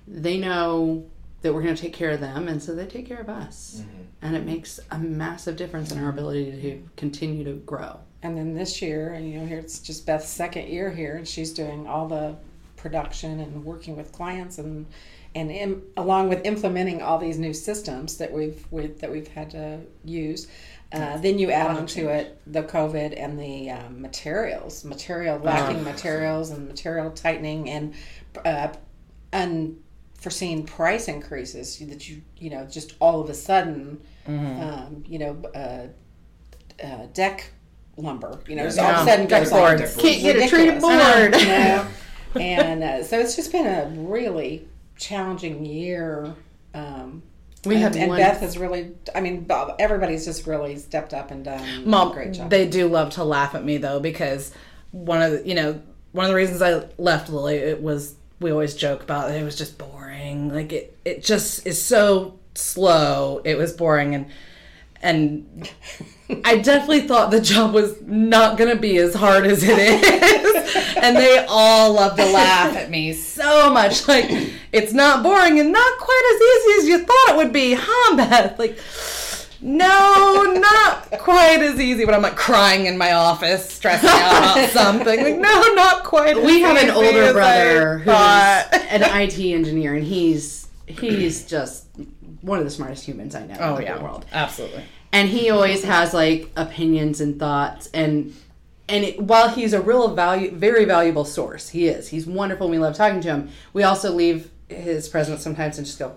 they 0.08 0.38
know 0.38 1.06
that 1.41 1.54
we're 1.54 1.62
going 1.62 1.76
to 1.76 1.82
take 1.82 1.93
care 1.93 2.12
of 2.12 2.19
them, 2.19 2.47
and 2.47 2.62
so 2.62 2.73
they 2.73 2.86
take 2.86 3.06
care 3.08 3.19
of 3.19 3.30
us, 3.30 3.84
and 4.21 4.36
it 4.36 4.45
makes 4.45 4.80
a 4.91 4.97
massive 4.97 5.56
difference 5.56 5.91
in 5.91 6.04
our 6.04 6.10
ability 6.10 6.52
to 6.52 6.84
continue 6.95 7.43
to 7.43 7.54
grow. 7.54 8.00
And 8.23 8.36
then 8.38 8.56
this 8.56 8.82
year, 8.82 9.13
and 9.13 9.30
you 9.32 9.39
know, 9.39 9.45
here 9.45 9.60
it's 9.60 9.80
just 9.80 10.06
Beth's 10.06 10.28
second 10.28 10.67
year 10.67 10.89
here, 10.91 11.15
and 11.15 11.28
she's 11.28 11.54
doing 11.54 11.88
all 11.88 12.08
the 12.08 12.36
production 12.76 13.39
and 13.39 13.63
working 13.63 13.95
with 13.95 14.12
clients, 14.12 14.58
and 14.58 14.86
and 15.36 15.52
im, 15.52 15.84
along 15.97 16.30
with 16.30 16.43
implementing 16.45 17.02
all 17.02 17.19
these 17.19 17.38
new 17.38 17.54
systems 17.54 18.17
that 18.17 18.32
we've 18.32 18.65
we, 18.71 18.88
that 18.88 19.12
we've 19.12 19.28
had 19.28 19.52
to 19.52 19.80
use. 20.04 20.47
Uh, 20.93 21.17
then 21.17 21.38
you 21.38 21.52
add 21.52 21.76
onto 21.76 22.08
it 22.08 22.39
the 22.47 22.63
COVID 22.63 23.13
and 23.21 23.38
the 23.38 23.69
um, 23.69 24.02
materials, 24.02 24.86
material 24.86 25.38
lacking 25.39 25.84
materials, 25.84 26.50
and 26.50 26.67
material 26.67 27.12
tightening, 27.12 27.69
and 27.69 27.93
uh, 28.45 28.69
unforeseen 30.17 30.65
price 30.65 31.08
increases 31.08 31.77
that 31.80 32.10
you 32.10 32.21
you 32.38 32.49
know 32.49 32.65
just 32.65 32.95
all 32.99 33.21
of 33.21 33.30
a 33.30 33.34
sudden, 33.34 34.01
um, 34.27 35.03
you 35.08 35.19
know. 35.19 35.41
Uh, 35.53 35.88
uh, 36.84 37.08
deck 37.12 37.49
lumber. 37.97 38.39
You 38.47 38.56
know, 38.56 38.63
just 38.65 38.77
all 38.77 38.86
of 38.91 39.08
a 39.08 39.10
sudden 39.10 39.25
Deck 39.25 39.45
goes 39.45 39.51
like 39.51 39.80
boards. 39.80 39.95
Can't 39.95 40.21
get 40.21 40.36
a 40.36 40.47
treated 40.47 40.75
ridiculous. 40.75 40.82
board. 40.84 41.41
You 41.41 41.47
know? 41.47 41.88
and 42.39 42.84
uh, 42.84 43.03
so 43.03 43.17
it's 43.19 43.36
just 43.36 43.51
been 43.51 43.65
a 43.65 43.89
really 43.99 44.67
challenging 44.95 45.65
year. 45.65 46.36
Um, 46.75 47.23
We 47.65 47.75
and, 47.75 47.84
have 47.84 47.95
and 47.95 48.10
one- 48.10 48.19
Beth 48.19 48.41
has 48.41 48.60
really. 48.60 48.91
I 49.15 49.21
mean, 49.21 49.45
Bob, 49.45 49.75
everybody's 49.80 50.23
just 50.23 50.45
really 50.45 50.77
stepped 50.77 51.15
up 51.15 51.32
and 51.32 51.43
done 51.43 51.89
Mom, 51.89 52.12
a 52.12 52.13
great 52.13 52.34
job. 52.34 52.51
they 52.51 52.67
do 52.67 52.88
love 52.88 53.10
to 53.13 53.23
laugh 53.23 53.56
at 53.56 53.65
me 53.65 53.77
though 53.77 53.99
because 53.99 54.53
one 54.91 55.23
of 55.23 55.32
the, 55.32 55.47
you 55.47 55.56
know 55.56 55.82
one 56.12 56.25
of 56.25 56.30
the 56.30 56.36
reasons 56.36 56.62
I 56.62 56.84
left 56.99 57.30
Lilly 57.30 57.56
it 57.56 57.82
was 57.82 58.13
we 58.39 58.51
always 58.51 58.75
joke 58.75 59.01
about 59.01 59.32
it, 59.32 59.41
it 59.41 59.43
was 59.43 59.56
just 59.56 59.80
boring 59.80 59.97
like 60.53 60.73
it 60.73 60.97
it 61.06 61.23
just 61.23 61.65
is 61.65 61.82
so 61.84 62.39
slow. 62.56 63.41
It 63.43 63.58
was 63.58 63.73
boring 63.73 64.15
and 64.15 64.27
and 65.01 65.69
I 66.43 66.58
definitely 66.58 67.01
thought 67.01 67.32
the 67.32 67.41
job 67.41 67.73
was 67.73 68.01
not 68.01 68.58
gonna 68.58 68.75
be 68.75 68.97
as 68.97 69.13
hard 69.13 69.45
as 69.45 69.63
it 69.63 69.77
is. 69.77 70.58
And 70.97 71.15
they 71.15 71.45
all 71.47 71.93
love 71.93 72.17
to 72.17 72.25
laugh 72.25 72.75
at 72.75 72.89
me 72.89 73.13
so 73.13 73.71
much. 73.71 74.08
Like 74.08 74.25
it's 74.71 74.93
not 74.93 75.23
boring 75.23 75.60
and 75.60 75.71
not 75.71 75.99
quite 75.99 76.34
as 76.34 76.41
easy 76.41 76.82
as 76.82 76.88
you 76.88 77.06
thought 77.06 77.30
it 77.30 77.36
would 77.38 77.53
be 77.53 77.75
huh 77.80 78.15
Beth? 78.15 78.58
Like 78.58 78.77
no, 79.62 80.54
not 80.60 81.12
quite 81.20 81.60
as 81.62 81.80
easy. 81.80 82.06
But 82.06 82.13
I'm 82.13 82.22
like 82.22 82.36
crying 82.36 82.86
in 82.86 82.98
my 82.98 83.13
office, 83.13 83.70
stressing 83.70 84.10
out 84.10 84.54
about 84.58 84.70
something. 84.72 85.24
Like, 85.24 85.36
no, 85.38 85.74
not 85.74 86.04
quite. 86.04 86.36
We 86.41 86.62
have 86.62 86.78
an 86.78 86.89
older 86.89 87.34
brother 87.34 87.98
who's 88.00 88.08
an 88.91 89.22
IT 89.22 89.39
engineer, 89.39 89.96
and 89.96 90.04
he's 90.06 90.67
he's 90.88 91.46
just 91.46 91.86
one 92.41 92.60
of 92.60 92.65
the 92.65 92.72
smartest 92.72 93.04
humans 93.06 93.36
I 93.36 93.46
know 93.46 93.58
Oh 93.60 93.76
in 93.78 93.84
yeah, 93.84 93.98
the 93.98 94.04
world. 94.04 94.26
absolutely. 94.32 94.84
and 95.12 95.28
he 95.28 95.50
always 95.50 95.84
has 95.84 96.13
like 96.13 96.50
opinions 96.56 97.20
and 97.20 97.38
thoughts 97.38 97.88
and 97.93 98.34
and 98.88 99.04
it, 99.04 99.20
while 99.22 99.50
he's 99.50 99.74
a 99.74 99.82
real 99.82 100.13
value 100.15 100.52
very 100.52 100.86
valuable 100.86 101.26
source 101.26 101.67
he 101.70 101.88
is 101.89 102.08
he's 102.08 102.26
wonderful 102.26 102.67
and 102.67 102.72
we 102.72 102.78
love 102.80 102.96
talking 102.96 103.20
to 103.20 103.28
him 103.28 103.50
we 103.74 103.84
also 103.84 104.13
leave 104.13 104.50
his 104.70 105.10
presence 105.10 105.41
sometimes 105.41 105.78
and 105.78 105.86
just 105.86 106.00
go 106.00 106.15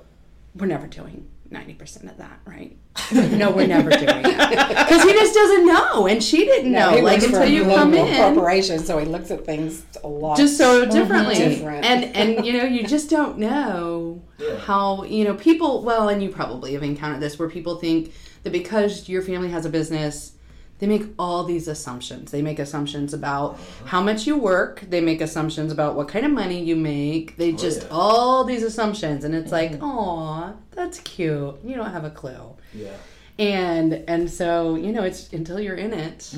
we're 0.54 0.66
never 0.66 0.86
doing 0.86 1.28
90% 1.50 2.08
of 2.08 2.16
that 2.18 2.38
right 2.44 2.76
no 3.12 3.50
we're 3.50 3.66
never 3.66 3.90
doing 3.90 4.04
that 4.06 4.68
because 4.68 5.02
he 5.04 5.12
just 5.12 5.34
doesn't 5.34 5.66
know 5.66 6.06
and 6.06 6.22
she 6.22 6.44
didn't 6.44 6.72
know 6.72 6.90
he 6.96 7.00
like 7.02 7.14
works 7.20 7.24
until 7.26 7.40
for 7.42 7.46
you 7.48 7.70
a 7.70 7.74
Cummins 7.74 8.16
corporation, 8.16 8.78
so 8.80 8.98
he 8.98 9.06
looks 9.06 9.30
at 9.30 9.44
things 9.46 9.84
a 10.02 10.08
lot. 10.08 10.36
just 10.36 10.56
so 10.58 10.84
differently 10.84 11.34
Different. 11.36 11.84
and 11.84 12.04
and 12.16 12.44
you 12.46 12.52
know 12.54 12.64
you 12.64 12.86
just 12.86 13.08
don't 13.08 13.38
know 13.38 14.20
Yeah. 14.38 14.56
how 14.58 15.04
you 15.04 15.24
know 15.24 15.34
people 15.34 15.82
well 15.82 16.08
and 16.08 16.22
you 16.22 16.30
probably 16.30 16.72
have 16.74 16.82
encountered 16.82 17.20
this 17.20 17.38
where 17.38 17.48
people 17.48 17.76
think 17.76 18.12
that 18.42 18.52
because 18.52 19.08
your 19.08 19.22
family 19.22 19.50
has 19.50 19.64
a 19.64 19.70
business 19.70 20.32
they 20.80 20.86
make 20.86 21.04
all 21.18 21.44
these 21.44 21.68
assumptions 21.68 22.30
they 22.32 22.42
make 22.42 22.58
assumptions 22.58 23.12
about 23.14 23.58
how 23.86 24.00
much 24.02 24.26
you 24.26 24.36
work 24.36 24.80
they 24.88 25.00
make 25.00 25.20
assumptions 25.20 25.70
about 25.70 25.94
what 25.94 26.08
kind 26.08 26.24
of 26.26 26.32
money 26.32 26.60
you 26.62 26.74
make 26.74 27.36
they 27.36 27.52
just 27.52 27.82
yeah. 27.82 27.88
all 27.90 28.44
these 28.44 28.62
assumptions 28.62 29.24
and 29.24 29.34
it's 29.34 29.52
like 29.52 29.72
oh 29.82 30.52
that's 30.72 30.98
cute 31.00 31.54
you 31.64 31.74
don't 31.76 31.90
have 31.92 32.04
a 32.04 32.10
clue 32.10 32.56
Yeah. 32.74 32.90
and 33.38 33.92
and 34.08 34.30
so 34.30 34.74
you 34.76 34.90
know 34.92 35.02
it's 35.02 35.32
until 35.32 35.60
you're 35.60 35.76
in 35.76 35.92
it 35.92 36.34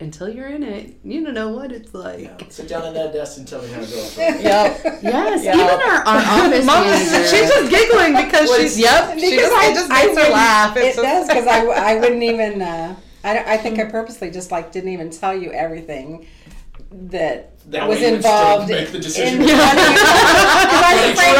until 0.00 0.28
you're 0.30 0.48
in 0.48 0.62
it 0.62 0.94
you 1.04 1.22
don't 1.22 1.34
know 1.34 1.50
what 1.50 1.70
it's 1.72 1.92
like 1.94 2.20
Yeah. 2.20 2.48
Sit 2.48 2.68
down 2.68 2.84
at 2.86 2.94
that 2.94 3.12
desk 3.12 3.36
and 3.38 3.46
tell 3.46 3.60
me 3.62 3.68
how 3.68 3.80
it 3.82 3.90
goes. 3.90 4.16
Yep. 4.18 4.42
Yes, 5.02 5.44
Yeah. 5.44 5.54
even 5.54 5.66
our, 5.68 5.98
our 6.10 6.22
office 6.46 6.64
Mom, 6.64 6.84
manager. 6.86 7.28
she's 7.28 7.48
just 7.50 7.70
giggling 7.70 8.14
because 8.24 8.48
she's 8.56 8.78
yep. 8.80 9.18
She 9.18 9.30
Because 9.30 9.50
just, 9.50 9.54
I- 9.62 9.70
it 9.70 9.74
just 9.74 9.90
I 9.90 9.94
makes 9.94 10.08
her 10.08 10.14
wouldn't- 10.14 10.32
laugh. 10.32 10.76
It 10.76 10.80
It's 10.86 10.96
does 10.96 11.28
because 11.28 11.46
I, 11.46 11.60
I 11.66 11.94
wouldn't 12.00 12.22
even. 12.22 12.62
Uh, 12.62 12.96
I, 13.24 13.54
I 13.54 13.56
think 13.58 13.78
I 13.78 13.84
purposely 13.84 14.30
just 14.30 14.50
like 14.50 14.72
didn't 14.72 14.90
even 14.92 15.10
tell 15.10 15.34
you 15.34 15.52
everything 15.52 16.26
that, 16.90 17.52
That 17.70 17.88
was 17.88 17.98
way 18.00 18.06
you 18.06 18.12
would 18.12 18.22
still 18.22 18.32
involved 18.32 18.68
make 18.70 18.88
the 18.88 18.96
in. 18.96 19.02
decision. 19.02 19.42
I 19.42 20.92
was 20.96 21.12
afraid 21.12 21.36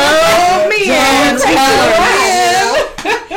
me 0.68 0.80
in. 0.86 1.36
to 1.40 1.46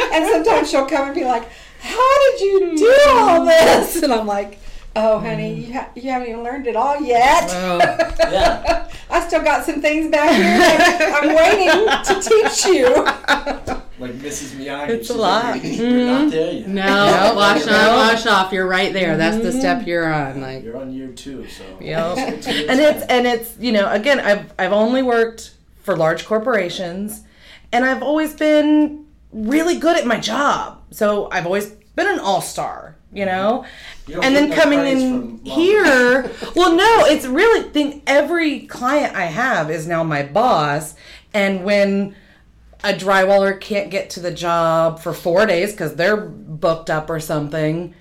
and 0.13 0.25
sometimes 0.31 0.69
she'll 0.69 0.85
come 0.85 1.07
and 1.07 1.15
be 1.15 1.23
like, 1.25 1.47
"How 1.81 2.19
did 2.31 2.41
you 2.41 2.77
do 2.77 2.95
all 3.09 3.45
this?" 3.45 4.01
And 4.03 4.11
I'm 4.13 4.27
like, 4.27 4.59
"Oh, 4.95 5.19
honey, 5.19 5.55
mm. 5.55 5.67
you, 5.67 5.73
ha- 5.73 5.89
you 5.95 6.11
haven't 6.11 6.29
even 6.29 6.43
learned 6.43 6.67
it 6.67 6.75
all 6.75 6.99
yet. 7.01 7.49
Oh. 7.51 7.77
Yeah. 7.79 8.89
I 9.09 9.27
still 9.27 9.43
got 9.43 9.65
some 9.65 9.81
things 9.81 10.09
back 10.09 10.31
here. 10.31 11.13
I'm 11.13 11.35
waiting 11.35 11.87
to 12.05 12.29
teach 12.29 12.65
you." 12.65 13.79
Like 13.99 14.13
Mrs. 14.13 14.55
Miyagi. 14.57 14.89
It's 14.89 15.09
a 15.09 15.13
she's 15.13 15.21
lot. 15.21 15.43
like, 15.45 15.63
You're 15.63 16.05
not 16.05 16.21
mm-hmm. 16.21 16.29
there 16.29 16.51
yet. 16.51 16.67
no, 16.67 16.83
Nope. 17.27 17.35
wash 17.37 17.67
on, 17.67 17.95
wash 17.95 18.25
off. 18.25 18.51
You're 18.51 18.67
right 18.67 18.91
there. 18.91 19.15
That's 19.15 19.37
the 19.37 19.51
step 19.51 19.79
mm-hmm. 19.79 19.87
you're 19.87 20.11
on. 20.11 20.41
Like, 20.41 20.63
You're 20.63 20.77
on 20.77 20.91
year 20.91 21.09
two, 21.09 21.47
so. 21.47 21.63
Yep. 21.79 22.17
Stick 22.17 22.41
to 22.41 22.53
your 22.53 22.71
and 22.71 22.79
time. 22.79 22.95
it's 22.95 23.05
and 23.05 23.27
it's 23.27 23.57
you 23.59 23.71
know 23.71 23.89
again 23.89 24.19
I've 24.19 24.51
I've 24.59 24.73
only 24.73 25.03
worked 25.03 25.53
for 25.83 25.95
large 25.95 26.25
corporations, 26.25 27.23
and 27.71 27.85
I've 27.85 28.03
always 28.03 28.33
been 28.33 29.05
really 29.31 29.77
good 29.77 29.95
at 29.95 30.05
my 30.05 30.19
job. 30.19 30.81
So 30.91 31.29
I've 31.31 31.45
always 31.45 31.69
been 31.95 32.07
an 32.07 32.19
all 32.19 32.41
star. 32.41 32.92
You 33.13 33.25
know? 33.25 33.65
You 34.07 34.21
And 34.21 34.35
then 34.35 34.51
coming 34.51 34.79
in 34.79 35.45
here, 35.45 36.31
well, 36.55 36.75
no, 36.75 37.05
it's 37.05 37.25
really 37.25 37.69
think 37.69 38.03
every 38.07 38.61
client 38.61 39.15
I 39.15 39.25
have 39.25 39.71
is 39.71 39.87
now 39.87 40.03
my 40.03 40.23
boss, 40.23 40.95
and 41.33 41.63
when 41.63 42.15
a 42.83 42.93
drywaller 42.93 43.59
can't 43.59 43.89
get 43.89 44.09
to 44.11 44.19
the 44.19 44.31
job 44.31 44.99
for 44.99 45.13
four 45.13 45.45
days 45.45 45.71
because 45.71 45.95
they're 45.95 46.17
booked 46.17 46.89
up 46.89 47.09
or 47.09 47.19
something, 47.19 47.95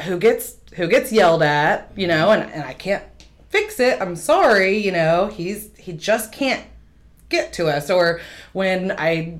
who 0.00 0.18
gets 0.18 0.56
who 0.74 0.88
gets 0.88 1.12
yelled 1.12 1.42
at, 1.42 1.90
you 1.96 2.06
know, 2.06 2.30
and, 2.30 2.50
and 2.52 2.64
I 2.64 2.74
can't 2.74 3.04
fix 3.48 3.80
it. 3.80 4.00
I'm 4.00 4.16
sorry, 4.16 4.76
you 4.76 4.92
know, 4.92 5.28
he's 5.28 5.70
he 5.78 5.92
just 5.92 6.32
can't 6.32 6.64
get 7.28 7.52
to 7.54 7.68
us. 7.68 7.90
Or 7.90 8.20
when 8.52 8.92
I 8.92 9.38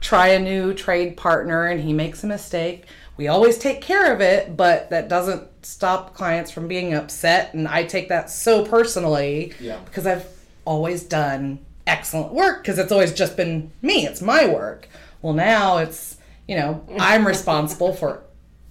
try 0.00 0.28
a 0.28 0.38
new 0.38 0.72
trade 0.74 1.16
partner 1.16 1.64
and 1.66 1.80
he 1.80 1.92
makes 1.92 2.22
a 2.24 2.26
mistake, 2.26 2.84
we 3.16 3.26
always 3.28 3.58
take 3.58 3.80
care 3.80 4.12
of 4.12 4.20
it, 4.20 4.56
but 4.56 4.90
that 4.90 5.08
doesn't 5.08 5.48
stop 5.64 6.14
clients 6.14 6.50
from 6.50 6.68
being 6.68 6.94
upset 6.94 7.52
and 7.54 7.66
I 7.66 7.84
take 7.84 8.08
that 8.10 8.30
so 8.30 8.64
personally 8.64 9.52
Yeah. 9.60 9.78
because 9.84 10.06
I've 10.06 10.26
always 10.64 11.02
done 11.02 11.58
excellent 11.86 12.32
work 12.32 12.62
because 12.62 12.78
it's 12.78 12.92
always 12.92 13.12
just 13.12 13.36
been 13.36 13.72
me, 13.82 14.06
it's 14.06 14.20
my 14.22 14.46
work. 14.46 14.88
Well, 15.20 15.32
now 15.32 15.78
it's, 15.78 16.16
you 16.46 16.56
know, 16.56 16.84
I'm 16.98 17.26
responsible 17.26 17.92
for 17.92 18.22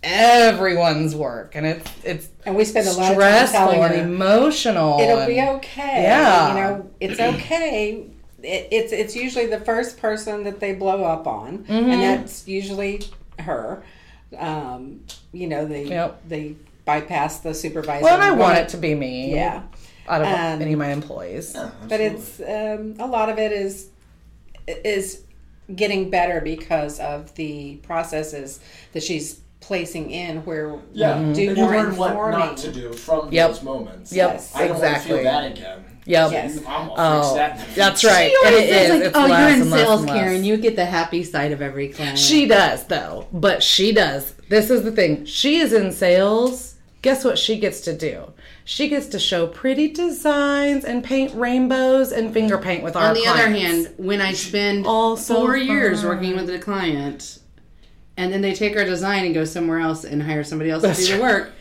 everyone's 0.04 1.16
work 1.16 1.56
and 1.56 1.66
it's 1.66 1.92
it's 2.04 2.30
And 2.46 2.56
we 2.56 2.64
spend 2.66 2.88
a 2.88 2.92
lot 2.92 3.12
of 3.14 3.18
time 3.18 3.48
stressful 3.48 3.60
telling 3.60 3.84
and 3.84 3.94
her, 3.96 4.02
emotional. 4.04 5.00
it'll 5.00 5.18
and- 5.20 5.28
be 5.28 5.42
okay. 5.42 6.04
Yeah. 6.04 6.50
You 6.50 6.54
know, 6.56 6.90
it's 7.00 7.20
okay. 7.36 8.06
It, 8.44 8.68
it's 8.72 8.92
it's 8.94 9.16
usually 9.16 9.48
the 9.48 9.60
first 9.60 9.98
person 10.00 10.44
that 10.44 10.60
they 10.60 10.74
blow 10.76 11.04
up 11.04 11.26
on, 11.28 11.60
Mm-hmm. 11.60 11.72
and 11.90 12.02
that's 12.02 12.48
usually 12.48 13.02
her. 13.40 13.84
Um, 14.38 15.02
you 15.32 15.48
know, 15.48 15.66
they 15.66 15.86
Yep. 15.86 16.22
they 16.28 16.56
bypass 16.86 17.40
the 17.40 17.54
supervisor. 17.54 18.04
Well, 18.04 18.16
and 18.16 18.24
I 18.24 18.32
want 18.32 18.58
it 18.60 18.70
to 18.70 18.78
be 18.78 18.94
me. 18.96 19.34
Yeah, 19.34 19.64
Out 20.08 20.22
of 20.22 20.28
Um, 20.28 20.62
any 20.62 20.74
of 20.74 20.80
my 20.80 20.92
employees. 20.92 21.56
but 21.88 22.00
it's 22.00 22.40
um, 22.40 22.96
a 23.00 23.08
lot 23.08 23.30
of 23.30 23.38
it 23.40 23.52
is 23.52 23.88
is 24.68 25.24
getting 25.76 26.10
better 26.10 26.40
because 26.42 27.00
of 27.00 27.34
the 27.36 27.76
processes 27.84 28.60
that 28.94 29.04
she's 29.04 29.42
placing 29.60 30.12
in 30.12 30.38
where 30.46 30.78
Yeah, 30.94 31.20
we 31.20 31.34
do 31.34 31.48
and 31.50 31.58
you 31.58 31.64
more 31.64 31.72
learn 31.72 31.96
what 31.98 32.14
not 32.32 32.58
to 32.58 32.72
do 32.72 32.94
from 32.94 33.32
Yep. 33.34 33.50
those 33.50 33.64
moments. 33.64 34.14
Yep, 34.14 34.32
Yes. 34.34 34.56
I 34.56 34.68
don't 34.68 34.76
exactly. 34.78 35.24
want 35.24 35.24
to 35.24 35.24
feel 35.24 35.32
that 35.42 35.52
again. 35.78 35.97
Yep. 36.08 36.32
Yes. 36.32 36.60
Oh, 36.66 37.36
that. 37.36 37.68
that's 37.76 38.04
right. 38.04 38.32
She 38.32 38.38
And 38.46 38.56
always 38.56 38.70
it 38.70 38.74
says 38.74 38.86
is. 38.86 38.92
like, 38.92 39.04
It's 39.04 39.18
"Oh, 39.18 39.26
you're 39.28 39.50
in 39.50 39.64
sales, 39.70 40.06
less. 40.06 40.14
Karen. 40.18 40.44
You 40.44 40.58
get 40.58 40.76
the 40.78 40.86
happy 40.86 41.24
side 41.24 41.52
of 41.52 41.62
every 41.62 41.90
client." 41.90 42.18
She 42.18 42.48
does, 42.48 42.86
though. 42.86 43.28
But 43.34 43.62
she 43.62 43.92
does. 43.92 44.34
This 44.50 44.70
is 44.70 44.84
the 44.84 44.92
thing. 44.92 45.26
She 45.26 45.58
is 45.58 45.74
in 45.74 45.92
sales. 45.92 46.76
Guess 47.02 47.24
what 47.26 47.38
she 47.38 47.60
gets 47.60 47.82
to 47.82 47.96
do? 47.96 48.32
She 48.64 48.88
gets 48.90 49.08
to 49.08 49.20
show 49.20 49.48
pretty 49.48 49.90
designs 49.90 50.84
and 50.84 51.04
paint 51.04 51.34
rainbows 51.36 52.12
and 52.12 52.34
finger 52.34 52.58
paint 52.58 52.84
with 52.84 52.96
our 52.96 53.10
On 53.10 53.14
the 53.14 53.26
other 53.28 53.50
hand, 53.50 53.94
when 53.98 54.20
I 54.20 54.34
spend 54.34 54.86
Also 54.86 55.36
four 55.36 55.56
years 55.56 56.04
working 56.04 56.36
with 56.36 56.50
a 56.50 56.58
client, 56.60 57.40
and 58.18 58.34
then 58.34 58.42
they 58.42 58.54
take 58.54 58.76
our 58.76 58.84
design 58.84 59.26
and 59.26 59.34
go 59.34 59.46
somewhere 59.46 59.80
else 59.80 60.04
and 60.04 60.24
hire 60.24 60.44
somebody 60.44 60.70
else 60.70 60.84
That's 60.84 61.06
to 61.06 61.12
do 61.14 61.18
the 61.18 61.22
work, 61.24 61.52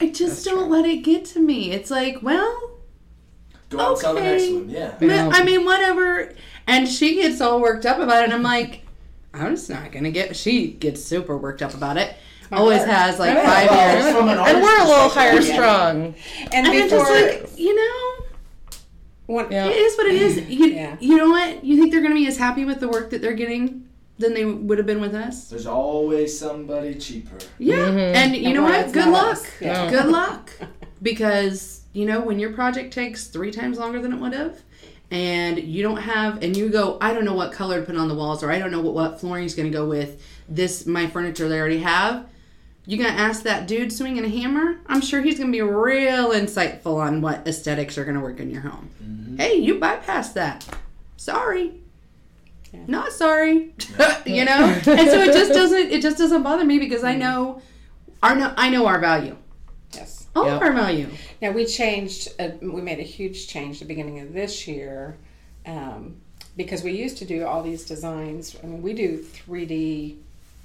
I 0.00 0.08
just 0.08 0.44
don't 0.44 0.70
let 0.70 0.84
it 0.86 0.98
get 1.04 1.24
to 1.26 1.40
me. 1.40 1.72
It's 1.72 1.90
like, 1.90 2.22
well, 2.22 2.69
Go 3.70 3.78
on 3.78 3.96
to 3.96 4.02
the 4.02 4.08
Okay. 4.10 4.22
next 4.22 4.50
one. 4.52 4.68
Yeah. 4.68 4.92
Ma- 5.00 5.30
I 5.36 5.44
mean, 5.44 5.64
whatever. 5.64 6.32
And 6.66 6.86
she 6.88 7.14
gets 7.16 7.40
all 7.40 7.60
worked 7.60 7.86
up 7.86 7.98
about 7.98 8.22
it, 8.22 8.24
and 8.24 8.32
I'm 8.34 8.42
like, 8.42 8.82
I'm 9.32 9.54
just 9.54 9.70
not 9.70 9.90
gonna 9.92 10.10
get. 10.10 10.36
She 10.36 10.68
gets 10.68 11.02
super 11.02 11.36
worked 11.38 11.62
up 11.62 11.72
about 11.74 11.96
it. 11.96 12.14
Always 12.52 12.82
has 12.84 13.18
like 13.20 13.36
five 13.44 13.70
Well, 13.70 13.94
years. 13.94 14.06
and 14.48 14.62
we're 14.62 14.80
a 14.80 14.84
little 14.84 15.08
higher 15.08 15.38
yeah. 15.40 15.52
strong. 15.54 16.14
And 16.52 16.54
And 16.54 16.66
I'm 16.66 16.82
before, 16.82 16.98
just 17.06 17.42
like, 17.42 17.58
you 17.58 17.76
know, 17.76 18.24
one, 19.26 19.52
Yeah. 19.52 19.66
it 19.66 19.76
is 19.76 19.96
what 19.96 20.06
it 20.08 20.20
is. 20.20 20.36
You, 20.48 20.66
Yeah. 20.66 20.96
you 20.98 21.16
know 21.16 21.30
what? 21.30 21.64
You 21.64 21.76
think 21.78 21.92
they're 21.92 22.02
gonna 22.02 22.16
be 22.16 22.26
as 22.26 22.36
happy 22.36 22.64
with 22.64 22.80
the 22.80 22.88
work 22.88 23.10
that 23.10 23.22
they're 23.22 23.34
getting 23.34 23.84
than 24.18 24.34
they 24.34 24.44
would 24.44 24.78
have 24.78 24.86
been 24.86 25.00
with 25.00 25.14
us? 25.14 25.44
There's 25.48 25.66
always 25.66 26.36
somebody 26.36 26.96
cheaper. 26.96 27.36
Yeah. 27.58 27.86
And 27.86 28.34
you 28.36 28.52
know 28.52 28.64
what? 28.64 28.90
Good 28.90 29.06
luck. 29.08 29.38
Yeah. 29.60 29.88
Good 29.88 30.06
luck. 30.06 30.50
Because, 31.00 31.79
you 31.92 32.06
know, 32.06 32.20
when 32.20 32.38
your 32.38 32.52
project 32.52 32.92
takes 32.92 33.26
three 33.26 33.50
times 33.50 33.78
longer 33.78 34.00
than 34.00 34.12
it 34.12 34.18
would 34.18 34.32
have, 34.34 34.60
and 35.10 35.58
you 35.58 35.82
don't 35.82 36.02
have, 36.02 36.42
and 36.42 36.56
you 36.56 36.68
go, 36.68 36.98
I 37.00 37.12
don't 37.12 37.24
know 37.24 37.34
what 37.34 37.52
color 37.52 37.80
to 37.80 37.86
put 37.86 37.96
on 37.96 38.08
the 38.08 38.14
walls, 38.14 38.42
or 38.42 38.50
I 38.50 38.58
don't 38.58 38.70
know 38.70 38.80
what, 38.80 39.22
what 39.22 39.40
is 39.42 39.54
going 39.54 39.70
to 39.70 39.76
go 39.76 39.86
with 39.86 40.22
this, 40.48 40.86
my 40.86 41.06
furniture 41.08 41.48
they 41.48 41.58
already 41.58 41.80
have. 41.80 42.26
You're 42.86 43.04
gonna 43.04 43.16
ask 43.16 43.42
that 43.42 43.68
dude 43.68 43.92
swinging 43.92 44.24
a 44.24 44.28
hammer? 44.28 44.80
I'm 44.86 45.02
sure 45.02 45.20
he's 45.20 45.38
gonna 45.38 45.52
be 45.52 45.60
real 45.60 46.30
insightful 46.30 46.96
on 46.96 47.20
what 47.20 47.46
aesthetics 47.46 47.98
are 47.98 48.04
gonna 48.04 48.20
work 48.20 48.40
in 48.40 48.50
your 48.50 48.62
home. 48.62 48.90
Mm-hmm. 49.00 49.36
Hey, 49.36 49.56
you 49.56 49.78
bypassed 49.78 50.32
that. 50.32 50.66
Sorry. 51.16 51.74
Not 52.86 53.12
sorry. 53.12 53.74
you 54.26 54.44
know? 54.44 54.64
And 54.74 54.84
so 54.84 55.20
it 55.20 55.32
just 55.32 55.52
doesn't 55.52 55.90
it 55.90 56.02
just 56.02 56.18
doesn't 56.18 56.42
bother 56.42 56.64
me 56.64 56.78
because 56.78 57.04
I 57.04 57.14
mm. 57.14 57.18
know 57.18 57.62
our 58.22 58.54
I 58.56 58.70
know 58.70 58.86
our 58.86 58.98
value. 58.98 59.36
Yes. 60.34 60.36
All 60.36 60.46
Yep. 60.46 60.56
of 60.56 60.62
our 60.62 60.72
value. 60.72 61.08
Now 61.42 61.50
we 61.52 61.66
changed. 61.66 62.28
Uh, 62.38 62.50
we 62.60 62.80
made 62.82 62.98
a 62.98 63.02
huge 63.02 63.48
change 63.48 63.76
at 63.76 63.80
the 63.80 63.84
beginning 63.86 64.20
of 64.20 64.32
this 64.32 64.66
year 64.68 65.16
um, 65.66 66.16
because 66.56 66.82
we 66.82 66.92
used 66.92 67.18
to 67.18 67.24
do 67.24 67.46
all 67.46 67.62
these 67.62 67.84
designs. 67.84 68.56
I 68.62 68.66
mean, 68.66 68.82
we 68.82 68.92
do 68.94 69.18
three 69.18 69.66
D 69.66 70.18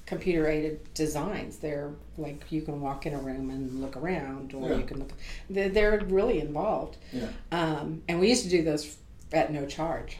computer 0.05 0.47
aided 0.47 0.93
designs. 0.93 1.57
They're 1.57 1.89
like 2.17 2.51
you 2.51 2.61
can 2.61 2.79
walk 2.79 3.05
in 3.07 3.13
a 3.13 3.17
room 3.17 3.49
and 3.49 3.81
look 3.81 3.97
around, 3.97 4.53
or 4.53 4.69
Yeah. 4.69 4.77
you 4.77 4.83
can 4.83 4.99
look. 4.99 5.11
They're, 5.49 5.69
they're 5.69 5.99
really 6.05 6.39
involved. 6.39 6.97
Yeah. 7.11 7.27
Um, 7.51 8.03
and 8.07 8.19
we 8.19 8.29
used 8.29 8.43
to 8.43 8.49
do 8.49 8.63
those 8.63 8.97
at 9.33 9.51
no 9.51 9.65
charge. 9.65 10.17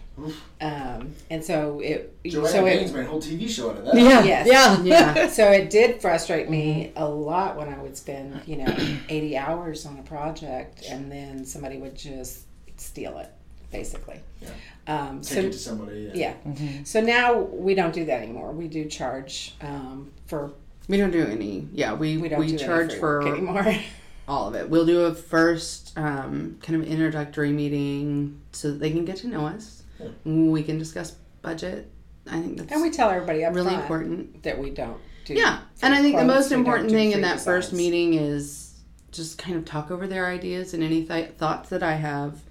Um, 0.62 1.14
and 1.30 1.44
so 1.44 1.80
it. 1.80 2.16
Joanna 2.24 2.50
so 2.50 2.66
Gaines 2.66 2.92
it. 2.92 2.94
made 2.96 3.06
a 3.06 3.10
whole 3.10 3.22
TV 3.22 3.50
show 3.50 3.72
out 3.72 3.78
of 3.78 3.86
that. 3.86 3.96
Yeah. 3.96 4.24
Yes. 4.24 4.48
Yeah. 4.48 4.82
Yeah. 4.84 5.28
So 5.36 5.52
it 5.52 5.70
did 5.70 6.02
frustrate 6.02 6.50
me 6.50 6.94
a 6.96 7.08
lot 7.08 7.58
when 7.58 7.68
I 7.68 7.78
would 7.78 7.98
spend, 7.98 8.42
you 8.46 8.58
know, 8.58 8.74
80 9.10 9.38
hours 9.38 9.86
on 9.86 9.98
a 10.00 10.04
project 10.04 10.84
and 10.90 11.12
then 11.12 11.46
somebody 11.46 11.78
would 11.78 11.96
just 11.96 12.46
steal 12.78 13.18
it, 13.18 13.32
basically. 13.72 14.22
Yeah. 14.42 14.50
Um, 14.88 15.22
Take 15.22 15.34
so, 15.34 15.40
it 15.40 15.52
to 15.52 15.58
somebody. 15.58 16.12
Yeah. 16.14 16.34
yeah. 16.46 16.84
So 16.86 17.02
now 17.02 17.40
we 17.40 17.76
don't 17.76 17.94
do 17.94 18.06
that 18.06 18.22
anymore. 18.22 18.52
We 18.54 18.68
do 18.68 18.86
charge 18.86 19.56
um, 19.62 20.12
for, 20.28 20.54
We 20.88 20.98
don't 20.98 21.12
do 21.12 21.26
any. 21.26 21.68
Yeah, 21.74 21.94
we 21.94 22.16
we 22.18 22.24
we, 22.24 22.30
don't 22.30 22.48
do 22.48 22.58
charge 22.58 22.92
free 22.92 23.00
for 23.00 23.28
anymore. 23.28 23.76
all 24.28 24.48
of 24.48 24.56
it. 24.56 24.70
We'll 24.70 24.86
do 24.86 25.02
a 25.02 25.14
first 25.14 25.94
um, 25.98 26.58
kind 26.62 26.82
of 26.82 26.88
introductory 26.88 27.52
meeting 27.52 28.42
so 28.52 28.72
that 28.72 28.80
they 28.80 28.92
can 28.92 29.06
get 29.06 29.18
to 29.18 29.28
know 29.28 29.46
us. 29.48 29.84
We 30.24 30.64
can 30.64 30.78
discuss 30.78 31.16
budget. 31.42 31.92
I 32.28 32.42
think 32.42 32.58
that's 32.58 32.72
and 32.72 32.82
we 32.82 32.90
tell 32.90 33.10
everybody 33.10 33.46
up 33.46 33.54
really 33.54 33.70
front 33.70 33.82
important. 33.82 34.44
that 34.44 34.58
we 34.58 34.72
don't 34.72 35.00
do 35.26 35.36
Yeah, 35.36 35.60
and 35.82 35.94
I 35.94 36.02
think 36.02 36.18
the 36.18 36.26
most 36.26 36.52
important 36.52 36.90
thing 36.90 37.12
in 37.12 37.22
that 37.22 37.40
first 37.40 37.72
meeting 37.72 38.16
is 38.16 38.74
just 39.12 39.38
kind 39.38 39.56
of 39.56 39.64
talk 39.64 39.92
over 39.92 40.08
their 40.08 40.28
ideas 40.28 40.74
and 40.74 40.84
any 40.84 41.06
th- 41.06 41.32
thoughts 41.38 41.70
that 41.70 41.84
I 41.84 41.94
have, 41.94 42.42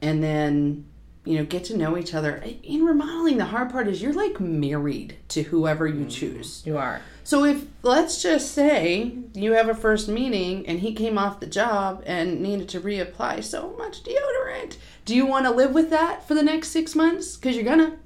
and 0.00 0.22
then 0.22 0.86
you 1.28 1.36
know 1.36 1.44
get 1.44 1.64
to 1.64 1.76
know 1.76 1.98
each 1.98 2.14
other. 2.14 2.42
In 2.62 2.86
remodeling, 2.86 3.36
the 3.36 3.44
hard 3.44 3.70
part 3.70 3.86
is 3.86 4.00
you're 4.00 4.14
like 4.14 4.40
married 4.40 5.18
to 5.28 5.42
whoever 5.42 5.86
you 5.86 6.00
mm-hmm. 6.00 6.08
choose. 6.08 6.62
You 6.64 6.78
are. 6.78 7.02
So 7.22 7.44
if 7.44 7.66
let's 7.82 8.22
just 8.22 8.52
say 8.52 9.18
you 9.34 9.52
have 9.52 9.68
a 9.68 9.74
first 9.74 10.08
meeting 10.08 10.66
and 10.66 10.80
he 10.80 10.94
came 10.94 11.18
off 11.18 11.38
the 11.38 11.46
job 11.46 12.02
and 12.06 12.40
needed 12.40 12.70
to 12.70 12.80
reapply 12.80 13.44
so 13.44 13.74
much 13.76 14.02
deodorant, 14.02 14.78
do 15.04 15.14
you 15.14 15.26
want 15.26 15.44
to 15.44 15.52
live 15.52 15.72
with 15.72 15.90
that 15.90 16.26
for 16.26 16.32
the 16.32 16.42
next 16.42 16.68
six 16.68 16.94
months? 16.94 17.36
Because 17.36 17.54
you're 17.56 17.64
gonna. 17.64 17.98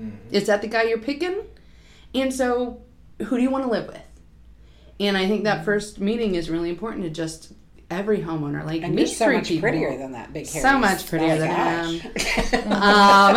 Mm-hmm. 0.00 0.34
Is 0.34 0.46
that 0.46 0.62
the 0.62 0.68
guy 0.68 0.84
you're 0.84 0.96
picking? 0.96 1.42
And 2.14 2.32
so, 2.32 2.80
who 3.18 3.36
do 3.36 3.42
you 3.42 3.50
want 3.50 3.64
to 3.64 3.70
live 3.70 3.88
with? 3.88 4.00
And 4.98 5.18
I 5.18 5.28
think 5.28 5.44
that 5.44 5.56
mm-hmm. 5.56 5.64
first 5.66 6.00
meeting 6.00 6.34
is 6.34 6.48
really 6.48 6.70
important 6.70 7.04
to 7.04 7.10
just 7.10 7.52
every 7.90 8.18
homeowner 8.20 8.64
like 8.64 8.82
And 8.82 8.94
meet 8.94 9.08
you're 9.08 9.16
so 9.16 9.32
much 9.32 9.48
people. 9.48 9.62
prettier 9.68 9.96
than 9.98 10.12
that 10.12 10.32
big 10.32 10.48
hair. 10.48 10.62
So 10.62 10.78
much 10.78 11.06
prettier 11.08 11.36
than 11.38 11.50
I 11.50 11.56
am. 11.82 12.00
Um, 12.70 13.36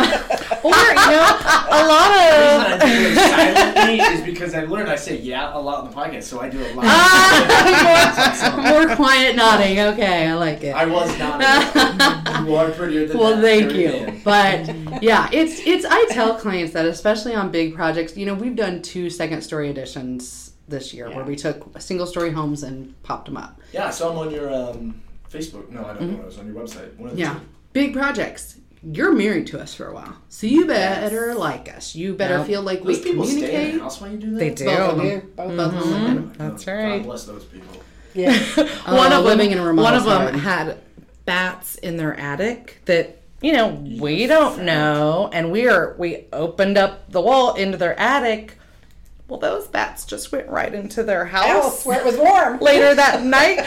Or, 0.64 0.70
you 0.70 1.10
know, 1.10 1.38
a 1.70 1.80
lot 1.86 2.10
The 2.10 2.20
reason 2.24 2.72
of. 2.72 2.80
I 2.80 2.86
do 2.86 3.06
it 3.06 3.14
silently 3.16 3.98
is 4.00 4.20
because 4.22 4.54
I've 4.54 4.70
learned 4.70 4.88
I 4.88 4.96
say 4.96 5.18
yeah 5.18 5.56
a 5.56 5.58
lot 5.60 5.84
on 5.84 5.90
the 5.90 5.94
podcast, 5.96 6.24
so 6.24 6.40
I 6.40 6.48
do 6.48 6.58
it 6.60 6.74
loud. 6.74 6.84
more, 8.72 8.86
more 8.86 8.96
quiet 8.96 9.36
nodding. 9.36 9.78
Okay, 9.80 10.26
I 10.28 10.34
like 10.34 10.62
it. 10.64 10.74
I 10.74 10.86
was 10.86 11.16
not. 11.18 11.40
you 12.46 12.54
are 12.54 12.70
prettier 12.70 13.06
than 13.06 13.18
well 13.18 13.36
that. 13.36 13.42
thank 13.42 13.70
Very 13.72 13.82
you 13.82 13.90
thin. 13.90 14.20
but 14.24 15.02
yeah 15.02 15.28
it's 15.32 15.60
it's 15.66 15.84
i 15.88 16.04
tell 16.10 16.34
clients 16.34 16.72
that 16.72 16.84
especially 16.86 17.34
on 17.34 17.50
big 17.50 17.74
projects 17.74 18.16
you 18.16 18.26
know 18.26 18.34
we've 18.34 18.56
done 18.56 18.82
two 18.82 19.08
second 19.10 19.42
story 19.42 19.70
additions 19.70 20.43
this 20.68 20.94
year 20.94 21.10
where 21.10 21.24
we 21.24 21.36
took 21.36 21.78
single 21.80 22.06
story 22.06 22.30
homes 22.30 22.62
and 22.62 22.94
popped 23.02 23.26
them 23.26 23.36
up 23.36 23.60
Yeah, 23.72 23.82
so 23.82 23.86
I 23.88 23.90
saw 23.90 24.08
them 24.10 24.18
on 24.28 24.30
your 24.34 24.52
um, 24.52 25.02
Facebook. 25.30 25.68
No, 25.70 25.84
I 25.84 25.94
don't 25.94 26.12
know. 26.12 26.20
It 26.22 26.26
was 26.26 26.38
on 26.38 26.46
your 26.52 26.62
website. 26.62 26.96
One 26.96 27.10
of 27.10 27.16
the 27.16 27.20
yeah 27.22 27.34
two. 27.34 27.40
big 27.72 27.92
projects 27.92 28.58
you're 28.82 29.12
married 29.12 29.46
to 29.48 29.58
us 29.60 29.72
for 29.74 29.86
a 29.88 29.94
while, 29.94 30.14
so 30.28 30.46
you 30.46 30.66
better 30.66 31.34
like 31.34 31.74
us. 31.74 31.94
You 31.94 32.12
better 32.14 32.36
Yep. 32.38 32.46
feel 32.46 32.62
like 32.62 32.84
we 32.84 32.94
Those 32.94 33.02
people 33.02 33.24
stay 33.24 33.32
in 33.36 33.40
communicate. 33.46 33.74
the 33.74 33.80
house 33.80 34.00
while 34.00 34.10
you 34.10 34.18
do 34.18 34.30
that. 34.32 34.38
They 34.38 34.50
do. 34.50 34.64
Both 34.66 34.78
of 34.90 35.04
Yeah, 35.04 35.10
them. 35.10 35.32
both 35.36 35.56
Both 35.56 35.74
of 35.74 35.90
them. 35.90 36.32
That's 36.36 36.66
right. 36.66 36.96
God 36.98 37.02
bless 37.06 37.24
those 37.24 37.44
people. 37.44 37.76
Yeah. 38.12 38.38
one 38.86 39.12
Uh, 39.12 39.18
of 39.20 39.24
living 39.24 39.48
them, 39.50 39.58
in 39.58 39.64
a 39.64 39.66
remote 39.66 39.82
one 39.84 39.94
of 39.94 40.04
them 40.04 40.20
society. 40.34 40.38
had 40.40 40.78
bats 41.24 41.76
in 41.76 41.96
their 41.96 42.14
attic 42.20 42.80
that 42.84 43.20
you 43.40 43.52
know 43.54 43.68
we 44.00 44.26
don't 44.26 44.64
know, 44.64 45.30
and 45.32 45.50
we 45.50 45.66
are 45.66 45.94
we 45.98 46.26
opened 46.32 46.76
up 46.76 47.10
the 47.10 47.22
wall 47.22 47.54
into 47.54 47.78
their 47.78 47.98
attic. 47.98 48.58
Well, 49.26 49.40
those 49.40 49.66
bats 49.68 50.04
just 50.04 50.32
went 50.32 50.48
right 50.48 50.72
into 50.72 51.02
their 51.02 51.24
house. 51.24 51.86
Where 51.86 51.98
it 51.98 52.04
was 52.04 52.16
warm. 52.18 52.58
Later 52.60 52.94
that 52.94 53.22
night, 53.24 53.58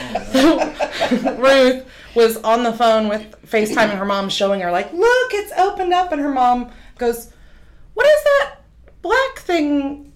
Ruth 1.39 1.85
was 2.15 2.37
on 2.37 2.63
the 2.63 2.73
phone 2.73 3.07
with 3.09 3.35
FaceTiming 3.47 3.97
her 3.97 4.05
mom, 4.05 4.29
showing 4.29 4.61
her 4.61 4.71
like, 4.71 4.93
"Look, 4.93 5.33
it's 5.33 5.51
opened 5.57 5.93
up," 5.93 6.11
and 6.11 6.21
her 6.21 6.29
mom 6.31 6.71
goes, 6.97 7.31
"What 7.95 8.05
is 8.05 8.23
that 8.23 8.55
black 9.01 9.39
thing 9.39 10.11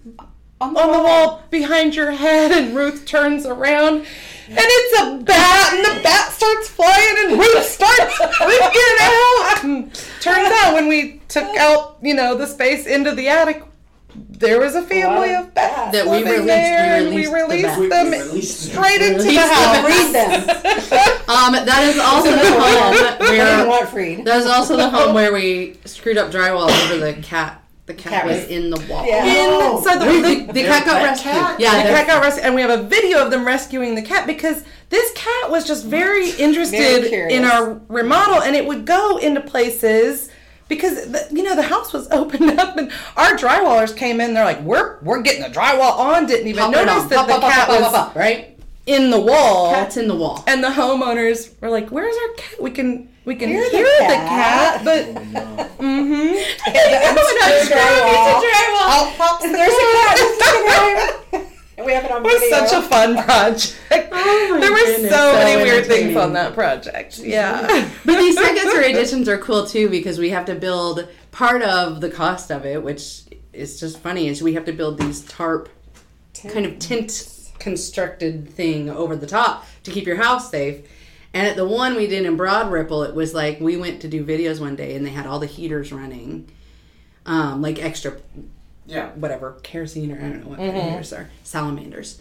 On 0.60 0.76
on 0.76 0.92
the 0.92 1.02
wall 1.02 1.42
behind 1.50 1.94
your 1.94 2.12
head 2.12 2.52
and 2.52 2.76
Ruth 2.76 3.04
turns 3.06 3.46
around 3.46 4.06
and 4.48 4.58
it's 4.58 5.00
a 5.00 5.22
bat 5.24 5.72
and 5.74 5.84
the 5.84 6.02
bat 6.02 6.30
starts 6.32 6.68
flying 6.68 7.14
and 7.24 7.38
Ruth 7.38 7.64
starts 7.64 8.14
freaking 8.18 8.96
out. 9.00 9.64
And 9.64 9.94
turns 10.20 10.52
out 10.52 10.74
when 10.74 10.88
we 10.88 11.20
took 11.28 11.56
out, 11.56 11.96
you 12.02 12.14
know, 12.14 12.36
the 12.36 12.46
space 12.46 12.86
into 12.86 13.12
the 13.14 13.28
attic, 13.28 13.64
there 14.14 14.58
was 14.60 14.74
a 14.74 14.82
family 14.82 15.34
of 15.34 15.46
of 15.46 15.54
bats 15.54 15.92
That 15.96 16.04
we 16.04 16.18
living 16.18 16.32
released- 16.32 16.46
there, 16.46 17.00
we 17.00 17.06
and 17.06 17.14
we 17.14 17.26
released 17.26 17.76
the 17.76 17.80
released 17.82 17.90
them 17.90 18.10
we 18.10 18.18
released 18.18 18.72
them. 18.72 18.84
straight 18.84 19.00
into 19.02 19.22
the 19.22 19.28
Released 19.28 20.12
them. 20.12 20.30
house. 20.30 20.86
Freed 20.88 20.98
them. 20.98 21.08
Um, 21.32 21.52
that 21.54 21.84
is 21.84 21.98
also 21.98 22.30
the 22.30 22.50
home 22.50 23.18
where 23.30 23.66
want 23.68 23.88
freed. 23.88 24.24
that 24.26 24.40
is 24.40 24.46
also 24.46 24.76
the 24.76 24.90
home 24.90 25.14
where 25.14 25.32
we 25.32 25.76
screwed 25.86 26.18
up 26.18 26.30
drywall 26.30 26.68
over 26.70 26.98
the 26.98 27.14
cat. 27.22 27.58
The 27.86 27.94
cat, 27.94 28.12
Cat 28.12 28.26
was 28.26 28.36
was- 28.42 28.48
in 28.48 28.70
the 28.70 28.80
wall. 28.88 29.04
Yeah. 29.06 29.24
In, 29.24 29.82
so 29.82 29.98
the, 29.98 30.04
The, 30.04 30.46
the, 30.46 30.52
the 30.52 30.62
cat 30.62 30.84
got 30.86 31.02
rescued. 31.02 31.32
cat? 31.32 31.58
Yeah, 31.58 31.78
the 31.78 31.88
the 31.88 31.94
cat 31.96 32.06
got 32.06 32.22
rescued, 32.22 32.44
and 32.46 32.54
we 32.54 32.60
have 32.60 32.70
a 32.70 32.82
video 32.84 33.24
of 33.24 33.30
them 33.30 33.44
rescuing 33.44 33.94
the 33.96 34.02
cat 34.02 34.26
because 34.26 34.62
this 34.90 35.10
cat 35.14 35.50
was 35.50 35.66
just 35.66 35.84
very 35.86 36.30
interested 36.32 37.08
Very 37.10 37.32
in 37.34 37.44
our 37.44 37.80
remodel, 37.88 38.40
and 38.42 38.54
it 38.54 38.66
would 38.66 38.84
go 38.84 39.16
into 39.16 39.40
places 39.40 40.28
because 40.74 41.10
the, 41.12 41.28
you 41.30 41.42
know 41.42 41.54
the 41.54 41.62
house 41.62 41.92
was 41.92 42.08
opened 42.12 42.58
up, 42.58 42.76
and 42.78 42.90
our 43.16 43.32
drywallers 43.36 43.94
came 43.94 44.20
in. 44.20 44.32
They're 44.32 44.44
like, 44.44 44.60
"We're 44.62 44.98
we're 45.02 45.20
getting 45.20 45.42
the 45.42 45.48
drywall 45.48 45.98
on." 45.98 46.26
Didn't 46.26 46.46
even 46.48 46.62
Pop 46.62 46.72
notice 46.72 47.04
that 47.04 47.16
Pop, 47.16 47.26
the 47.26 47.32
pop, 47.34 47.42
pop, 47.42 47.52
cat 47.52 47.66
pop, 47.68 47.80
was 47.80 47.92
pop, 47.92 48.06
pop, 48.08 48.16
right. 48.16 48.58
in 48.86 49.10
the 49.10 49.20
wall. 49.20 49.72
Cat's 49.74 49.96
in 49.98 50.08
the 50.08 50.16
wall. 50.16 50.42
and 50.46 50.64
the 50.64 50.68
homeowners 50.68 51.52
were 51.60 51.68
like, 51.68 51.90
"Where's 51.90 52.16
our 52.16 52.34
cat? 52.36 52.62
We 52.62 52.70
can 52.70 53.08
we 53.26 53.34
can 53.34 53.50
Hear 53.50 53.68
hear, 53.70 53.84
the 53.84 54.06
the, 54.08 54.14
cat." 54.14 54.80
cat. 54.80 54.84
but 54.84 55.04
mm-hmm. 55.78 56.34
drywall. 58.48 58.88
Out 58.88 59.14
pops 59.18 59.42
the 59.44 59.52
There's 59.52 59.72
a 59.72 59.76
cat. 59.92 60.16
cat. 61.32 61.51
And 61.82 61.86
we 61.88 61.94
have 61.94 62.04
it 62.04 62.12
on 62.12 62.24
It 62.24 62.24
was 62.24 62.48
such 62.48 62.72
a 62.72 62.86
fun 62.86 63.14
project. 63.24 63.76
Oh 63.90 64.58
there 64.60 64.70
were 64.70 64.78
goodness, 64.78 65.10
so, 65.10 65.16
so 65.16 65.32
many 65.32 65.62
weird 65.62 65.86
things 65.86 66.16
on 66.16 66.32
that 66.34 66.54
project. 66.54 67.18
Yeah. 67.18 67.90
But 68.04 68.18
these 68.18 68.36
secondary 68.36 68.92
additions 68.92 69.28
are 69.28 69.38
cool 69.38 69.66
too 69.66 69.88
because 69.88 70.18
we 70.18 70.30
have 70.30 70.44
to 70.46 70.54
build 70.54 71.08
part 71.32 71.62
of 71.62 72.00
the 72.00 72.08
cost 72.08 72.52
of 72.52 72.64
it, 72.64 72.84
which 72.84 73.22
is 73.52 73.80
just 73.80 73.98
funny, 73.98 74.28
is 74.28 74.42
we 74.42 74.54
have 74.54 74.64
to 74.66 74.72
build 74.72 74.98
these 74.98 75.22
tarp 75.22 75.68
kind 76.48 76.66
of 76.66 76.78
tent 76.78 77.50
constructed 77.58 78.48
thing 78.48 78.88
over 78.88 79.16
the 79.16 79.26
top 79.26 79.66
to 79.82 79.90
keep 79.90 80.06
your 80.06 80.16
house 80.16 80.50
safe. 80.50 80.86
And 81.34 81.48
at 81.48 81.56
the 81.56 81.66
one 81.66 81.96
we 81.96 82.06
did 82.06 82.26
in 82.26 82.36
Broad 82.36 82.70
Ripple, 82.70 83.02
it 83.02 83.14
was 83.14 83.34
like 83.34 83.58
we 83.58 83.76
went 83.76 84.02
to 84.02 84.08
do 84.08 84.24
videos 84.24 84.60
one 84.60 84.76
day 84.76 84.94
and 84.94 85.04
they 85.04 85.10
had 85.10 85.26
all 85.26 85.40
the 85.40 85.46
heaters 85.46 85.92
running, 85.92 86.48
um, 87.26 87.60
like 87.60 87.82
extra 87.82 88.18
Yeah. 88.92 89.10
whatever 89.12 89.56
kerosene 89.62 90.12
or 90.12 90.18
I 90.18 90.28
don't 90.28 90.40
know 90.42 90.48
what 90.50 90.58
Mm-hmm. 90.58 90.70
kind 90.70 90.82
of 90.86 90.90
heaters 90.90 91.12
are 91.12 91.30
salamanders. 91.44 92.20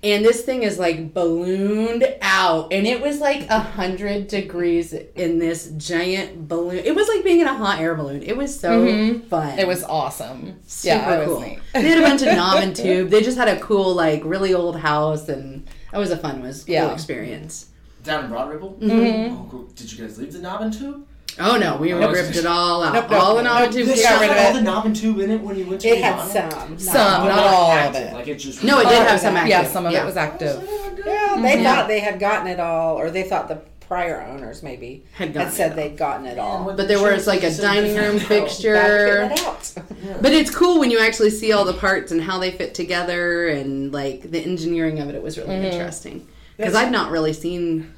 And 0.00 0.24
this 0.24 0.42
thing 0.42 0.62
is 0.62 0.78
like 0.78 1.12
ballooned 1.12 2.06
out, 2.22 2.72
and 2.72 2.86
it 2.86 3.00
was 3.00 3.18
like 3.18 3.50
a 3.50 3.58
hundred 3.58 4.28
degrees 4.28 4.92
in 4.92 5.40
this 5.40 5.72
giant 5.76 6.46
balloon. 6.46 6.84
It 6.84 6.94
was 6.94 7.08
like 7.08 7.24
being 7.24 7.40
in 7.40 7.48
a 7.48 7.54
hot 7.54 7.80
air 7.80 7.96
balloon. 7.96 8.22
It 8.22 8.36
was 8.36 8.56
so 8.58 8.84
fun. 9.28 9.50
Mm-hmm. 9.50 9.58
It 9.58 9.66
was 9.66 9.82
awesome. 9.82 10.60
super 10.68 10.94
yeah, 10.94 11.14
it 11.20 11.24
cool. 11.26 11.40
was 11.40 11.48
neat. 11.48 11.58
they 11.74 11.88
had 11.88 11.98
a 11.98 12.02
bunch 12.02 12.22
of 12.22 12.28
knob 12.36 12.62
and 12.62 12.76
tube. 12.76 13.08
They 13.10 13.22
just 13.22 13.36
had 13.36 13.48
a 13.48 13.58
cool, 13.58 13.92
like, 13.92 14.22
really 14.24 14.54
old 14.54 14.76
house, 14.78 15.28
and 15.28 15.66
that 15.90 15.98
was 15.98 16.12
a 16.12 16.16
fun, 16.16 16.42
was 16.42 16.62
cool 16.62 16.74
Yeah. 16.74 16.92
experience. 16.92 17.66
Down 18.04 18.22
in 18.26 18.30
Broad 18.30 18.50
Ripple? 18.50 18.78
Mm-hmm. 18.80 19.34
Oh, 19.34 19.48
cool. 19.50 19.64
Did 19.74 19.90
you 19.92 19.98
guys 20.06 20.16
leave 20.16 20.32
the 20.32 20.38
knob 20.38 20.60
and 20.62 20.72
tube? 20.72 21.07
Oh 21.40 21.56
no, 21.56 21.76
we 21.76 21.90
Nope. 21.92 22.14
ripped 22.14 22.36
it 22.36 22.46
all 22.46 22.82
out, 22.82 22.94
Nope, 22.94 23.10
nope, 23.10 23.20
all 23.20 23.36
the 23.36 23.42
knob 23.42 23.62
and 23.62 23.74
nope. 23.74 23.74
tube. 23.74 23.86
This 23.86 24.02
got 24.02 24.20
rid 24.20 24.30
of 24.30 24.36
had 24.36 24.42
it. 24.44 24.48
all 24.48 24.54
the 24.54 24.62
knob 24.62 24.86
and 24.86 24.96
tube 24.96 25.18
in 25.20 25.30
it 25.30 25.40
when 25.40 25.56
you 25.56 25.66
went 25.66 25.80
to 25.82 25.88
It 25.88 26.02
had 26.02 26.12
remodel? 26.18 26.50
some. 26.50 26.78
Some, 26.78 27.22
But 27.22 27.28
not 27.28 27.38
all 27.38 27.70
of 27.70 27.78
active, 27.78 28.02
it. 28.02 28.12
Like 28.14 28.28
it 28.28 28.34
just 28.36 28.64
No, 28.64 28.80
it 28.80 28.88
did 28.88 29.06
have 29.06 29.20
some 29.20 29.36
active. 29.36 29.50
Yeah, 29.50 29.64
some 29.66 29.86
of 29.86 29.92
yeah. 29.92 30.02
it 30.02 30.06
was 30.06 30.16
active. 30.16 30.62
Yeah, 31.06 31.36
they 31.40 31.54
mm-hmm. 31.54 31.62
thought 31.64 31.88
they 31.88 32.00
had 32.00 32.18
gotten 32.18 32.48
it 32.48 32.58
all, 32.60 32.96
or 32.96 33.10
they 33.10 33.22
thought 33.22 33.48
the 33.48 33.60
prior 33.80 34.20
owners 34.20 34.62
maybe 34.62 35.02
Had 35.14 35.28
had, 35.28 35.34
gotten 35.34 35.52
said 35.52 35.72
it 35.72 35.76
they'd 35.76 35.96
gotten 35.96 36.26
it 36.26 36.38
all. 36.38 36.72
But 36.74 36.88
there 36.88 37.00
was 37.00 37.26
like 37.26 37.42
a 37.42 37.54
dining 37.56 37.96
room 37.96 38.18
fixture. 38.34 38.74
get 38.74 39.32
it 39.32 39.40
out. 39.46 39.74
But 40.22 40.32
it's 40.32 40.54
cool 40.54 40.78
when 40.80 40.90
you 40.90 40.98
actually 40.98 41.30
see 41.30 41.52
all 41.52 41.64
the 41.64 41.72
parts 41.74 42.12
and 42.12 42.20
how 42.20 42.38
they 42.38 42.50
fit 42.50 42.74
together 42.74 43.48
and 43.48 43.92
like 43.92 44.30
the 44.30 44.40
engineering 44.40 44.98
of 45.00 45.08
it. 45.08 45.14
It 45.14 45.22
was 45.22 45.38
really 45.38 45.54
mm-hmm. 45.54 45.64
interesting 45.66 46.26
because 46.56 46.74
I've 46.74 46.90
not 46.90 47.10
really 47.10 47.32
seen. 47.32 47.94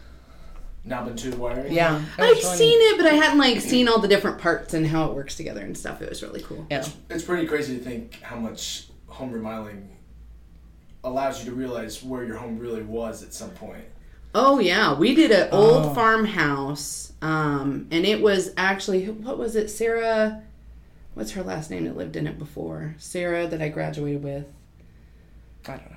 Knob 0.84 1.08
and 1.08 1.18
tube 1.18 1.34
wiring. 1.34 1.72
Yeah. 1.72 2.02
I've 2.18 2.28
was 2.36 2.42
really 2.44 2.56
seen 2.56 2.78
it, 2.80 2.96
but 2.96 3.06
I 3.06 3.14
hadn't 3.14 3.38
like 3.38 3.60
seen 3.60 3.88
all 3.88 3.98
the 3.98 4.08
different 4.08 4.38
parts 4.38 4.74
and 4.74 4.86
how 4.86 5.06
it 5.10 5.14
works 5.14 5.36
together 5.36 5.60
and 5.60 5.76
stuff. 5.76 6.00
It 6.02 6.08
was 6.08 6.22
really 6.22 6.42
cool. 6.42 6.66
Yeah. 6.70 6.86
It's 7.10 7.24
pretty 7.24 7.46
crazy 7.46 7.76
to 7.78 7.84
think 7.84 8.20
how 8.22 8.36
much 8.36 8.86
home 9.06 9.32
remodeling 9.32 9.96
allows 11.04 11.44
you 11.44 11.50
to 11.50 11.56
realize 11.56 12.02
where 12.02 12.24
your 12.24 12.36
home 12.36 12.58
really 12.58 12.82
was 12.82 13.22
at 13.22 13.32
some 13.34 13.50
point. 13.50 13.84
Oh 14.34 14.60
yeah, 14.60 14.94
we 14.96 15.14
did 15.14 15.32
an 15.32 15.48
old 15.50 15.86
Oh. 15.86 15.94
farmhouse, 15.94 17.12
um, 17.20 17.88
and 17.90 18.04
it 18.06 18.20
was 18.22 18.52
actually 18.56 19.06
what 19.08 19.38
was 19.38 19.56
it? 19.56 19.68
Sarah, 19.70 20.42
what's 21.14 21.32
her 21.32 21.42
last 21.42 21.68
name 21.70 21.84
that 21.86 21.96
lived 21.96 22.14
in 22.14 22.28
it 22.28 22.38
before? 22.38 22.94
Sarah 22.98 23.48
that 23.48 23.60
I 23.60 23.68
graduated 23.70 24.22
with, 24.22 24.46
I 25.66 25.70
don't 25.72 25.90
know. 25.90 25.96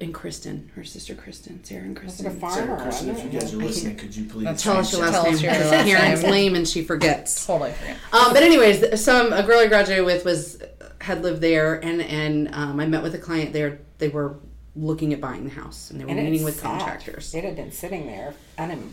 And 0.00 0.12
Kristen, 0.14 0.70
her 0.74 0.84
sister 0.84 1.14
Kristen, 1.14 1.62
Sarah 1.64 1.82
and 1.84 1.98
Was 1.98 2.20
it 2.20 2.26
a 2.26 2.30
Kristen. 2.30 2.40
farmer? 2.40 2.56
Sarah 2.66 2.82
Kristen, 2.82 3.08
if 3.10 3.24
you 3.24 3.30
guys 3.40 3.54
are 3.54 3.56
listening, 3.58 3.96
could 3.96 4.14
you 4.16 4.24
please 4.26 4.62
Tell 4.62 4.76
us 4.78 4.92
your 4.92 5.02
last 5.02 5.12
Tell 5.12 5.24
name. 5.24 5.34
us 5.34 5.42
your 5.42 5.52
because 5.52 5.70
Karen's 5.86 6.22
lame 6.24 6.54
and 6.54 6.66
she 6.68 6.82
forgets. 6.82 7.46
Totally 7.46 7.72
forget. 7.72 7.96
Um, 8.12 8.32
but 8.32 8.42
anyways, 8.42 9.00
some 9.02 9.32
a 9.32 9.42
girl 9.42 9.58
I 9.60 9.66
graduated 9.68 10.04
with 10.04 10.24
was 10.24 10.62
had 11.00 11.22
lived 11.22 11.40
there, 11.40 11.74
and 11.84 12.00
and 12.02 12.54
um, 12.54 12.80
I 12.80 12.86
met 12.86 13.02
with 13.02 13.14
a 13.14 13.18
client 13.18 13.52
there. 13.52 13.78
They 13.98 14.08
were 14.08 14.36
looking 14.76 15.12
at 15.12 15.20
buying 15.20 15.44
the 15.44 15.50
house, 15.50 15.90
and 15.90 16.00
they 16.00 16.04
were 16.04 16.10
And 16.10 16.22
meeting 16.24 16.42
with 16.44 16.56
sat. 16.60 16.64
contractors. 16.64 17.32
It 17.34 17.44
had 17.44 17.56
been 17.56 17.70
sitting 17.72 18.06
there. 18.06 18.34
Unim- 18.58 18.90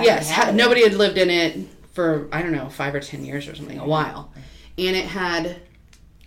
Yes, 0.00 0.30
ha- 0.30 0.52
nobody 0.52 0.82
had 0.84 0.94
lived 0.94 1.18
in 1.18 1.28
it 1.28 1.66
for 1.92 2.28
I 2.32 2.40
don't 2.42 2.52
know 2.52 2.68
five 2.68 2.94
or 2.94 3.00
ten 3.00 3.24
years 3.24 3.48
or 3.48 3.54
something, 3.56 3.78
a 3.78 3.86
while, 3.86 4.32
and 4.78 4.94
it 4.96 5.06
had 5.06 5.56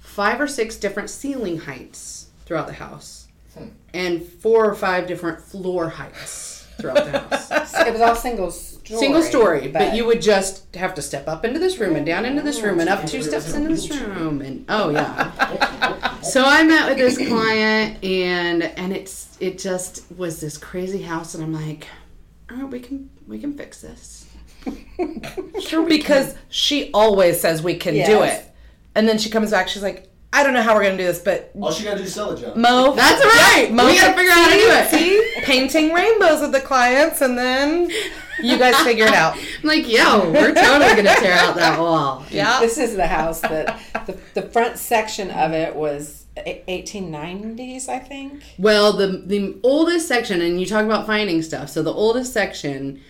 five 0.02 0.42
or 0.42 0.48
six 0.48 0.76
different 0.76 1.10
ceiling 1.10 1.58
heights 1.58 2.28
throughout 2.46 2.68
the 2.68 2.74
house, 2.74 3.20
and 3.94 4.24
four 4.24 4.66
or 4.66 4.76
five 4.76 5.08
different 5.08 5.42
floor 5.42 5.89
heights 5.89 6.68
throughout 6.80 7.06
the 7.06 7.20
house. 7.20 7.52
It 7.82 7.94
was 7.94 8.02
all 8.02 8.16
single 8.16 8.52
story. 8.52 9.00
Single 9.00 9.24
story, 9.24 9.68
but, 9.70 9.96
you 9.96 10.06
would 10.06 10.22
just 10.22 10.76
have 10.76 10.94
to 10.96 11.02
step 11.02 11.28
up 11.28 11.44
into 11.46 11.60
this 11.60 11.80
room 11.80 11.96
and 11.96 12.06
down 12.06 12.26
into 12.26 12.42
this 12.42 12.62
room 12.62 12.80
and 12.80 12.89
up 12.89 13.08
two 13.08 13.24
steps 13.24 13.54
into 13.54 13.70
this 13.70 13.89
room 13.89 14.42
and 14.42 14.66
oh 14.70 14.89
yeah. 14.89 16.20
so 16.22 16.44
I 16.46 16.64
met 16.64 16.88
with 16.89 16.98
this 16.98 17.18
client 17.18 18.04
and 18.04 18.64
and 18.64 18.94
it's 18.94 19.36
it 19.39 19.58
just 19.58 20.12
was 20.16 20.39
this 20.39 20.58
crazy 20.58 21.02
house 21.02 21.34
and 21.34 21.44
I'm 21.44 21.54
like, 21.54 21.88
all 22.52 22.58
right, 22.58 22.70
we 22.70 22.80
can 22.80 23.10
we 23.28 23.39
can 23.39 23.58
fix 23.58 23.82
this. 23.82 24.28
sure, 25.62 25.88
because 25.88 26.36
she 26.50 26.92
always 26.94 27.39
says 27.39 27.64
we 27.64 27.76
can 27.76 27.94
do 27.94 28.22
it. 28.24 28.48
And 28.94 29.08
then 29.08 29.18
she 29.18 29.30
comes 29.30 29.52
back, 29.52 29.68
she's 29.70 29.84
like, 29.84 30.11
I 30.34 30.44
don't 30.44 30.54
know 30.54 30.62
how 30.62 30.76
we're 30.76 30.84
going 30.84 30.98
to 30.98 31.04
do 31.04 31.08
this, 31.08 31.20
but 31.20 31.52
All 31.60 31.72
she 31.72 31.84
gotta 31.84 31.98
do 31.98 32.04
is 32.04 32.14
sell 32.14 32.32
a 32.32 32.40
job. 32.40 32.56
Mo. 32.56 32.94
That's 32.96 33.22
right. 33.24 33.70
Mo 33.72 33.86
we 33.86 33.96
gotta 33.98 34.14
figure 34.14 34.32
out 34.32 34.38
how 34.38 34.50
to 34.50 34.56
do 34.56 34.70
it. 34.70 34.90
See? 34.90 35.42
Painting 35.44 35.92
rainbows 35.94 36.40
with 36.40 36.54
the 36.54 36.62
clients, 36.62 37.20
and 37.20 37.38
then 37.38 37.90
you 38.42 38.58
guys 38.58 38.76
figure 38.78 39.04
it 39.06 39.14
out. 39.14 39.36
I'm 39.62 39.68
like, 39.68 39.86
yo, 39.90 40.32
we're 40.32 40.54
totally 40.54 40.96
gonna 40.96 41.16
tear 41.20 41.34
out 41.34 41.56
that 41.56 41.78
wall. 41.80 42.26
Yeah. 42.32 42.62
This 42.62 42.78
is 42.78 42.96
the 42.96 43.08
house 43.08 43.42
that 43.42 43.78
the, 44.06 44.18
the 44.36 44.42
front 44.44 44.78
section 44.78 45.32
of 45.32 45.52
it 45.52 45.76
was 45.76 46.26
1890s, 46.38 47.90
I 47.90 48.00
think. 48.00 48.42
Well, 48.58 48.94
the 48.94 49.24
the 49.26 49.58
oldest 49.64 50.08
section, 50.08 50.40
and 50.42 50.62
you 50.62 50.66
talk 50.66 50.86
about 50.86 51.06
finding 51.06 51.42
stuff. 51.42 51.70
So 51.70 51.84
the 51.84 51.92
oldest 51.94 52.32
section 52.32 53.02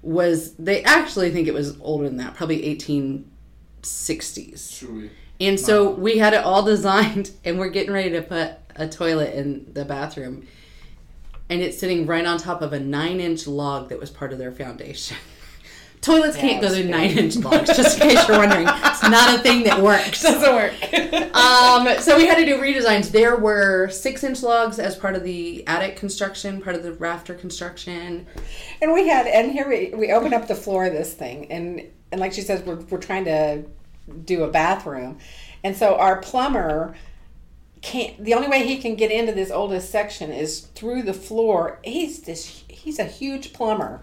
was 0.00 0.54
they 0.54 0.82
actually 0.84 1.30
think 1.30 1.46
it 1.46 1.52
was 1.52 1.78
older 1.80 2.08
than 2.08 2.16
that, 2.16 2.34
probably 2.34 2.62
1860s. 2.74 4.78
Should 4.78 4.94
we? 4.94 5.10
And 5.40 5.58
so 5.58 5.90
we 5.90 6.18
had 6.18 6.34
it 6.34 6.44
all 6.44 6.62
designed, 6.64 7.30
and 7.44 7.58
we're 7.58 7.70
getting 7.70 7.92
ready 7.92 8.10
to 8.10 8.22
put 8.22 8.52
a 8.76 8.88
toilet 8.88 9.34
in 9.34 9.72
the 9.72 9.84
bathroom, 9.84 10.46
and 11.48 11.62
it's 11.62 11.78
sitting 11.78 12.06
right 12.06 12.24
on 12.24 12.38
top 12.38 12.62
of 12.62 12.72
a 12.72 12.80
nine 12.80 13.20
inch 13.20 13.46
log 13.46 13.88
that 13.88 13.98
was 13.98 14.10
part 14.10 14.32
of 14.32 14.38
their 14.38 14.52
foundation. 14.52 15.16
Toilets 16.00 16.34
can't 16.34 16.62
go 16.62 16.70
through 16.70 16.84
nine 16.84 17.10
inch 17.10 17.36
logs, 17.44 17.76
just 17.76 18.00
in 18.00 18.08
case 18.08 18.26
you're 18.26 18.38
wondering. 18.38 18.66
It's 18.66 19.02
not 19.02 19.38
a 19.38 19.42
thing 19.42 19.64
that 19.64 19.82
works. 19.82 20.22
Doesn't 20.22 20.54
work. 20.54 20.72
Um, 21.34 22.00
so 22.00 22.16
we 22.16 22.26
had 22.26 22.36
to 22.36 22.46
do 22.46 22.56
redesigns. 22.58 23.10
There 23.10 23.36
were 23.36 23.90
six 23.90 24.24
inch 24.24 24.42
logs 24.42 24.78
as 24.78 24.96
part 24.96 25.14
of 25.14 25.24
the 25.24 25.66
attic 25.66 25.96
construction, 25.96 26.62
part 26.62 26.74
of 26.74 26.82
the 26.82 26.94
rafter 26.94 27.34
construction. 27.34 28.26
And 28.80 28.94
we 28.94 29.08
had, 29.08 29.26
and 29.26 29.52
here 29.52 29.68
we, 29.68 29.92
we 29.94 30.10
open 30.10 30.32
up 30.32 30.48
the 30.48 30.54
floor 30.54 30.86
of 30.86 30.94
this 30.94 31.12
thing, 31.12 31.52
and 31.52 31.86
and 32.12 32.18
like 32.18 32.32
she 32.32 32.40
says, 32.40 32.62
we're 32.62 32.76
we're 32.76 32.98
trying 32.98 33.26
to 33.26 33.64
do 34.24 34.44
a 34.44 34.48
bathroom, 34.50 35.18
and 35.64 35.76
so 35.76 35.96
our 35.96 36.18
plumber 36.20 36.94
can't. 37.82 38.22
The 38.22 38.34
only 38.34 38.48
way 38.48 38.66
he 38.66 38.76
can 38.78 38.94
get 38.94 39.10
into 39.10 39.32
this 39.32 39.50
oldest 39.50 39.90
section 39.90 40.30
is 40.32 40.60
through 40.74 41.02
the 41.02 41.14
floor. 41.14 41.78
He's 41.84 42.20
this. 42.22 42.64
He's 42.68 42.98
a 42.98 43.04
huge 43.04 43.52
plumber 43.52 44.00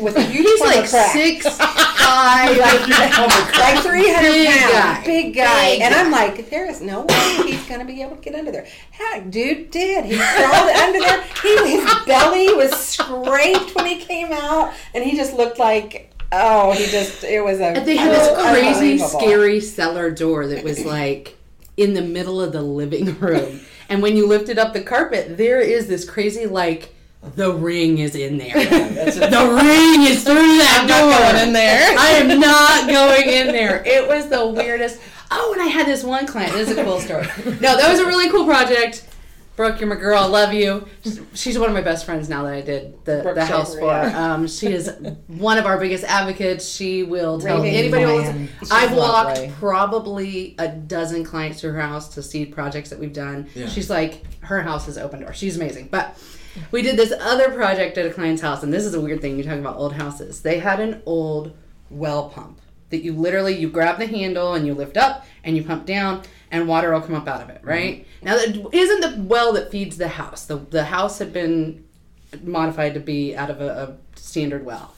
with 0.00 0.16
a 0.16 0.22
huge 0.22 0.46
He's 0.46 0.60
like 0.60 0.88
crack. 0.88 1.12
six 1.12 1.48
five. 1.56 2.56
like 2.56 3.82
300 3.82 4.20
Big 4.20 4.48
pounds, 4.48 4.72
guy. 4.72 5.02
big 5.04 5.34
guy. 5.34 5.70
Big 5.70 5.80
and 5.82 5.94
I'm 5.94 6.10
like, 6.12 6.48
there 6.50 6.68
is 6.70 6.80
no 6.80 7.00
way 7.02 7.36
he's 7.46 7.64
going 7.66 7.80
to 7.80 7.86
be 7.86 8.00
able 8.02 8.14
to 8.16 8.22
get 8.22 8.34
under 8.36 8.52
there. 8.52 8.66
Heck, 8.92 9.28
dude 9.30 9.70
did. 9.72 10.04
He 10.04 10.16
crawled 10.16 10.70
under 10.70 11.00
there. 11.00 11.22
He, 11.42 11.56
his 11.76 11.84
belly 12.06 12.54
was 12.54 12.70
scraped 12.72 13.74
when 13.74 13.86
he 13.86 13.96
came 13.96 14.30
out, 14.30 14.72
and 14.94 15.02
he 15.02 15.16
just 15.16 15.34
looked 15.34 15.58
like, 15.58 16.11
oh, 16.32 16.72
he 16.72 16.86
just, 16.86 17.24
it 17.24 17.42
was 17.42 17.58
a. 17.60 17.82
They 17.84 17.96
had 17.96 18.10
this 18.10 18.50
crazy, 18.50 18.98
scary 18.98 19.60
cellar 19.60 20.10
door 20.10 20.46
that 20.48 20.64
was 20.64 20.84
like 20.84 21.36
in 21.76 21.94
the 21.94 22.02
middle 22.02 22.40
of 22.40 22.52
the 22.52 22.62
living 22.62 23.18
room. 23.18 23.60
And 23.88 24.02
when 24.02 24.16
you 24.16 24.26
lifted 24.26 24.58
up 24.58 24.72
the 24.72 24.82
carpet, 24.82 25.36
there 25.36 25.60
is 25.60 25.86
this 25.86 26.08
crazy 26.08 26.46
like 26.46 26.94
the 27.36 27.52
ring 27.52 27.98
is 27.98 28.16
in 28.16 28.38
there. 28.38 28.54
the 28.54 29.60
ring 29.62 30.10
is 30.10 30.24
through 30.24 30.34
that 30.34 30.86
door. 30.88 31.32
going 31.32 31.46
in 31.46 31.52
there. 31.52 31.96
I 31.98 32.10
am 32.12 32.40
not 32.40 32.88
going 32.88 33.28
in 33.28 33.48
there. 33.48 33.82
It 33.86 34.08
was 34.08 34.28
the 34.28 34.46
weirdest. 34.48 35.00
Oh, 35.30 35.52
and 35.52 35.62
I 35.62 35.66
had 35.66 35.86
this 35.86 36.04
one 36.04 36.26
client. 36.26 36.52
This 36.52 36.68
is 36.68 36.76
a 36.76 36.84
cool 36.84 37.00
story. 37.00 37.26
No, 37.44 37.76
that 37.76 37.88
was 37.90 38.00
a 38.00 38.06
really 38.06 38.28
cool 38.30 38.44
project. 38.44 39.06
Brooke, 39.54 39.80
you're 39.80 39.88
my 39.88 39.96
girl. 39.96 40.18
I 40.18 40.26
love 40.26 40.54
you. 40.54 40.86
She's 41.34 41.58
one 41.58 41.68
of 41.68 41.74
my 41.74 41.82
best 41.82 42.06
friends 42.06 42.28
now 42.28 42.44
that 42.44 42.54
I 42.54 42.60
did 42.62 43.04
the, 43.04 43.20
Brooke 43.22 43.34
the 43.34 43.44
house 43.44 43.74
for. 43.74 43.84
yeah. 43.86 44.32
Um, 44.32 44.46
she 44.48 44.68
is 44.68 44.90
one 45.26 45.58
of 45.58 45.66
our 45.66 45.78
biggest 45.78 46.04
advocates. 46.04 46.66
She 46.70 47.02
will 47.02 47.38
tell 47.38 47.58
Raving 47.58 47.74
anybody. 47.74 48.02
who 48.04 48.12
wants- 48.48 48.72
I've 48.72 48.96
walked 48.96 49.28
lovely. 49.38 49.52
probably 49.58 50.54
a 50.58 50.68
dozen 50.68 51.22
clients 51.24 51.60
through 51.60 51.72
her 51.72 51.82
house 51.82 52.08
to 52.14 52.22
see 52.22 52.46
projects 52.46 52.88
that 52.90 52.98
we've 52.98 53.12
done. 53.12 53.46
Yeah. 53.54 53.68
She's 53.68 53.90
like, 53.90 54.22
her 54.44 54.62
house 54.62 54.88
is 54.88 54.96
open 54.96 55.20
door. 55.20 55.34
She's 55.34 55.56
amazing. 55.56 55.88
But 55.90 56.16
we 56.70 56.80
did 56.80 56.96
this 56.96 57.12
other 57.20 57.50
project 57.50 57.98
at 57.98 58.06
a 58.06 58.10
client's 58.10 58.40
house, 58.40 58.62
and 58.62 58.72
this 58.72 58.84
is 58.84 58.94
a 58.94 59.00
weird 59.00 59.20
thing. 59.20 59.36
You're 59.36 59.44
talking 59.44 59.60
about 59.60 59.76
old 59.76 59.92
houses. 59.92 60.40
They 60.40 60.60
had 60.60 60.80
an 60.80 61.02
old 61.04 61.52
well 61.90 62.30
pump 62.30 62.58
that 62.88 63.02
you 63.02 63.12
literally 63.14 63.54
you 63.56 63.68
grab 63.70 63.98
the 63.98 64.06
handle 64.06 64.54
and 64.54 64.66
you 64.66 64.74
lift 64.74 64.96
up 64.98 65.26
and 65.44 65.56
you 65.56 65.64
pump 65.64 65.86
down 65.86 66.22
and 66.52 66.68
water 66.68 66.92
will 66.92 67.00
come 67.00 67.14
up 67.14 67.26
out 67.26 67.40
of 67.40 67.48
it 67.48 67.60
right? 67.64 68.04
Mm-hmm. 68.04 68.26
Now 68.26 68.36
that 68.36 68.74
isn't 68.74 69.00
the 69.00 69.22
well 69.22 69.54
that 69.54 69.72
feeds 69.72 69.96
the 69.96 70.06
house. 70.08 70.44
The, 70.44 70.56
the 70.56 70.84
house 70.84 71.18
had 71.18 71.32
been 71.32 71.84
modified 72.42 72.94
to 72.94 73.00
be 73.00 73.34
out 73.34 73.50
of 73.50 73.60
a, 73.60 73.68
a 73.68 74.18
standard 74.18 74.64
well. 74.64 74.94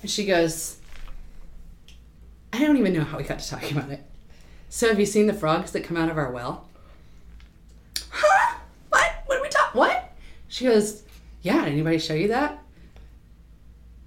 And 0.00 0.10
she 0.10 0.24
goes 0.24 0.78
i 2.54 2.58
don't 2.58 2.76
even 2.76 2.92
know 2.92 3.04
how 3.04 3.16
we 3.16 3.24
got 3.24 3.40
to 3.40 3.48
talking 3.48 3.76
about 3.76 3.90
it. 3.90 4.02
So 4.68 4.88
have 4.88 4.98
you 4.98 5.04
seen 5.04 5.26
the 5.26 5.34
frogs 5.34 5.72
that 5.72 5.84
come 5.84 5.98
out 5.98 6.08
of 6.08 6.16
our 6.16 6.30
well? 6.30 6.68
Huh? 8.10 8.54
What? 8.88 9.22
What 9.26 9.38
are 9.38 9.42
we 9.42 9.48
talking 9.48 9.78
what? 9.78 10.12
She 10.48 10.64
goes 10.64 11.02
yeah 11.42 11.64
did 11.64 11.72
anybody 11.72 11.98
show 11.98 12.14
you 12.14 12.28
that? 12.28 12.62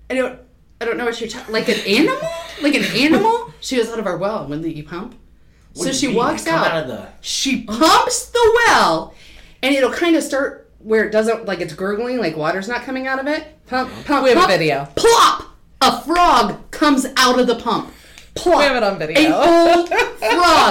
I 0.09 0.13
don't 0.13 0.39
i 0.79 0.85
don't 0.85 0.97
know 0.97 1.05
what 1.05 1.19
you're 1.19 1.29
talking 1.29 1.53
like 1.53 1.67
an 1.67 1.79
animal? 1.85 2.29
Like 2.61 2.75
an 2.75 2.85
animal? 2.95 3.41
She 3.61 3.77
goes 3.77 3.89
out 3.89 3.97
of 3.97 4.05
our 4.05 4.17
well 4.17 4.47
when 4.47 4.61
did 4.61 4.77
you 4.77 4.83
pump 4.83 5.15
so 5.75 5.91
she 5.91 6.07
mean? 6.07 6.15
walks 6.15 6.45
come 6.45 6.55
out. 6.59 6.67
out 6.71 6.81
of 6.83 6.87
the- 6.87 7.07
She 7.21 7.63
pumps 7.63 8.25
the 8.27 8.61
well, 8.67 9.13
and 9.61 9.75
it'll 9.75 9.91
kind 9.91 10.15
of 10.15 10.23
start 10.23 10.69
where 10.79 11.03
it 11.05 11.11
doesn't 11.11 11.45
like 11.45 11.59
it's 11.61 11.73
gurgling, 11.73 12.17
like 12.19 12.35
water's 12.37 12.67
not 12.67 12.81
coming 12.83 13.07
out 13.07 13.19
of 13.19 13.27
it. 13.27 13.45
Pump, 13.67 13.91
pump. 14.05 14.23
We 14.23 14.29
have 14.31 14.43
a 14.43 14.47
video. 14.47 14.87
Plop! 14.95 15.45
A 15.81 16.01
frog 16.01 16.71
comes 16.71 17.05
out 17.17 17.39
of 17.39 17.47
the 17.47 17.55
pump. 17.55 17.91
Plop! 18.35 18.57
We 18.59 18.63
have 18.65 18.75
it 18.77 18.83
on 18.83 18.99
video. 18.99 19.29
A 19.29 19.31
whole 19.33 19.87
frog. 19.87 19.97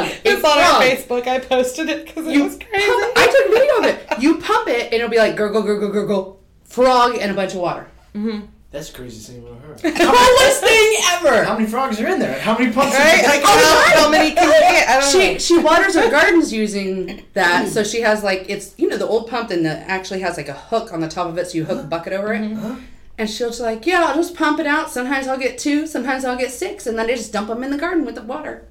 A 0.07 0.21
It's 0.25 0.45
on 0.45 0.59
our. 0.59 0.83
Facebook. 0.83 1.27
I 1.27 1.39
posted 1.41 1.89
it 1.89 2.07
because 2.07 2.27
it 2.27 2.35
You 2.35 2.45
was 2.45 2.57
crazy. 2.57 2.87
pump- 2.87 3.13
I 3.17 3.27
took 3.27 3.53
video 3.53 3.79
of 3.79 3.85
it. 4.13 4.23
You 4.23 4.39
pump 4.39 4.69
it, 4.69 4.85
and 4.87 4.95
it'll 4.95 5.09
be 5.09 5.19
like 5.19 5.35
gurgle, 5.37 5.63
gurgle, 5.63 5.91
gurgle, 5.91 6.41
frog, 6.65 7.17
and 7.19 7.31
a 7.31 7.35
bunch 7.35 7.53
of 7.55 7.59
water. 7.61 7.89
Mm-hmm. 8.15 8.47
That's 8.75 8.91
the 8.91 8.97
craziest 8.97 9.31
thing 9.31 9.47
I've 9.47 9.53
ever 9.53 9.67
heard. 9.69 9.79
Coolest 9.83 10.61
thing 10.61 10.95
ever. 11.13 11.45
How 11.45 11.57
many 11.57 11.69
frogs 11.69 12.01
are 12.01 12.09
in 12.09 12.19
there? 12.19 12.41
How 12.41 12.59
many 12.59 12.73
pumps? 12.73 12.93
Right? 12.93 13.23
Are 13.25 13.31
I 13.31 13.37
there? 13.37 13.43
count 13.43 13.95
how 13.95 14.11
many 14.11 14.35
can 14.35 14.47
you 14.49 14.53
get? 14.53 14.89
I 14.89 15.01
don't 15.01 15.13
she 15.13 15.33
know. 15.35 15.39
she 15.39 15.59
waters 15.59 15.95
her 15.95 16.11
gardens 16.11 16.53
using 16.53 17.25
that. 17.35 17.69
So 17.69 17.85
she 17.93 18.01
has 18.01 18.25
like 18.25 18.47
it's 18.51 18.75
you 18.77 18.89
know 18.89 18.97
the 18.97 19.07
old 19.07 19.31
pump 19.31 19.51
and 19.51 19.65
that 19.65 19.89
actually 19.89 20.23
has 20.23 20.37
like 20.37 20.49
a 20.49 20.55
hook 20.55 20.93
on 20.93 21.01
the 21.01 21.07
top 21.07 21.29
of 21.29 21.39
it, 21.39 21.47
so 21.47 21.59
you 21.59 21.65
hook 21.67 21.85
a 21.85 21.87
bucket 21.87 22.15
over 22.15 22.35
it. 22.35 22.41
Mm-hmm. 22.43 22.83
And 23.17 23.31
she'll 23.31 23.51
just 23.51 23.61
like, 23.61 23.87
yeah, 23.87 24.07
I'll 24.07 24.17
just 24.17 24.35
pump 24.35 24.59
it 24.59 24.67
out. 24.67 24.91
Sometimes 24.91 25.29
I'll 25.29 25.39
get 25.39 25.57
two, 25.57 25.87
sometimes 25.87 26.25
I'll 26.25 26.37
get 26.37 26.51
six, 26.51 26.85
and 26.89 26.99
then 26.99 27.09
I 27.09 27.15
just 27.15 27.33
dump 27.33 27.47
them 27.47 27.63
in 27.63 27.71
the 27.71 27.79
garden 27.79 28.05
with 28.05 28.17
the 28.17 28.23
water. 28.23 28.67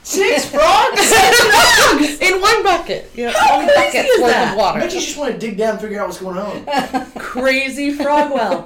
Six 0.02 0.46
frogs? 0.50 2.20
in 2.20 2.40
one 2.40 2.62
bucket. 2.62 3.10
You 3.14 3.26
know, 3.26 3.32
How 3.32 3.58
one 3.58 3.66
crazy 3.68 3.84
bucket's 3.86 4.08
is 4.08 4.22
worth 4.22 4.32
that? 4.32 4.52
of 4.52 4.58
water. 4.58 4.78
I 4.78 4.82
bet 4.82 4.94
you 4.94 5.00
just 5.00 5.16
want 5.18 5.32
to 5.32 5.38
dig 5.38 5.56
down 5.58 5.72
and 5.72 5.80
figure 5.80 6.00
out 6.00 6.08
what's 6.08 6.20
going 6.20 6.38
on. 6.38 7.10
Crazy 7.18 7.92
frog 7.92 8.32
well. 8.32 8.62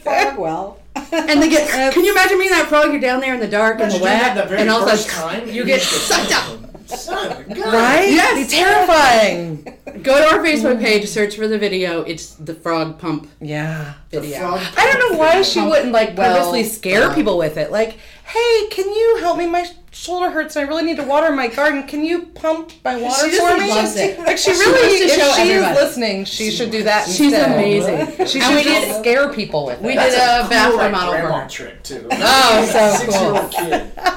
Frog 0.00 0.38
well. 0.38 0.78
and 0.94 1.42
they 1.42 1.48
get. 1.48 1.68
Can 1.94 2.04
you 2.04 2.12
imagine 2.12 2.38
being 2.38 2.50
that 2.50 2.66
frog? 2.68 2.92
You're 2.92 3.00
down 3.00 3.20
there 3.20 3.34
in 3.34 3.40
the 3.40 3.48
dark 3.48 3.80
and 3.80 3.90
Imagine 3.92 4.00
the 4.00 4.06
doing 4.06 4.18
wet, 4.20 4.34
that 4.34 4.42
the 4.44 4.48
very 4.48 4.60
and 4.62 4.70
all 4.70 4.82
of 4.82 4.88
a 4.88 4.90
first 4.90 5.08
sudden 5.08 5.40
time. 5.46 5.48
you 5.54 5.64
get 5.64 5.80
sucked 5.82 6.32
up. 6.32 6.75
Son 6.86 7.32
of 7.32 7.40
a 7.40 7.54
gun. 7.54 7.72
Right? 7.72 8.08
Yes. 8.10 8.38
It's 8.44 8.52
terrifying. 8.52 9.76
Go 10.02 10.18
to 10.18 10.36
our 10.36 10.42
Facebook 10.44 10.80
page, 10.80 11.08
search 11.08 11.36
for 11.36 11.48
the 11.48 11.58
video. 11.58 12.02
It's 12.02 12.34
the 12.34 12.54
frog 12.54 12.98
pump 12.98 13.28
Yeah. 13.40 13.94
video. 14.10 14.38
Frog 14.38 14.60
I 14.76 14.92
don't 14.92 15.12
know 15.12 15.18
why 15.18 15.42
she 15.42 15.60
Pump 15.60 15.70
wouldn't 15.72 15.92
like 15.92 16.16
well, 16.16 16.36
purposely 16.36 16.64
scare 16.64 17.12
people 17.14 17.38
with 17.38 17.56
it. 17.56 17.72
Like, 17.72 17.92
hey, 18.24 18.66
can 18.70 18.88
you 18.92 19.18
help 19.20 19.38
me? 19.38 19.46
My 19.46 19.66
shoulder 19.90 20.30
hurts 20.30 20.56
and 20.56 20.66
I 20.66 20.68
really 20.68 20.82
need 20.82 20.96
to 20.98 21.02
water 21.04 21.32
my 21.34 21.48
garden. 21.48 21.84
Can 21.84 22.04
you 22.04 22.26
pump 22.26 22.72
my 22.84 22.96
water 22.96 23.30
She 23.30 23.38
for 23.38 23.56
me? 23.58 23.68
loves 23.70 23.96
it. 23.96 24.18
Like 24.18 24.36
she 24.38 24.52
She 24.52 24.60
really, 24.60 24.72
wants 24.82 24.98
to 24.98 25.04
if 25.06 25.12
show 25.12 25.32
she 25.42 25.50
everybody. 25.52 25.72
is 25.78 25.84
listening, 25.84 26.24
she 26.26 26.50
should 26.50 26.70
do 26.70 26.82
that. 26.82 27.06
She's 27.06 27.20
instead. 27.32 27.52
amazing. 27.52 28.26
She 28.26 28.40
And 28.40 28.48
should 28.48 28.54
we 28.56 28.62
just 28.64 28.86
did- 28.86 29.00
scare 29.00 29.32
people 29.32 29.66
with 29.66 29.76
it. 29.76 29.82
We 29.82 29.94
That's 29.94 30.14
did 30.14 30.20
a 30.22 30.40
cool, 30.42 30.50
bathroom 30.50 30.78
like, 30.78 30.92
model 30.92 31.12
for 31.14 31.32
her. 31.40 31.48
trick 31.48 31.82
too. 31.82 32.06
Oh, 32.12 32.68
so 32.70 32.96
Six-year-old 33.06 33.50
kid. 33.50 33.92
It's 33.96 33.96
the 33.96 34.15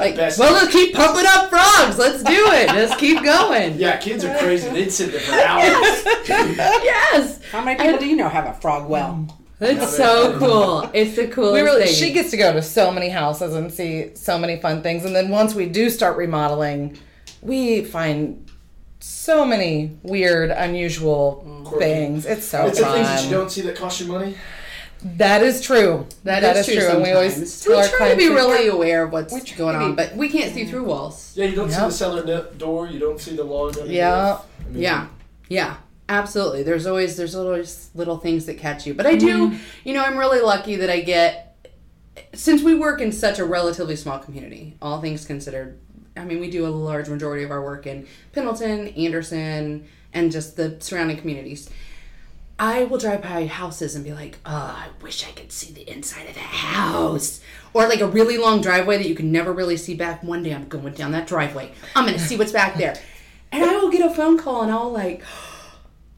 Like, 0.00 0.16
best. 0.16 0.38
well, 0.38 0.52
let's 0.52 0.72
keep 0.72 0.94
pumping 0.94 1.26
up 1.26 1.50
frogs. 1.50 1.98
Let's 1.98 2.22
do 2.22 2.30
it. 2.52 2.68
Just 2.74 2.98
keep 2.98 3.22
going. 3.22 3.76
yeah, 3.78 3.96
kids 3.98 4.24
are 4.24 4.36
crazy. 4.38 4.68
They'd 4.70 4.90
sit 4.92 5.12
there 5.12 5.20
for 5.20 5.32
hours. 5.34 6.04
Yes. 6.28 7.40
How 7.50 7.64
many 7.64 7.80
people 7.80 7.98
do 7.98 8.06
you 8.06 8.16
know 8.16 8.28
have 8.28 8.46
a 8.46 8.54
frog 8.60 8.88
well? 8.88 9.26
It's 9.60 9.96
so 9.96 10.38
cool. 10.38 10.88
It's 10.94 11.16
the 11.16 11.26
coolest 11.26 11.54
we 11.54 11.60
really 11.62 11.84
thing. 11.86 11.94
she 11.94 12.12
gets 12.12 12.30
to 12.30 12.36
go 12.36 12.52
to 12.52 12.62
so 12.62 12.92
many 12.92 13.08
houses 13.08 13.54
and 13.54 13.72
see 13.72 14.14
so 14.14 14.38
many 14.38 14.60
fun 14.60 14.82
things 14.82 15.04
and 15.04 15.16
then 15.16 15.30
once 15.30 15.52
we 15.52 15.66
do 15.66 15.90
start 15.90 16.16
remodeling 16.16 16.96
we 17.42 17.82
find 17.82 18.48
so 19.00 19.44
many 19.44 19.98
weird 20.04 20.50
unusual 20.52 21.62
Quirky. 21.64 21.84
things 21.84 22.26
it's 22.26 22.44
so 22.46 22.66
It's 22.66 22.78
the 22.78 22.84
things 22.84 23.08
that 23.08 23.24
you 23.24 23.30
don't 23.30 23.50
see 23.50 23.62
that 23.62 23.74
cost 23.74 24.00
you 24.00 24.06
money. 24.06 24.36
That 25.02 25.42
is 25.42 25.60
true 25.60 26.06
that 26.24 26.56
is, 26.56 26.66
true. 26.66 26.88
and 26.88 27.02
we 27.02 27.12
always 27.12 27.34
sometimes. 27.34 27.66
we 27.68 27.74
our 27.74 27.96
try 27.96 28.10
to 28.10 28.16
be 28.16 28.28
clients, 28.28 28.48
really 28.50 28.68
aware 28.68 29.04
of 29.04 29.12
what's 29.12 29.32
going 29.32 29.76
to 29.76 29.84
on, 29.84 29.94
but 29.94 30.16
we 30.16 30.28
can't 30.28 30.52
see 30.52 30.64
through 30.64 30.84
walls. 30.84 31.32
Yeah, 31.36 31.46
you 31.46 31.54
don't 31.54 31.70
see 31.70 31.76
the 31.78 31.90
cellar 31.90 32.24
no- 32.24 32.50
door. 32.56 32.88
You 32.88 32.98
don't 32.98 33.20
see 33.20 33.36
the 33.36 33.44
log. 33.44 33.76
Yeah. 33.86 34.38
I 34.60 34.68
mean, 34.68 34.82
Yeah, 34.82 35.08
yeah, 35.48 35.76
absolutely. 36.08 36.64
There's 36.64 36.86
always 36.86 37.16
there's 37.16 37.34
always 37.34 37.90
little 37.94 38.18
things 38.18 38.46
that 38.46 38.58
catch 38.58 38.86
you, 38.86 38.94
but 38.94 39.06
I 39.06 39.16
do. 39.16 39.50
Mm-hmm. 39.50 39.58
You 39.84 39.94
know, 39.94 40.04
I'm 40.04 40.16
really 40.18 40.40
lucky 40.40 40.76
that 40.76 40.90
I 40.90 41.00
get 41.00 41.48
since 42.34 42.62
we 42.62 42.74
work 42.74 43.00
in 43.00 43.12
such 43.12 43.38
a 43.38 43.44
relatively 43.44 43.96
small 43.96 44.18
community. 44.18 44.76
All 44.82 45.00
things 45.00 45.24
considered, 45.24 45.78
I 46.16 46.24
mean, 46.24 46.40
we 46.40 46.50
do 46.50 46.66
a 46.66 46.68
large 46.68 47.08
majority 47.08 47.44
of 47.44 47.50
our 47.50 47.62
work 47.62 47.86
in 47.86 48.06
Pendleton, 48.32 48.88
Anderson, 48.88 49.86
and 50.12 50.32
just 50.32 50.56
the 50.56 50.76
surrounding 50.80 51.16
communities. 51.16 51.70
I 52.58 52.84
will 52.84 52.98
drive 52.98 53.22
by 53.22 53.46
houses 53.46 53.94
and 53.94 54.04
be 54.04 54.12
like, 54.12 54.38
oh, 54.44 54.52
I 54.52 54.88
wish 55.00 55.24
I 55.26 55.30
could 55.30 55.52
see 55.52 55.72
the 55.72 55.88
inside 55.88 56.28
of 56.28 56.34
the 56.34 56.40
house. 56.40 57.40
Or 57.72 57.86
like 57.86 58.00
a 58.00 58.08
really 58.08 58.36
long 58.36 58.60
driveway 58.60 58.98
that 58.98 59.08
you 59.08 59.14
can 59.14 59.30
never 59.30 59.52
really 59.52 59.76
see 59.76 59.94
back. 59.94 60.24
One 60.24 60.42
day 60.42 60.52
I'm 60.52 60.66
going 60.66 60.94
down 60.94 61.12
that 61.12 61.28
driveway. 61.28 61.70
I'm 61.94 62.04
going 62.04 62.18
to 62.18 62.24
see 62.24 62.36
what's 62.36 62.50
back 62.50 62.76
there. 62.76 62.98
And 63.52 63.64
I 63.64 63.76
will 63.76 63.90
get 63.90 64.04
a 64.04 64.12
phone 64.12 64.38
call 64.38 64.62
and 64.62 64.72
I'll 64.72 64.90
like, 64.90 65.22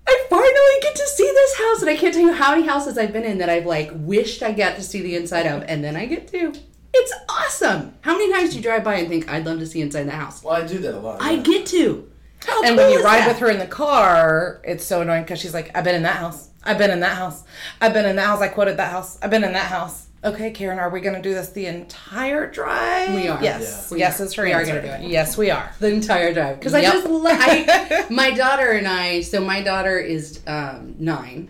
I 0.07 0.27
finally 0.31 0.81
get 0.81 0.97
to 0.97 1.07
see 1.09 1.25
this 1.25 1.59
house. 1.59 1.83
And 1.83 1.91
I 1.91 1.97
can't 1.97 2.15
tell 2.15 2.25
you 2.25 2.33
how 2.33 2.55
many 2.55 2.67
houses 2.67 2.97
I've 2.97 3.13
been 3.13 3.25
in 3.25 3.39
that 3.39 3.51
I've 3.51 3.67
like 3.67 3.91
wished 3.93 4.43
I 4.43 4.53
got 4.53 4.77
to 4.77 4.83
see 4.83 5.03
the 5.03 5.17
inside 5.17 5.47
of. 5.47 5.63
And 5.65 5.85
then 5.85 5.95
I 5.95 6.07
get 6.07 6.27
to. 6.29 6.55
It's 6.93 7.13
awesome. 7.29 7.95
How 8.01 8.17
many 8.17 8.33
times 8.33 8.51
do 8.51 8.57
you 8.57 8.63
drive 8.63 8.83
by 8.83 8.95
and 8.95 9.09
think, 9.09 9.31
I'd 9.31 9.45
love 9.45 9.59
to 9.59 9.67
see 9.67 9.81
inside 9.81 10.05
the 10.05 10.13
house? 10.13 10.43
Well, 10.43 10.55
I 10.55 10.67
do 10.67 10.79
that 10.79 10.95
a 10.95 10.99
lot. 10.99 11.21
I 11.21 11.33
yeah. 11.33 11.43
get 11.43 11.67
to. 11.67 12.10
How 12.47 12.63
and 12.65 12.77
when 12.77 12.91
you 12.91 13.03
ride 13.05 13.21
that? 13.21 13.29
with 13.29 13.39
her 13.39 13.51
in 13.51 13.59
the 13.59 13.67
car 13.67 14.61
it's 14.65 14.85
so 14.85 15.01
annoying 15.03 15.23
because 15.23 15.39
she's 15.41 15.55
like 15.55 15.71
i've 15.77 15.85
been 15.85 15.95
in 15.95 16.03
that 16.05 16.17
house 16.17 16.51
i've 16.65 16.79
been 16.79 16.91
in 16.91 17.01
that 17.01 17.17
house 17.17 17.45
i've 17.81 17.93
been 17.93 18.07
in 18.07 18.17
that 18.17 18.27
house 18.27 18.41
i 18.41 18.49
quoted 18.49 18.77
that 18.79 18.91
house 18.91 19.19
i've 19.23 19.31
been 19.31 19.45
in 19.45 19.53
that 19.53 19.67
house 19.67 20.07
Okay, 20.23 20.51
Karen, 20.51 20.79
are 20.79 20.91
we 20.91 21.01
going 21.01 21.15
to 21.17 21.23
do 21.23 21.33
this 21.33 21.49
the 21.53 21.65
entire 21.65 22.47
drive? 22.51 23.15
We 23.15 23.27
are. 23.29 23.43
Yes. 23.43 23.89
Yeah. 23.91 23.95
We 23.95 24.01
yes, 24.01 24.21
are. 24.21 24.25
is 24.25 24.35
her 24.35 24.43
We 24.45 24.53
are 24.53 24.61
answer. 24.61 24.75
gonna 24.83 24.99
do 24.99 25.05
it. 25.07 25.11
Yes, 25.11 25.39
we 25.39 25.51
are. 25.51 25.73
the 25.81 25.91
entire 25.91 26.35
drive 26.35 26.59
because 26.59 26.75
Yep. 26.75 26.85
I 26.85 26.91
just 26.93 27.07
I, 27.09 28.07
my 28.11 28.31
daughter 28.33 28.71
and 28.73 28.87
I. 28.87 29.23
So 29.23 29.41
my 29.41 29.63
daughter 29.63 29.99
is 29.99 30.41
um, 30.47 30.95
nine, 30.99 31.49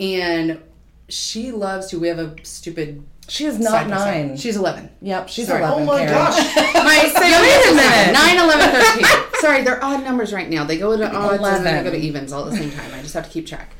and 0.00 0.62
she 1.10 1.52
loves 1.52 1.88
to. 1.88 1.98
We 2.00 2.08
have 2.08 2.18
a 2.18 2.34
stupid. 2.44 3.04
She 3.32 3.46
is 3.46 3.58
not 3.58 3.70
side 3.70 3.88
by 3.88 3.96
nine. 3.96 4.36
She's 4.36 4.56
eleven. 4.56 4.90
yep, 5.00 5.26
she's 5.30 5.46
Sorry. 5.46 5.62
11. 5.62 5.82
Oh 5.82 5.86
my 5.86 5.98
Karen. 6.00 6.12
gosh! 6.12 6.36
My 6.74 7.12
Say, 7.18 7.30
youngest 7.30 7.40
wait 7.40 7.64
a 7.64 7.70
is 7.70 7.76
minute. 7.76 8.12
9, 8.12 8.38
11, 8.38 8.82
13. 8.82 9.04
Sorry, 9.40 9.62
they're 9.62 9.82
odd 9.82 10.04
numbers 10.04 10.34
right 10.34 10.50
now. 10.50 10.64
They 10.64 10.76
go 10.76 10.94
to 10.98 11.10
odds 11.10 11.42
and 11.42 11.64
then 11.64 11.82
they 11.82 11.90
go 11.90 11.96
to 11.96 12.02
evens 12.02 12.30
all 12.30 12.44
at 12.44 12.50
the 12.50 12.58
same 12.58 12.70
time. 12.72 12.92
I 12.92 13.00
just 13.00 13.14
have 13.14 13.24
to 13.24 13.30
keep 13.30 13.46
track. 13.46 13.70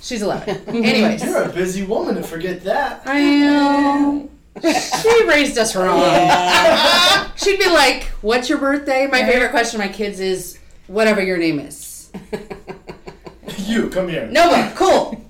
She's 0.00 0.22
11. 0.22 0.66
Anyways. 0.68 1.22
You're 1.24 1.42
a 1.42 1.48
busy 1.50 1.82
woman 1.82 2.14
to 2.14 2.22
forget 2.22 2.64
that. 2.64 3.02
I 3.06 3.18
am. 3.18 4.30
She 4.62 5.24
raised 5.28 5.58
us 5.58 5.76
wrong. 5.76 6.00
She'd 7.36 7.58
be 7.58 7.68
like, 7.68 8.04
What's 8.22 8.48
your 8.48 8.58
birthday? 8.58 9.06
My 9.08 9.24
favorite 9.24 9.50
question 9.50 9.78
to 9.78 9.86
my 9.86 9.92
kids 9.92 10.20
is, 10.20 10.58
Whatever 10.86 11.22
your 11.22 11.36
name 11.36 11.58
is. 11.60 12.10
You 13.58 13.90
come 13.90 14.08
here. 14.08 14.26
No, 14.28 14.46
Nova, 14.50 14.72
cool. 14.74 15.22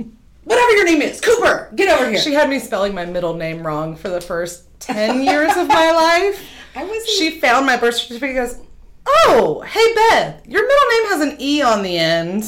Whatever 0.53 0.73
your 0.73 0.85
name 0.85 1.01
is. 1.01 1.19
Cooper, 1.19 1.71
get 1.75 1.89
over 1.89 2.11
here. 2.11 2.19
She 2.19 2.35
had 2.35 2.51
me 2.51 2.59
spelling 2.59 2.95
my 2.95 3.07
middle 3.07 3.33
name 3.33 3.67
wrong 3.67 3.97
for 3.97 4.11
the 4.11 4.21
first 4.21 4.65
10 4.81 5.23
years 5.23 5.57
of 5.57 5.67
my 5.67 5.93
life. 5.93 6.47
I 6.75 6.85
was 6.85 7.09
She 7.09 7.41
found 7.41 7.65
my 7.65 7.79
birth 7.79 7.95
certificate 7.95 8.37
and 8.37 8.49
goes, 8.49 8.59
Oh, 9.07 9.63
hey, 9.67 9.95
Beth, 9.95 10.47
your 10.47 10.63
middle 10.63 10.89
name 10.91 11.09
has 11.09 11.21
an 11.23 11.41
E 11.41 11.63
on 11.63 11.83
the 11.83 11.97
end. 11.99 12.45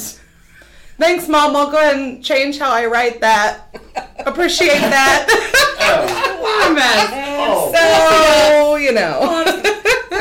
Thanks, 0.97 1.27
Mom. 1.27 1.55
I'll 1.55 1.71
go 1.71 1.77
ahead 1.77 1.97
and 1.97 2.23
change 2.23 2.59
how 2.59 2.71
I 2.71 2.85
write 2.85 3.21
that. 3.21 3.75
Appreciate 4.25 4.79
that. 4.79 5.61
Oh, 5.87 6.75
oh. 7.37 7.71
so, 7.75 8.75
you 8.77 8.91
know. 8.91 9.61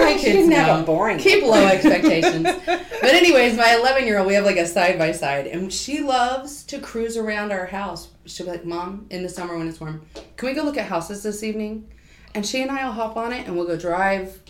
My 0.05 0.17
She 0.17 0.25
kids 0.25 0.53
have 0.53 0.67
know. 0.77 0.83
a 0.83 0.85
boring 0.85 1.19
Keep 1.19 1.45
low 1.45 1.65
expectations. 1.67 2.45
but 2.45 3.03
anyways, 3.15 3.57
my 3.57 3.75
11 3.75 4.05
year 4.07 4.19
old, 4.19 4.27
we 4.27 4.35
have 4.35 4.45
like 4.45 4.57
a 4.57 4.67
side 4.67 4.99
by 4.99 5.13
side, 5.13 5.47
and 5.47 5.73
she 5.73 6.01
loves 6.01 6.63
to 6.65 6.79
cruise 6.81 7.17
around 7.17 7.53
our 7.53 7.67
house. 7.67 8.09
She'll 8.27 8.47
be 8.47 8.53
like, 8.53 8.65
"Mom, 8.65 9.07
in 9.11 9.23
the 9.23 9.29
summer 9.29 9.57
when 9.57 9.69
it's 9.69 9.81
warm, 9.81 10.03
can 10.37 10.49
we 10.49 10.55
go 10.55 10.63
look 10.63 10.77
at 10.79 10.87
houses 10.87 11.23
this 11.23 11.43
evening?" 11.43 11.89
And 12.35 12.45
she 12.47 12.63
and 12.63 12.71
I 12.71 12.85
will 12.85 12.93
hop 12.93 13.17
on 13.17 13.33
it, 13.33 13.47
and 13.47 13.57
we'll 13.57 13.67
go 13.67 13.77
drive 13.77 14.41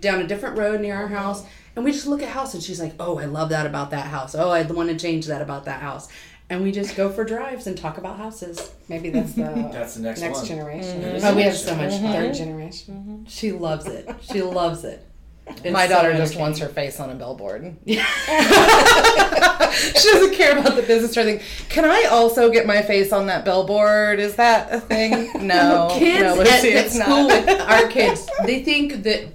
down 0.00 0.20
a 0.20 0.26
different 0.26 0.56
road 0.58 0.80
near 0.80 0.94
our 0.96 1.08
house, 1.08 1.44
and 1.76 1.84
we 1.84 1.92
just 1.92 2.06
look 2.06 2.22
at 2.22 2.28
house. 2.28 2.54
And 2.54 2.62
she's 2.62 2.80
like, 2.80 2.94
"Oh, 2.98 3.18
I 3.18 3.24
love 3.26 3.48
that 3.50 3.66
about 3.66 3.90
that 3.90 4.06
house. 4.06 4.34
Oh, 4.34 4.50
I 4.50 4.62
want 4.62 4.88
to 4.88 4.96
change 4.96 5.26
that 5.26 5.42
about 5.42 5.64
that 5.66 5.80
house." 5.80 6.08
And 6.50 6.62
we 6.64 6.72
just 6.72 6.96
go 6.96 7.08
for 7.08 7.24
drives 7.24 7.68
and 7.68 7.78
talk 7.78 7.96
about 7.96 8.18
houses. 8.18 8.72
Maybe 8.88 9.08
that's 9.10 9.34
the 9.34 9.42
That's 9.72 9.94
the 9.94 10.02
next 10.02 10.20
next 10.20 10.38
one. 10.38 10.46
generation. 10.46 11.00
It 11.00 11.14
is 11.16 11.24
Oh, 11.24 11.34
we 11.34 11.42
have 11.42 11.56
so 11.56 11.76
much 11.76 11.92
mm-hmm. 11.92 12.06
generation. 12.06 12.12
fun. 12.12 12.14
Third 12.26 12.34
generation. 12.34 13.24
She 13.28 13.52
loves 13.52 13.86
it. 13.86 14.08
She 14.20 14.42
loves 14.42 14.84
it. 14.84 15.06
It's 15.46 15.70
My 15.72 15.86
so 15.86 15.94
daughter 15.94 16.12
just 16.16 16.36
wants 16.36 16.58
her 16.58 16.68
face 16.68 17.00
on 17.00 17.10
a 17.10 17.14
billboard. 17.14 17.62
she 17.86 17.94
doesn't 17.94 18.04
care 20.34 20.58
about 20.58 20.76
the 20.76 20.84
business 20.86 21.16
or 21.16 21.20
anything. 21.20 21.46
Can 21.68 21.84
I 21.84 22.04
also 22.10 22.50
get 22.50 22.66
my 22.66 22.82
face 22.82 23.12
on 23.12 23.26
that 23.26 23.44
billboard? 23.44 24.18
Is 24.20 24.36
that 24.36 24.72
a 24.72 24.80
thing? 24.80 25.30
No. 25.46 25.88
kids 25.92 26.22
no, 26.22 26.32
at, 26.32 26.38
Lucy, 26.38 26.72
at 26.72 26.86
it's 26.86 26.98
school 26.98 27.26
with 27.26 27.48
our 27.60 27.88
kids, 27.88 28.28
they 28.44 28.62
think 28.62 29.02
that 29.04 29.28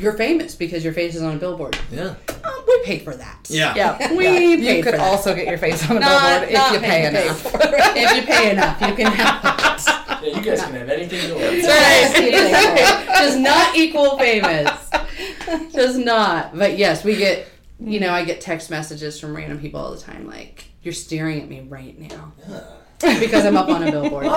you're 0.00 0.12
famous 0.12 0.54
because 0.54 0.84
your 0.84 0.92
face 0.92 1.14
is 1.14 1.22
on 1.22 1.36
a 1.36 1.38
billboard. 1.38 1.76
Yeah. 1.90 2.14
Oh, 2.44 2.64
we 2.66 2.84
pay 2.84 2.98
for 3.00 3.14
that. 3.16 3.46
Yeah. 3.50 3.74
Yeah, 3.74 4.12
We 4.16 4.24
yeah. 4.24 4.30
paid 4.32 4.60
You 4.60 4.82
could 4.82 4.92
for 4.94 4.98
that. 4.98 5.00
also 5.06 5.34
get 5.34 5.46
your 5.46 5.58
face 5.58 5.88
on 5.90 5.96
a 5.96 6.00
Not, 6.00 6.40
billboard 6.40 6.52
not 6.54 6.66
if 6.68 6.72
you 6.74 6.80
pay 6.80 6.88
paying 6.88 7.14
enough. 7.26 7.40
for 7.42 7.58
if 7.62 8.16
you 8.16 8.22
pay 8.22 8.50
enough, 8.52 8.80
you 8.80 8.94
can 8.94 9.06
have 9.12 9.44
it. 9.44 9.94
Yeah, 10.20 10.36
you 10.36 10.42
guys 10.42 10.60
can 10.62 10.74
have 10.74 10.88
anything 10.88 11.28
you 11.28 11.34
want. 11.36 11.62
Does 11.62 13.36
not 13.36 13.76
equal 13.76 14.18
famous. 14.18 14.90
Does 15.72 15.96
not. 15.96 16.56
But 16.58 16.76
yes, 16.76 17.04
we 17.04 17.16
get. 17.16 17.46
You 17.80 18.00
know, 18.00 18.10
I 18.12 18.24
get 18.24 18.40
text 18.40 18.68
messages 18.70 19.20
from 19.20 19.36
random 19.36 19.60
people 19.60 19.78
all 19.80 19.92
the 19.92 20.00
time, 20.00 20.26
like 20.26 20.64
"You're 20.82 20.92
staring 20.92 21.40
at 21.40 21.48
me 21.48 21.60
right 21.68 21.96
now," 21.96 22.32
because 23.00 23.44
I'm 23.44 23.56
up 23.56 23.68
on 23.68 23.82
a 23.86 23.90
billboard. 23.90 24.26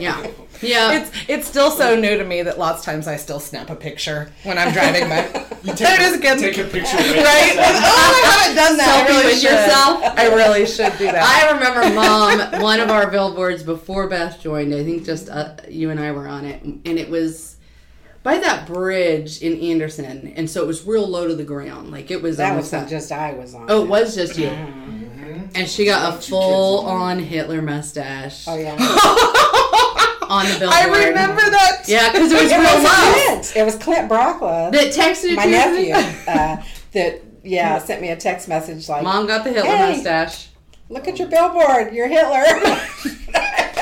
Yeah, 0.00 0.26
yeah. 0.62 0.92
It's 0.92 1.10
it's 1.28 1.46
still 1.48 1.70
so 1.70 1.94
new 1.96 2.16
to 2.16 2.24
me 2.24 2.42
that 2.42 2.58
lots 2.58 2.80
of 2.80 2.84
times 2.84 3.06
I 3.08 3.16
still 3.16 3.40
snap 3.40 3.68
a 3.70 3.76
picture 3.76 4.30
when 4.44 4.58
I'm 4.58 4.72
driving 4.72 5.08
by. 5.08 5.46
You 5.62 5.72
There 5.74 5.94
it 5.94 6.00
is 6.00 6.14
again. 6.18 6.38
Take 6.38 6.58
a 6.58 6.64
picture 6.64 6.96
of 6.98 7.04
it. 7.06 7.24
right? 7.24 7.54
Oh, 7.56 8.22
I 8.24 8.36
haven't 8.40 8.56
done 8.56 8.76
that. 8.78 9.06
Selfie 9.06 9.12
I 9.12 9.16
really 9.16 9.24
with 9.26 9.40
should. 9.40 9.50
yourself? 9.52 10.02
I 10.18 10.26
really 10.34 10.66
should 10.66 10.98
do 10.98 11.04
that. 11.04 11.22
I 11.22 11.52
remember, 11.52 11.94
Mom, 11.94 12.60
one 12.62 12.80
of 12.80 12.90
our 12.90 13.08
billboards 13.08 13.62
before 13.62 14.08
Beth 14.08 14.40
joined. 14.40 14.74
I 14.74 14.82
think 14.82 15.04
just 15.04 15.28
uh, 15.28 15.54
you 15.68 15.90
and 15.90 16.00
I 16.00 16.10
were 16.10 16.26
on 16.26 16.44
it, 16.46 16.64
and 16.64 16.84
it 16.98 17.08
was 17.10 17.58
by 18.24 18.38
that 18.38 18.66
bridge 18.66 19.40
in 19.40 19.56
Anderson, 19.60 20.32
and 20.34 20.50
so 20.50 20.62
it 20.64 20.66
was 20.66 20.84
real 20.84 21.06
low 21.06 21.28
to 21.28 21.34
the 21.36 21.44
ground. 21.44 21.92
Like 21.92 22.10
it 22.10 22.20
was 22.22 22.38
That 22.38 22.56
was 22.56 22.72
when 22.72 22.80
that- 22.82 22.90
just 22.90 23.12
I 23.12 23.34
was 23.34 23.54
on. 23.54 23.66
Oh, 23.70 23.82
it. 23.82 23.84
it 23.84 23.88
was 23.88 24.16
just 24.16 24.36
you. 24.36 24.50
And 25.54 25.68
she 25.68 25.84
got 25.84 26.14
a 26.14 26.20
full 26.20 26.86
on 26.86 27.18
Hitler 27.18 27.60
mustache 27.62 28.46
Oh 28.48 28.56
yeah. 28.56 28.72
on 30.30 30.46
the 30.46 30.56
billboard. 30.58 30.72
I 30.78 31.08
remember 31.08 31.42
that. 31.42 31.82
Yeah, 31.86 32.10
because 32.12 32.32
it 32.32 32.42
was 32.42 32.50
It 32.52 32.56
real 32.58 32.82
was. 32.82 33.24
Clint. 33.44 33.56
It 33.56 33.64
was 33.64 33.76
Clint 33.76 34.10
Brockla, 34.10 34.72
That 34.72 34.92
texted 34.94 35.36
my 35.36 35.44
nephew, 35.44 35.94
uh, 36.32 36.62
that 36.92 37.22
yeah 37.44 37.78
sent 37.78 38.00
me 38.00 38.08
a 38.10 38.16
text 38.16 38.48
message 38.48 38.88
like, 38.88 39.02
Mom 39.02 39.26
got 39.26 39.44
the 39.44 39.50
Hitler 39.52 39.70
Hey. 39.76 39.92
mustache. 39.94 40.48
"Look 40.88 41.08
at 41.08 41.18
your 41.18 41.28
billboard, 41.28 41.92
you're 41.92 42.08
Hitler." 42.08 42.44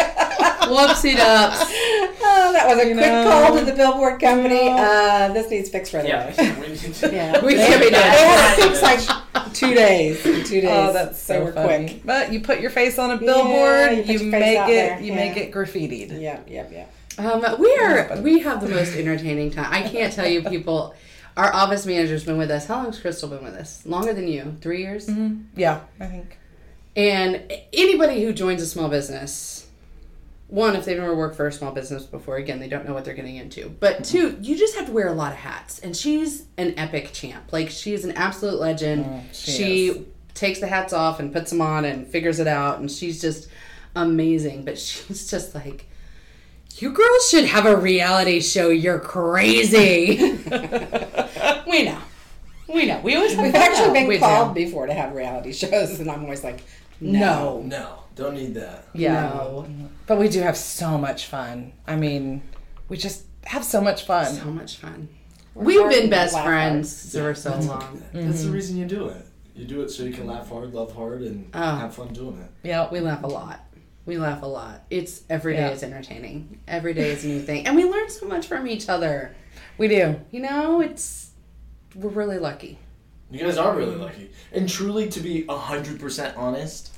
Whoopsie 0.71 1.17
ducks. 1.17 1.59
oh, 1.63 2.51
that 2.53 2.67
was 2.69 2.79
a 2.79 2.93
quick 2.95 3.27
call 3.29 3.59
to 3.59 3.65
the 3.65 3.73
billboard 3.73 4.21
company. 4.21 4.69
Uh, 4.71 5.33
this 5.33 5.51
needs 5.51 5.69
fixed 5.69 5.93
right 5.93 6.07
Yeah. 6.07 6.33
away. 6.33 6.61
we 6.61 6.69
need 6.69 6.79
to- 6.95 7.13
Yeah, 7.13 7.41
We 7.45 7.55
they, 7.55 7.67
can 7.67 7.79
be 7.81 7.85
they 7.87 7.91
done. 7.91 8.03
had 8.03 8.59
it 8.59 8.63
fixed 8.63 8.83
like 8.83 9.55
two 9.55 9.75
days. 9.75 10.23
Two 10.23 10.33
days. 10.61 10.65
Oh, 10.71 10.93
that's 10.93 11.27
they 11.27 11.35
so 11.45 11.53
funny. 11.53 11.87
quick. 11.89 12.07
But 12.07 12.33
you 12.33 12.41
put 12.41 12.61
your 12.61 12.71
face 12.71 12.99
on 12.99 13.11
a 13.11 13.17
billboard, 13.17 13.93
you 13.93 13.97
you, 13.97 14.03
put 14.05 14.23
your 14.23 14.31
face 14.31 14.31
make 14.31 14.59
it, 14.59 14.67
there, 14.69 15.01
you 15.01 15.07
yeah. 15.13 15.15
make 15.17 15.37
it 15.37 15.53
graffitied. 15.53 16.21
Yep, 16.21 16.49
yep, 16.49 16.73
yep. 16.73 16.93
Um, 17.19 17.45
we 17.61 17.77
are 17.77 18.19
we 18.23 18.39
have 18.39 18.61
the 18.63 18.69
most 18.69 18.95
entertaining 18.97 19.51
time. 19.51 19.67
I 19.71 19.83
can't 19.89 20.13
tell 20.13 20.27
you, 20.29 20.43
people. 20.43 20.95
Our 21.37 21.55
office 21.55 21.87
manager's 21.87 22.25
been 22.25 22.39
with 22.39 22.51
us. 22.51 22.67
How 22.67 22.83
long's 22.83 22.99
Crystal 22.99 23.29
been 23.29 23.43
with 23.45 23.55
us? 23.55 23.85
Longer 23.87 24.13
than 24.13 24.27
you? 24.27 24.57
Three 24.61 24.83
years. 24.83 25.09
Yeah, 25.57 25.81
I 26.01 26.07
think. 26.07 26.39
And 26.97 27.43
anybody 27.73 28.25
who 28.25 28.33
joins 28.33 28.61
a 28.61 28.67
small 28.67 28.89
business, 28.89 29.60
one, 30.51 30.75
if 30.75 30.85
they've 30.85 30.99
never 30.99 31.15
worked 31.15 31.37
for 31.37 31.47
a 31.47 31.53
small 31.53 31.73
business 31.73 32.05
before, 32.05 32.37
again, 32.37 32.59
they 32.59 32.69
don't 32.69 32.87
know 32.87 32.93
what 32.93 33.05
they're 33.05 33.15
getting 33.15 33.37
into. 33.37 33.69
But 33.69 34.03
mm-hmm. 34.03 34.03
two, 34.03 34.39
you 34.41 34.57
just 34.57 34.77
have 34.77 34.87
to 34.87 34.93
wear 34.93 35.09
a 35.09 35.13
lot 35.13 35.33
of 35.33 35.39
hats. 35.39 35.79
And 35.79 35.97
she's 35.97 36.45
an 36.59 36.75
epic 36.77 37.13
champ. 37.13 37.53
Like 37.53 37.71
she's 37.71 38.05
an 38.05 38.13
absolute 38.13 38.59
legend. 38.61 39.05
Mm, 39.05 39.23
she 39.33 39.53
she 39.53 40.07
takes 40.35 40.61
the 40.61 40.67
hats 40.67 40.93
off 40.93 41.21
and 41.21 41.33
puts 41.33 41.51
them 41.51 41.61
on 41.61 41.85
and 41.85 42.07
figures 42.07 42.41
it 42.41 42.47
out. 42.47 42.81
And 42.81 42.91
she's 42.91 43.21
just 43.21 43.49
amazing. 43.95 44.65
But 44.65 44.79
she's 44.79 45.31
just 45.31 45.55
like, 45.55 45.87
you 46.77 46.93
girls 46.93 47.29
should 47.29 47.45
have 47.45 47.67
a 47.67 47.77
reality 47.77 48.41
show. 48.41 48.69
You're 48.71 49.01
crazy. 49.01 50.19
we 51.67 51.85
know. 51.85 51.99
We 52.69 52.87
know. 52.87 53.01
We 53.03 53.17
always 53.17 53.35
have 53.35 53.45
We've 53.45 53.55
actually 53.55 53.93
been 53.93 54.09
We 54.09 54.15
do. 54.17 54.21
called 54.21 54.55
before 54.55 54.87
to 54.87 54.95
have 54.95 55.13
reality 55.15 55.53
shows, 55.55 56.01
and 56.01 56.11
I'm 56.11 56.23
always 56.25 56.45
like, 56.45 56.63
No. 57.01 57.63
No, 57.63 58.05
don't 58.15 58.35
need 58.35 58.55
that. 58.55 58.87
Yeah. 58.95 59.13
No. 59.13 59.67
But 60.11 60.19
we 60.19 60.29
do 60.29 60.41
have 60.41 60.57
so 60.57 60.99
much 60.99 61.27
fun. 61.27 61.73
I 61.87 61.95
mean, 61.95 62.43
we 62.89 62.97
just 62.97 63.27
have 63.45 63.63
so 63.63 63.81
much 63.81 64.07
fun. 64.07 64.27
So 64.35 64.47
much 64.47 64.75
fun. 64.79 65.09
We've 65.55 65.89
been 65.89 66.11
best 66.11 66.35
laugh 66.35 66.47
friends 66.47 67.13
for 67.17 67.33
so 67.33 67.51
That's 67.51 67.69
long. 67.69 68.03
okay. 68.13 68.25
That's 68.27 68.43
the 68.43 68.51
reason 68.51 68.77
you 68.77 68.87
do 68.87 69.07
it. 69.07 69.25
You 69.55 69.67
do 69.67 69.83
it 69.83 69.89
so 69.89 70.03
you 70.03 70.13
can 70.13 70.27
laugh 70.27 70.49
hard, 70.49 70.75
love 70.75 70.93
hard, 70.97 71.23
and 71.23 71.49
Oh. 71.55 71.77
have 71.77 71.95
fun 71.95 72.09
doing 72.13 72.41
it. 72.41 72.51
Yeah. 72.69 72.91
We 72.91 72.99
laugh 72.99 73.23
a 73.23 73.29
lot. 73.29 73.61
We 74.05 74.19
laugh 74.19 74.43
a 74.43 74.47
lot. 74.47 74.83
It's 74.91 75.21
every 75.31 75.53
day 75.55 75.61
Yeah. 75.69 75.71
is 75.71 75.85
entertaining. 75.85 76.59
Every 76.67 76.93
day 76.93 77.13
is 77.13 77.25
a 77.25 77.29
new 77.29 77.41
thing. 77.41 77.69
And 77.69 77.77
we 77.77 77.85
learn 77.85 78.11
so 78.11 78.27
much 78.27 78.49
from 78.49 78.67
each 78.67 78.89
other. 78.89 79.37
We 79.79 79.87
do. 79.87 80.17
You 80.33 80.41
know, 80.41 80.81
it's 80.81 81.31
we're 81.95 82.11
really 82.11 82.39
lucky. 82.39 82.81
You 83.31 83.45
guys 83.45 83.59
are 83.59 83.77
really 83.77 83.95
lucky. 83.95 84.33
And 84.51 84.69
truly, 84.69 85.09
to 85.09 85.21
be 85.21 85.45
100% 85.45 86.37
honest, 86.37 86.90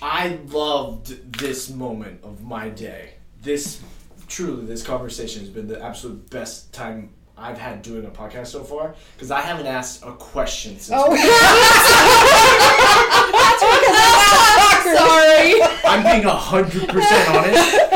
I 0.00 0.38
loved 0.46 1.32
this 1.38 1.68
moment 1.70 2.20
of 2.22 2.44
my 2.44 2.68
day. 2.68 3.14
This, 3.42 3.80
truly, 4.28 4.64
this 4.66 4.82
conversation 4.82 5.40
has 5.40 5.50
been 5.50 5.66
the 5.66 5.82
absolute 5.82 6.28
best 6.30 6.72
time 6.72 7.10
I've 7.36 7.58
had 7.58 7.82
doing 7.82 8.04
a 8.04 8.10
podcast 8.10 8.48
so 8.48 8.62
far 8.64 8.94
because 9.14 9.30
I 9.30 9.40
haven't 9.40 9.66
asked 9.66 10.02
a 10.04 10.12
question 10.12 10.78
since. 10.78 10.90
Oh 10.92 11.08
God! 11.08 11.18
Sorry. 14.98 15.60
I'm 15.84 16.02
being 16.02 16.24
100% 16.24 17.36
honest. 17.36 17.87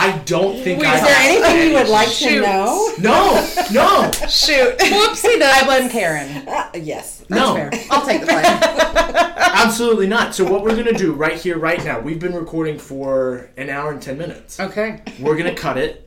I 0.00 0.16
don't 0.26 0.62
think 0.62 0.84
I 0.84 0.94
Is 0.96 1.02
there 1.02 1.16
anything 1.18 1.68
you 1.70 1.74
would 1.74 1.88
like 1.88 2.08
Shoot. 2.08 2.28
to 2.36 2.40
know? 2.42 2.92
No, 3.00 3.34
no, 3.72 4.10
Shoot. 4.28 4.78
Whoopsie 4.78 5.42
I 5.42 5.64
blame 5.64 5.90
Karen. 5.90 6.46
Uh, 6.46 6.70
yes. 6.74 7.24
no. 7.28 7.54
Fair. 7.54 7.70
I'll 7.90 8.06
take 8.06 8.20
the 8.20 8.26
blame. 8.26 8.44
Absolutely 9.36 10.06
not. 10.06 10.36
So 10.36 10.44
what 10.48 10.62
we're 10.62 10.76
gonna 10.76 10.92
do 10.92 11.12
right 11.12 11.36
here, 11.36 11.58
right 11.58 11.84
now, 11.84 11.98
we've 11.98 12.20
been 12.20 12.34
recording 12.34 12.78
for 12.78 13.50
an 13.56 13.70
hour 13.70 13.90
and 13.90 14.00
ten 14.00 14.16
minutes. 14.16 14.60
okay. 14.60 15.02
We're 15.18 15.36
gonna 15.36 15.54
cut 15.54 15.76
it. 15.76 16.04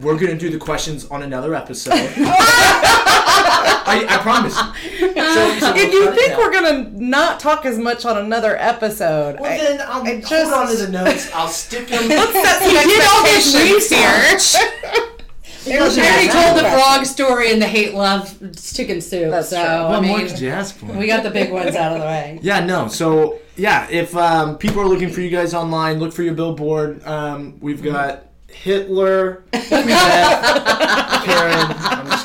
We're 0.00 0.18
gonna 0.18 0.36
do 0.36 0.50
the 0.50 0.58
questions 0.58 1.06
on 1.06 1.22
another 1.22 1.54
episode. 1.54 1.92
I, 3.40 4.04
I 4.08 4.18
promise. 4.18 4.54
So, 4.54 5.58
so 5.60 5.74
If 5.76 5.92
you 5.92 6.12
think 6.14 6.36
we're 6.36 6.52
gonna 6.52 6.90
not 6.90 7.40
talk 7.40 7.64
as 7.64 7.78
much 7.78 8.04
on 8.04 8.18
another 8.18 8.56
episode, 8.58 9.40
well, 9.40 9.52
I- 9.52 9.56
then 9.58 9.80
I'll 9.82 10.02
I 10.02 10.10
hold 10.10 10.22
just- 10.26 10.52
on 10.52 10.68
to 10.68 10.76
the 10.76 10.88
notes. 10.92 11.30
I'll 11.34 11.48
stick 11.48 11.88
them. 11.88 12.02
set 12.08 12.62
some 12.62 12.70
did 12.70 13.02
all 13.08 13.24
his 13.26 13.54
expectations 13.54 13.88
here. 13.90 14.32
research. 14.34 15.14
It 15.66 15.74
I 15.74 15.84
already 15.84 16.28
told 16.28 16.56
the 16.56 16.70
frog 16.70 17.04
story 17.04 17.52
and 17.52 17.60
the 17.60 17.66
hate 17.66 17.92
love 17.92 18.32
chicken 18.56 19.00
soup. 19.02 19.30
That's 19.30 19.50
so 19.50 19.56
true. 19.56 19.64
I 19.66 19.90
What 19.90 20.02
more 20.02 20.18
mean, 20.18 20.28
could 20.28 20.40
you 20.40 20.48
ask 20.48 20.74
for? 20.76 20.86
we 20.86 21.06
got 21.06 21.22
the 21.24 21.30
big 21.30 21.52
ones 21.52 21.76
out 21.76 21.92
of 21.92 21.98
the 21.98 22.04
way. 22.06 22.38
Yeah, 22.42 22.64
no. 22.64 22.88
So 22.88 23.38
yeah, 23.56 23.86
if 23.90 24.16
um, 24.16 24.56
people 24.56 24.80
are 24.80 24.86
looking 24.86 25.10
for 25.10 25.20
you 25.20 25.28
guys 25.30 25.52
online, 25.52 25.98
look 25.98 26.12
for 26.14 26.22
your 26.22 26.32
billboard. 26.34 27.04
Um, 27.06 27.58
we've 27.60 27.82
got 27.82 28.24
Hitler, 28.46 29.42
Beth, 29.52 31.24
Karen. 31.24 32.08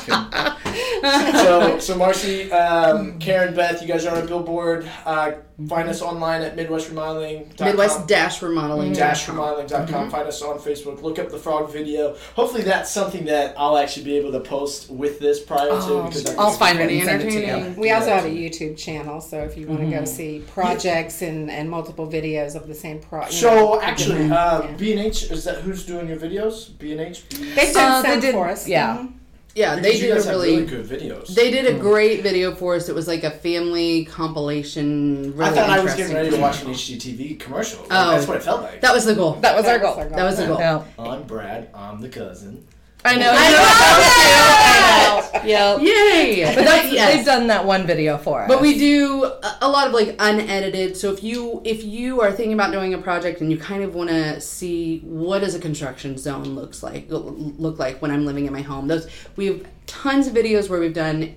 I'm 1.14 1.32
just 1.32 1.44
kidding. 1.44 1.80
So, 1.80 1.92
so 1.92 1.96
Marcy, 1.98 2.50
um, 2.52 3.18
Karen, 3.18 3.54
Beth, 3.54 3.80
you 3.82 3.88
guys 3.88 4.04
are 4.06 4.16
on 4.16 4.22
a 4.22 4.26
billboard. 4.26 4.88
Uh, 5.04 5.32
find 5.68 5.88
us 5.88 6.02
online 6.02 6.42
at 6.42 6.56
Midwest 6.56 6.88
Remodeling. 6.88 7.52
Midwest 7.60 8.06
dash 8.08 8.42
remodeling. 8.42 8.92
dash 8.92 9.26
remodeling.com. 9.28 10.10
Find 10.10 10.26
us 10.28 10.42
on 10.42 10.58
Facebook. 10.58 11.02
Look 11.02 11.18
up 11.18 11.30
the 11.30 11.38
frog 11.38 11.70
video. 11.72 12.16
Hopefully, 12.34 12.62
that's 12.62 12.90
something 12.90 13.24
that 13.26 13.54
I'll 13.56 13.76
actually 13.78 14.04
be 14.04 14.16
able 14.16 14.32
to 14.32 14.40
post 14.40 14.90
with 14.90 15.20
this 15.20 15.40
prior 15.40 15.68
to. 15.68 16.02
because 16.04 16.26
I 16.26 16.42
I'll 16.42 16.50
find 16.50 16.78
it 16.78 16.82
Pretty 16.86 17.00
it 17.00 17.08
entertaining. 17.08 17.76
We 17.76 17.90
also 17.92 18.10
have 18.10 18.24
a 18.24 18.28
YouTube 18.28 18.76
channel, 18.76 19.20
so 19.20 19.42
if 19.44 19.56
you 19.56 19.66
want 19.66 19.80
to 19.80 19.90
go 19.90 20.04
see 20.04 20.42
projects 20.52 21.22
and, 21.22 21.50
and 21.50 21.70
multiple 21.70 22.06
videos 22.08 22.54
of 22.56 22.66
the 22.66 22.74
same 22.74 23.00
project. 23.00 23.34
So 23.34 23.80
actually, 23.80 24.30
uh, 24.30 24.62
Yeah. 24.62 24.72
B 24.76 24.92
and 24.92 25.00
H 25.00 25.30
is 25.30 25.44
that 25.44 25.58
who's 25.58 25.84
doing 25.86 26.08
your 26.08 26.16
videos? 26.16 26.76
B 26.78 26.92
and 26.92 27.00
H. 27.00 27.28
they've 27.28 27.72
done 27.74 28.04
Uh, 28.04 28.08
some 28.10 28.20
did- 28.20 28.34
for 28.34 28.48
us. 28.48 28.66
yeah. 28.68 28.96
Mhm. 28.98 29.12
Yeah, 29.54 29.76
they 29.76 29.98
did 30.00 30.10
a 30.10 30.14
have 30.14 30.26
really. 30.26 30.66
good 30.66 30.84
videos. 30.84 31.28
They 31.32 31.50
did 31.50 31.66
a 31.66 31.74
hmm. 31.74 31.80
great 31.80 32.22
video 32.22 32.54
for 32.54 32.74
us. 32.74 32.88
It 32.88 32.94
was 32.94 33.06
like 33.06 33.22
a 33.22 33.30
family 33.30 34.04
compilation. 34.04 35.32
Really 35.36 35.50
I 35.50 35.54
thought 35.54 35.70
I 35.70 35.80
was 35.80 35.94
getting 35.94 36.16
interesting. 36.16 36.16
ready 36.16 36.30
to 36.30 36.38
watch 36.38 36.62
an 36.62 36.68
HGTV 36.68 37.38
commercial. 37.38 37.80
Like, 37.82 37.88
Oh. 37.92 38.10
that's 38.10 38.26
what 38.26 38.36
it 38.38 38.42
felt 38.42 38.62
like. 38.62 38.80
That 38.80 38.92
was 38.92 39.04
the 39.04 39.14
goal. 39.14 39.34
That 39.34 39.54
was 39.56 39.66
our 39.66 39.78
That 39.78 39.82
goal. 39.82 39.96
was 39.96 40.06
our 40.06 40.10
That 40.10 40.24
was 40.24 40.36
the 40.38 40.46
goal. 40.46 40.58
Yeah. 40.58 40.82
I'm 40.98 41.22
Brad. 41.22 41.70
I'm 41.72 42.00
the 42.00 42.08
cousin. 42.08 42.66
I 43.06 43.16
know. 43.16 43.30
I 43.34 43.44
I 43.46 45.32
know. 45.42 45.48
Yeah. 45.48 45.76
Yay! 45.78 46.44
But 46.44 46.54
But 46.56 46.64
that's, 46.64 46.92
yes. 46.92 47.12
they've 47.14 47.24
done 47.26 47.48
that 47.48 47.66
one 47.66 47.86
video 47.86 48.16
for 48.16 48.42
us. 48.42 48.48
But 48.48 48.62
we 48.62 48.78
do 48.78 49.24
a- 49.24 49.58
a 49.62 49.68
lot 49.68 49.86
of 49.86 49.92
like 49.92 50.16
unedited. 50.18 50.96
So 50.96 51.12
if 51.12 51.22
you 51.22 51.60
if 51.64 51.84
you 51.84 52.20
are 52.22 52.32
thinking 52.32 52.54
about 52.54 52.72
doing 52.72 52.94
a 52.94 52.98
project 52.98 53.40
and 53.42 53.50
you 53.50 53.58
kind 53.58 53.82
of 53.82 53.94
want 53.94 54.08
to 54.10 54.40
see 54.40 55.00
what 55.00 55.40
does 55.40 55.54
a 55.54 55.58
construction 55.58 56.16
zone 56.16 56.54
looks 56.54 56.82
like 56.82 57.06
look 57.10 57.78
like 57.78 58.00
when 58.00 58.10
I'm 58.10 58.24
living 58.24 58.46
in 58.46 58.52
my 58.54 58.62
home, 58.62 58.88
those 58.88 59.06
we 59.36 59.46
have 59.46 59.66
tons 59.86 60.26
of 60.26 60.32
videos 60.32 60.70
where 60.70 60.80
we've 60.80 60.94
done 60.94 61.34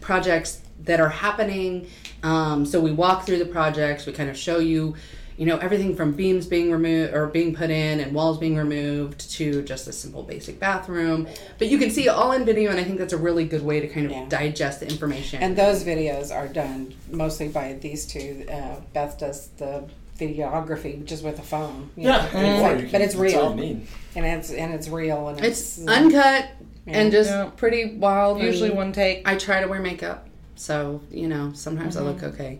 projects 0.00 0.60
that 0.84 1.00
are 1.00 1.08
happening. 1.08 1.86
Um, 2.22 2.66
so 2.66 2.78
we 2.80 2.92
walk 2.92 3.24
through 3.24 3.38
the 3.38 3.46
projects. 3.46 4.04
We 4.04 4.12
kind 4.12 4.28
of 4.28 4.36
show 4.36 4.58
you, 4.58 4.94
you 5.40 5.46
know, 5.46 5.56
everything 5.56 5.96
from 5.96 6.12
beams 6.12 6.44
being 6.46 6.70
removed 6.70 7.14
or 7.14 7.26
being 7.26 7.54
put 7.54 7.70
in 7.70 7.98
and 7.98 8.12
walls 8.14 8.36
being 8.36 8.56
removed 8.56 9.18
to 9.30 9.62
just 9.62 9.88
a 9.88 9.92
simple 9.92 10.22
basic 10.22 10.60
bathroom. 10.60 11.26
But 11.56 11.68
you 11.68 11.78
can 11.78 11.88
see 11.90 12.10
all 12.10 12.32
in 12.32 12.44
video, 12.44 12.70
and 12.70 12.78
I 12.78 12.84
think 12.84 12.98
that's 12.98 13.14
a 13.14 13.16
really 13.16 13.46
good 13.46 13.64
way 13.64 13.80
to 13.80 13.88
kind 13.88 14.04
of 14.04 14.12
Yeah. 14.12 14.26
digest 14.28 14.80
the 14.80 14.88
information. 14.90 15.42
And 15.42 15.56
those 15.56 15.82
videos 15.82 16.30
are 16.30 16.46
done 16.46 16.92
mostly 17.10 17.48
by 17.48 17.72
these 17.80 18.04
two. 18.04 18.44
Uh, 18.52 18.80
Beth 18.92 19.18
does 19.18 19.48
the 19.56 19.84
videography 20.18 21.02
just 21.06 21.24
with 21.24 21.38
a 21.38 21.42
phone. 21.42 21.88
you 21.96 22.08
Yeah, 22.08 22.28
know. 22.34 22.38
anymore, 22.38 22.52
It's 22.52 22.62
like- 22.62 22.78
can- 22.80 22.90
but 22.92 23.00
it's 23.00 23.14
that's 23.14 23.34
all 23.34 23.54
real, 23.54 23.76
and 24.16 24.26
it's 24.26 24.50
and 24.50 24.74
it's 24.74 24.88
real, 24.90 25.28
and 25.28 25.40
It's 25.42 25.78
it's, 25.78 25.88
uncut 25.88 26.48
and 26.86 27.10
just 27.10 27.30
Yeah. 27.30 27.48
pretty 27.56 27.94
wild. 27.96 28.42
usually 28.42 28.68
and 28.68 28.76
one 28.76 28.92
take. 28.92 29.26
I 29.26 29.36
try 29.36 29.62
to 29.62 29.68
wear 29.68 29.80
makeup, 29.80 30.28
so 30.54 31.00
you 31.10 31.28
know 31.28 31.52
sometimes 31.54 31.96
I 31.96 32.02
look 32.02 32.22
okay. 32.22 32.58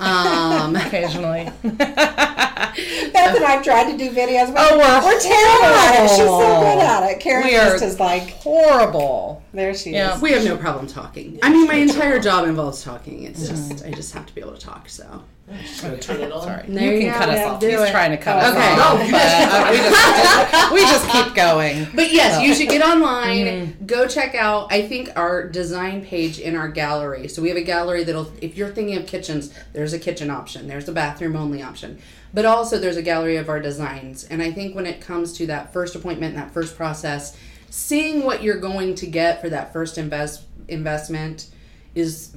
Um, 0.00 0.76
Occasionally. 0.86 1.50
Beth 1.62 3.34
and 3.36 3.44
I've 3.44 3.62
tried 3.64 3.90
to 3.90 3.98
do 3.98 4.10
videos. 4.10 4.48
With 4.48 4.56
Oh, 4.58 4.78
we're 4.78 5.04
we're 5.04 5.20
terrible 5.20 5.64
at 5.66 6.04
it. 6.04 6.08
She's 6.10 6.18
so 6.18 6.38
good 6.60 6.78
at 6.78 7.10
it. 7.10 7.20
Karen 7.20 7.44
We 7.46 7.56
are 7.56 7.70
just 7.72 7.82
is 7.84 7.98
like, 8.00 8.30
Horrible. 8.34 9.42
there 9.52 9.74
she 9.74 9.90
Yeah. 9.90 10.14
is. 10.16 10.22
we 10.22 10.32
have 10.32 10.44
no 10.44 10.56
problem 10.56 10.86
talking. 10.86 11.38
I 11.42 11.50
mean, 11.50 11.66
my 11.66 11.74
entire 11.74 12.18
job 12.20 12.46
involves 12.46 12.82
talking. 12.82 13.24
It's 13.24 13.48
just 13.48 13.84
I 13.84 13.90
just 13.90 14.12
have 14.14 14.26
to 14.26 14.34
be 14.34 14.40
able 14.40 14.52
to 14.54 14.60
talk. 14.60 14.88
So 14.88 15.22
Just 15.62 15.82
gonna 15.82 15.98
turn 15.98 16.20
it 16.20 16.30
on. 16.32 16.42
Sorry. 16.42 16.64
There 16.68 16.92
you 16.94 16.98
you 17.00 17.10
can 17.10 17.18
cut 17.18 17.28
us 17.30 17.46
off. 17.46 17.60
do 17.60 17.68
He's 17.68 17.80
it. 17.80 17.90
trying 17.90 18.10
to 18.10 18.16
cut 18.16 18.36
us 18.36 18.54
Okay. 18.54 18.80
off. 18.80 18.98
No, 19.00 19.10
but, 19.10 19.22
uh, 19.54 19.70
we, 19.70 19.78
just, 19.78 20.72
we 20.72 20.80
just 20.80 21.08
keep 21.10 21.34
going. 21.34 21.86
But 21.94 22.12
yes, 22.12 22.42
you 22.42 22.54
should 22.54 22.68
get 22.68 22.82
online. 22.82 23.76
Go 23.86 24.06
check 24.06 24.34
out. 24.34 24.72
I 24.72 24.86
think 24.86 25.10
our 25.16 25.48
design 25.48 26.04
page 26.04 26.38
in 26.38 26.54
our 26.56 26.68
gallery. 26.68 27.28
So 27.28 27.40
we 27.42 27.48
have 27.48 27.56
a 27.56 27.62
gallery 27.62 28.04
that'll. 28.04 28.30
If 28.42 28.56
you're 28.56 28.68
thinking 28.70 28.96
of 28.96 29.06
kitchens, 29.06 29.52
there's 29.72 29.92
a 29.92 29.98
kitchen 29.98 30.30
option. 30.30 30.68
There's 30.68 30.88
a 30.88 30.92
bathroom 30.92 31.36
only 31.36 31.62
option. 31.62 31.98
But 32.34 32.44
also 32.44 32.78
there's 32.78 32.96
a 32.98 33.02
gallery 33.02 33.36
of 33.36 33.48
our 33.48 33.58
designs. 33.60 34.24
And 34.24 34.42
I 34.42 34.52
think 34.52 34.74
when 34.76 34.84
it 34.86 35.00
comes 35.00 35.32
to 35.38 35.46
that 35.46 35.72
first 35.72 35.94
appointment, 35.94 36.34
and 36.34 36.42
that 36.42 36.52
first 36.52 36.76
process, 36.76 37.34
seeing 37.70 38.22
what 38.22 38.42
you're 38.42 38.58
going 38.60 38.94
to 38.96 39.06
get 39.06 39.40
for 39.40 39.48
that 39.48 39.72
first 39.72 39.96
invest 39.96 40.42
investment 40.68 41.46
is 41.94 42.32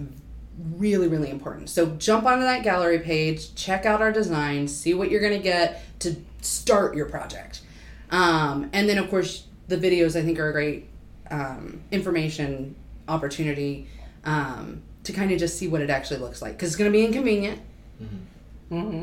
really 0.58 1.08
really 1.08 1.30
important. 1.30 1.70
So 1.70 1.88
jump 1.88 2.26
onto 2.26 2.44
that 2.44 2.64
gallery 2.64 3.00
page 3.00 3.56
check 3.56 3.86
out 3.86 4.02
our 4.02 4.12
designs 4.12 4.76
see 4.76 4.94
what 4.94 5.10
you're 5.10 5.22
going 5.22 5.38
to 5.38 5.44
get 5.44 5.84
to 6.00 6.16
start 6.42 6.96
your 6.96 7.08
project. 7.08 7.62
Um, 8.10 8.70
and 8.74 8.88
then 8.90 8.98
of 8.98 9.10
course 9.10 9.46
the 9.68 9.78
videos 9.78 10.20
i 10.20 10.24
think 10.24 10.38
are 10.38 10.50
a 10.50 10.52
great 10.52 10.88
um, 11.30 11.82
information 11.92 12.76
opportunity 13.08 13.88
um, 14.26 14.82
to 15.04 15.14
kind 15.14 15.32
of 15.32 15.40
just 15.40 15.58
see 15.58 15.68
what 15.68 15.82
it 15.82 15.90
actually 15.90 16.20
looks 16.20 16.42
like. 16.42 16.54
Because 16.54 16.70
it's 16.70 16.76
going 16.76 16.92
to 16.92 16.96
be 16.96 17.06
inconvenient. 17.06 17.60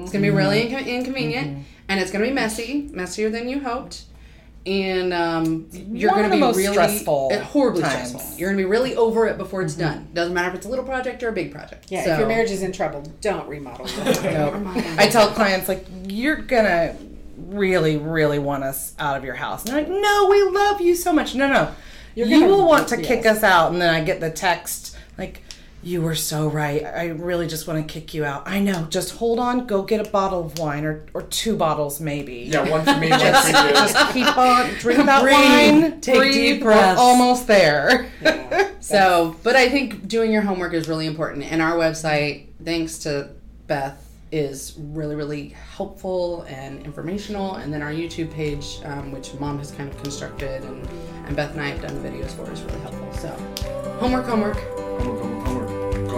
It's 0.02 0.12
going 0.12 0.24
to 0.24 0.30
be 0.30 0.30
really 0.30 0.64
inco- 0.64 0.86
inconvenient 0.86 1.66
and 1.88 2.00
it's 2.00 2.10
going 2.10 2.22
to 2.24 2.30
be 2.30 2.34
messy 2.34 2.88
messier 2.92 3.28
than 3.30 3.48
you 3.48 3.60
hoped 3.60 4.04
and 4.66 5.14
um, 5.14 5.66
you're 5.72 6.10
going 6.10 6.24
to 6.24 6.28
be 6.30 6.36
the 6.36 6.40
most 6.40 6.56
really 6.56 6.72
stressful 6.74 7.30
uh, 7.32 7.38
horribly 7.40 7.82
times. 7.82 8.10
stressful. 8.10 8.38
You're 8.38 8.50
going 8.50 8.58
to 8.58 8.64
be 8.64 8.68
really 8.70 8.94
over 8.96 9.26
it 9.26 9.38
before 9.38 9.62
it's 9.62 9.74
done. 9.74 10.08
Doesn't 10.12 10.34
matter 10.34 10.50
if 10.50 10.54
it's 10.56 10.66
a 10.66 10.68
little 10.68 10.84
project 10.84 11.22
or 11.22 11.28
a 11.28 11.32
big 11.32 11.52
project. 11.52 11.86
Yeah, 11.90 12.04
So- 12.04 12.12
if 12.12 12.18
your 12.18 12.28
marriage 12.28 12.50
is 12.50 12.62
in 12.62 12.72
trouble, 12.72 13.02
don't 13.20 13.48
remodel. 13.48 13.88
your 13.88 14.50
home. 14.50 14.66
I 14.98 15.08
tell 15.08 15.28
clients 15.30 15.68
like 15.68 15.86
you're 16.06 16.36
gonna 16.36 16.96
really, 17.36 17.96
really 17.96 18.38
want 18.38 18.64
us 18.64 18.94
out 18.98 19.16
of 19.16 19.24
your 19.24 19.34
house. 19.36 19.64
And 19.64 19.72
they're 19.74 19.82
like, 19.82 19.90
no, 19.90 20.28
we 20.30 20.42
love 20.42 20.80
you 20.80 20.94
so 20.94 21.12
much. 21.12 21.34
No, 21.34 21.48
no, 21.48 21.74
you 22.14 22.28
gonna- 22.28 22.46
will 22.46 22.66
want 22.66 22.88
to 22.88 22.96
kick 23.00 23.24
us 23.26 23.42
out. 23.42 23.72
And 23.72 23.80
then 23.80 23.94
I 23.94 24.02
get 24.04 24.20
the 24.20 24.30
text 24.30 24.96
like, 25.16 25.42
you 25.82 26.02
were 26.02 26.14
so 26.14 26.48
right. 26.48 26.84
I 26.84 27.06
really 27.08 27.46
just 27.46 27.66
want 27.68 27.86
to 27.86 27.92
kick 27.92 28.12
you 28.12 28.24
out. 28.24 28.42
I 28.46 28.58
know. 28.60 28.86
Just 28.90 29.14
hold 29.16 29.38
on. 29.38 29.66
Go 29.66 29.82
get 29.82 30.04
a 30.04 30.10
bottle 30.10 30.44
of 30.44 30.58
wine 30.58 30.84
or 30.84 31.06
or 31.14 31.22
two 31.22 31.56
bottles 31.56 32.00
maybe. 32.00 32.48
Yeah, 32.52 32.68
one 32.68 32.84
for 32.84 32.96
me, 32.98 33.10
one 33.10 33.20
for 33.20 33.46
you. 33.46 33.52
Just 33.52 34.12
keep 34.12 34.36
on 34.36 34.68
drink 34.74 35.04
that 35.06 35.22
Breathe. 35.22 35.82
wine. 35.82 36.00
Take 36.00 36.16
breathe. 36.16 36.32
deep 36.34 36.62
We're 36.62 36.72
breaths. 36.72 37.00
almost 37.00 37.46
there. 37.46 38.10
So, 38.80 39.36
but 39.42 39.54
I 39.54 39.68
think 39.68 40.08
doing 40.08 40.32
your 40.32 40.40
homework 40.40 40.72
is 40.72 40.88
really 40.88 41.06
important. 41.06 41.44
And 41.52 41.60
our 41.60 41.72
website, 41.76 42.46
thanks 42.64 42.98
to 43.00 43.30
Beth, 43.66 44.02
is 44.32 44.76
really, 44.78 45.14
really 45.14 45.48
helpful 45.50 46.42
and 46.48 46.82
informational. 46.86 47.56
And 47.56 47.70
then 47.74 47.82
our 47.82 47.90
YouTube 47.90 48.32
page, 48.32 48.78
um, 48.84 49.12
which 49.12 49.34
Mom 49.34 49.58
has 49.58 49.72
kind 49.72 49.90
of 49.90 50.00
constructed, 50.02 50.62
and, 50.64 50.88
and 51.26 51.36
Beth 51.36 51.52
and 51.52 51.60
I 51.60 51.68
have 51.68 51.82
done 51.82 52.02
videos 52.02 52.30
for, 52.30 52.50
is 52.50 52.62
really 52.62 52.80
helpful. 52.80 53.12
So, 53.12 53.28
homework, 53.98 54.24
homework. 54.24 54.56
Homework, 54.56 54.56
homework, 54.56 54.87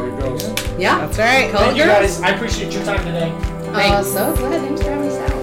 homework. 0.01 0.21
Call 0.21 0.37
girls. 0.37 0.79
Yeah. 0.79 0.99
That's 1.07 1.19
right. 1.19 1.51
Call 1.53 1.61
Thank 1.61 1.77
you 1.79 1.85
girls. 1.85 2.19
guys. 2.19 2.23
I 2.23 2.31
appreciate 2.31 2.73
your 2.73 2.85
time 2.85 3.05
today. 3.05 3.33
Uh, 3.73 4.03
so 4.03 4.35
glad. 4.37 4.61
Thanks 4.63 4.83
for 4.83 4.91
having 4.91 5.09
us 5.09 5.31
out. 5.31 5.40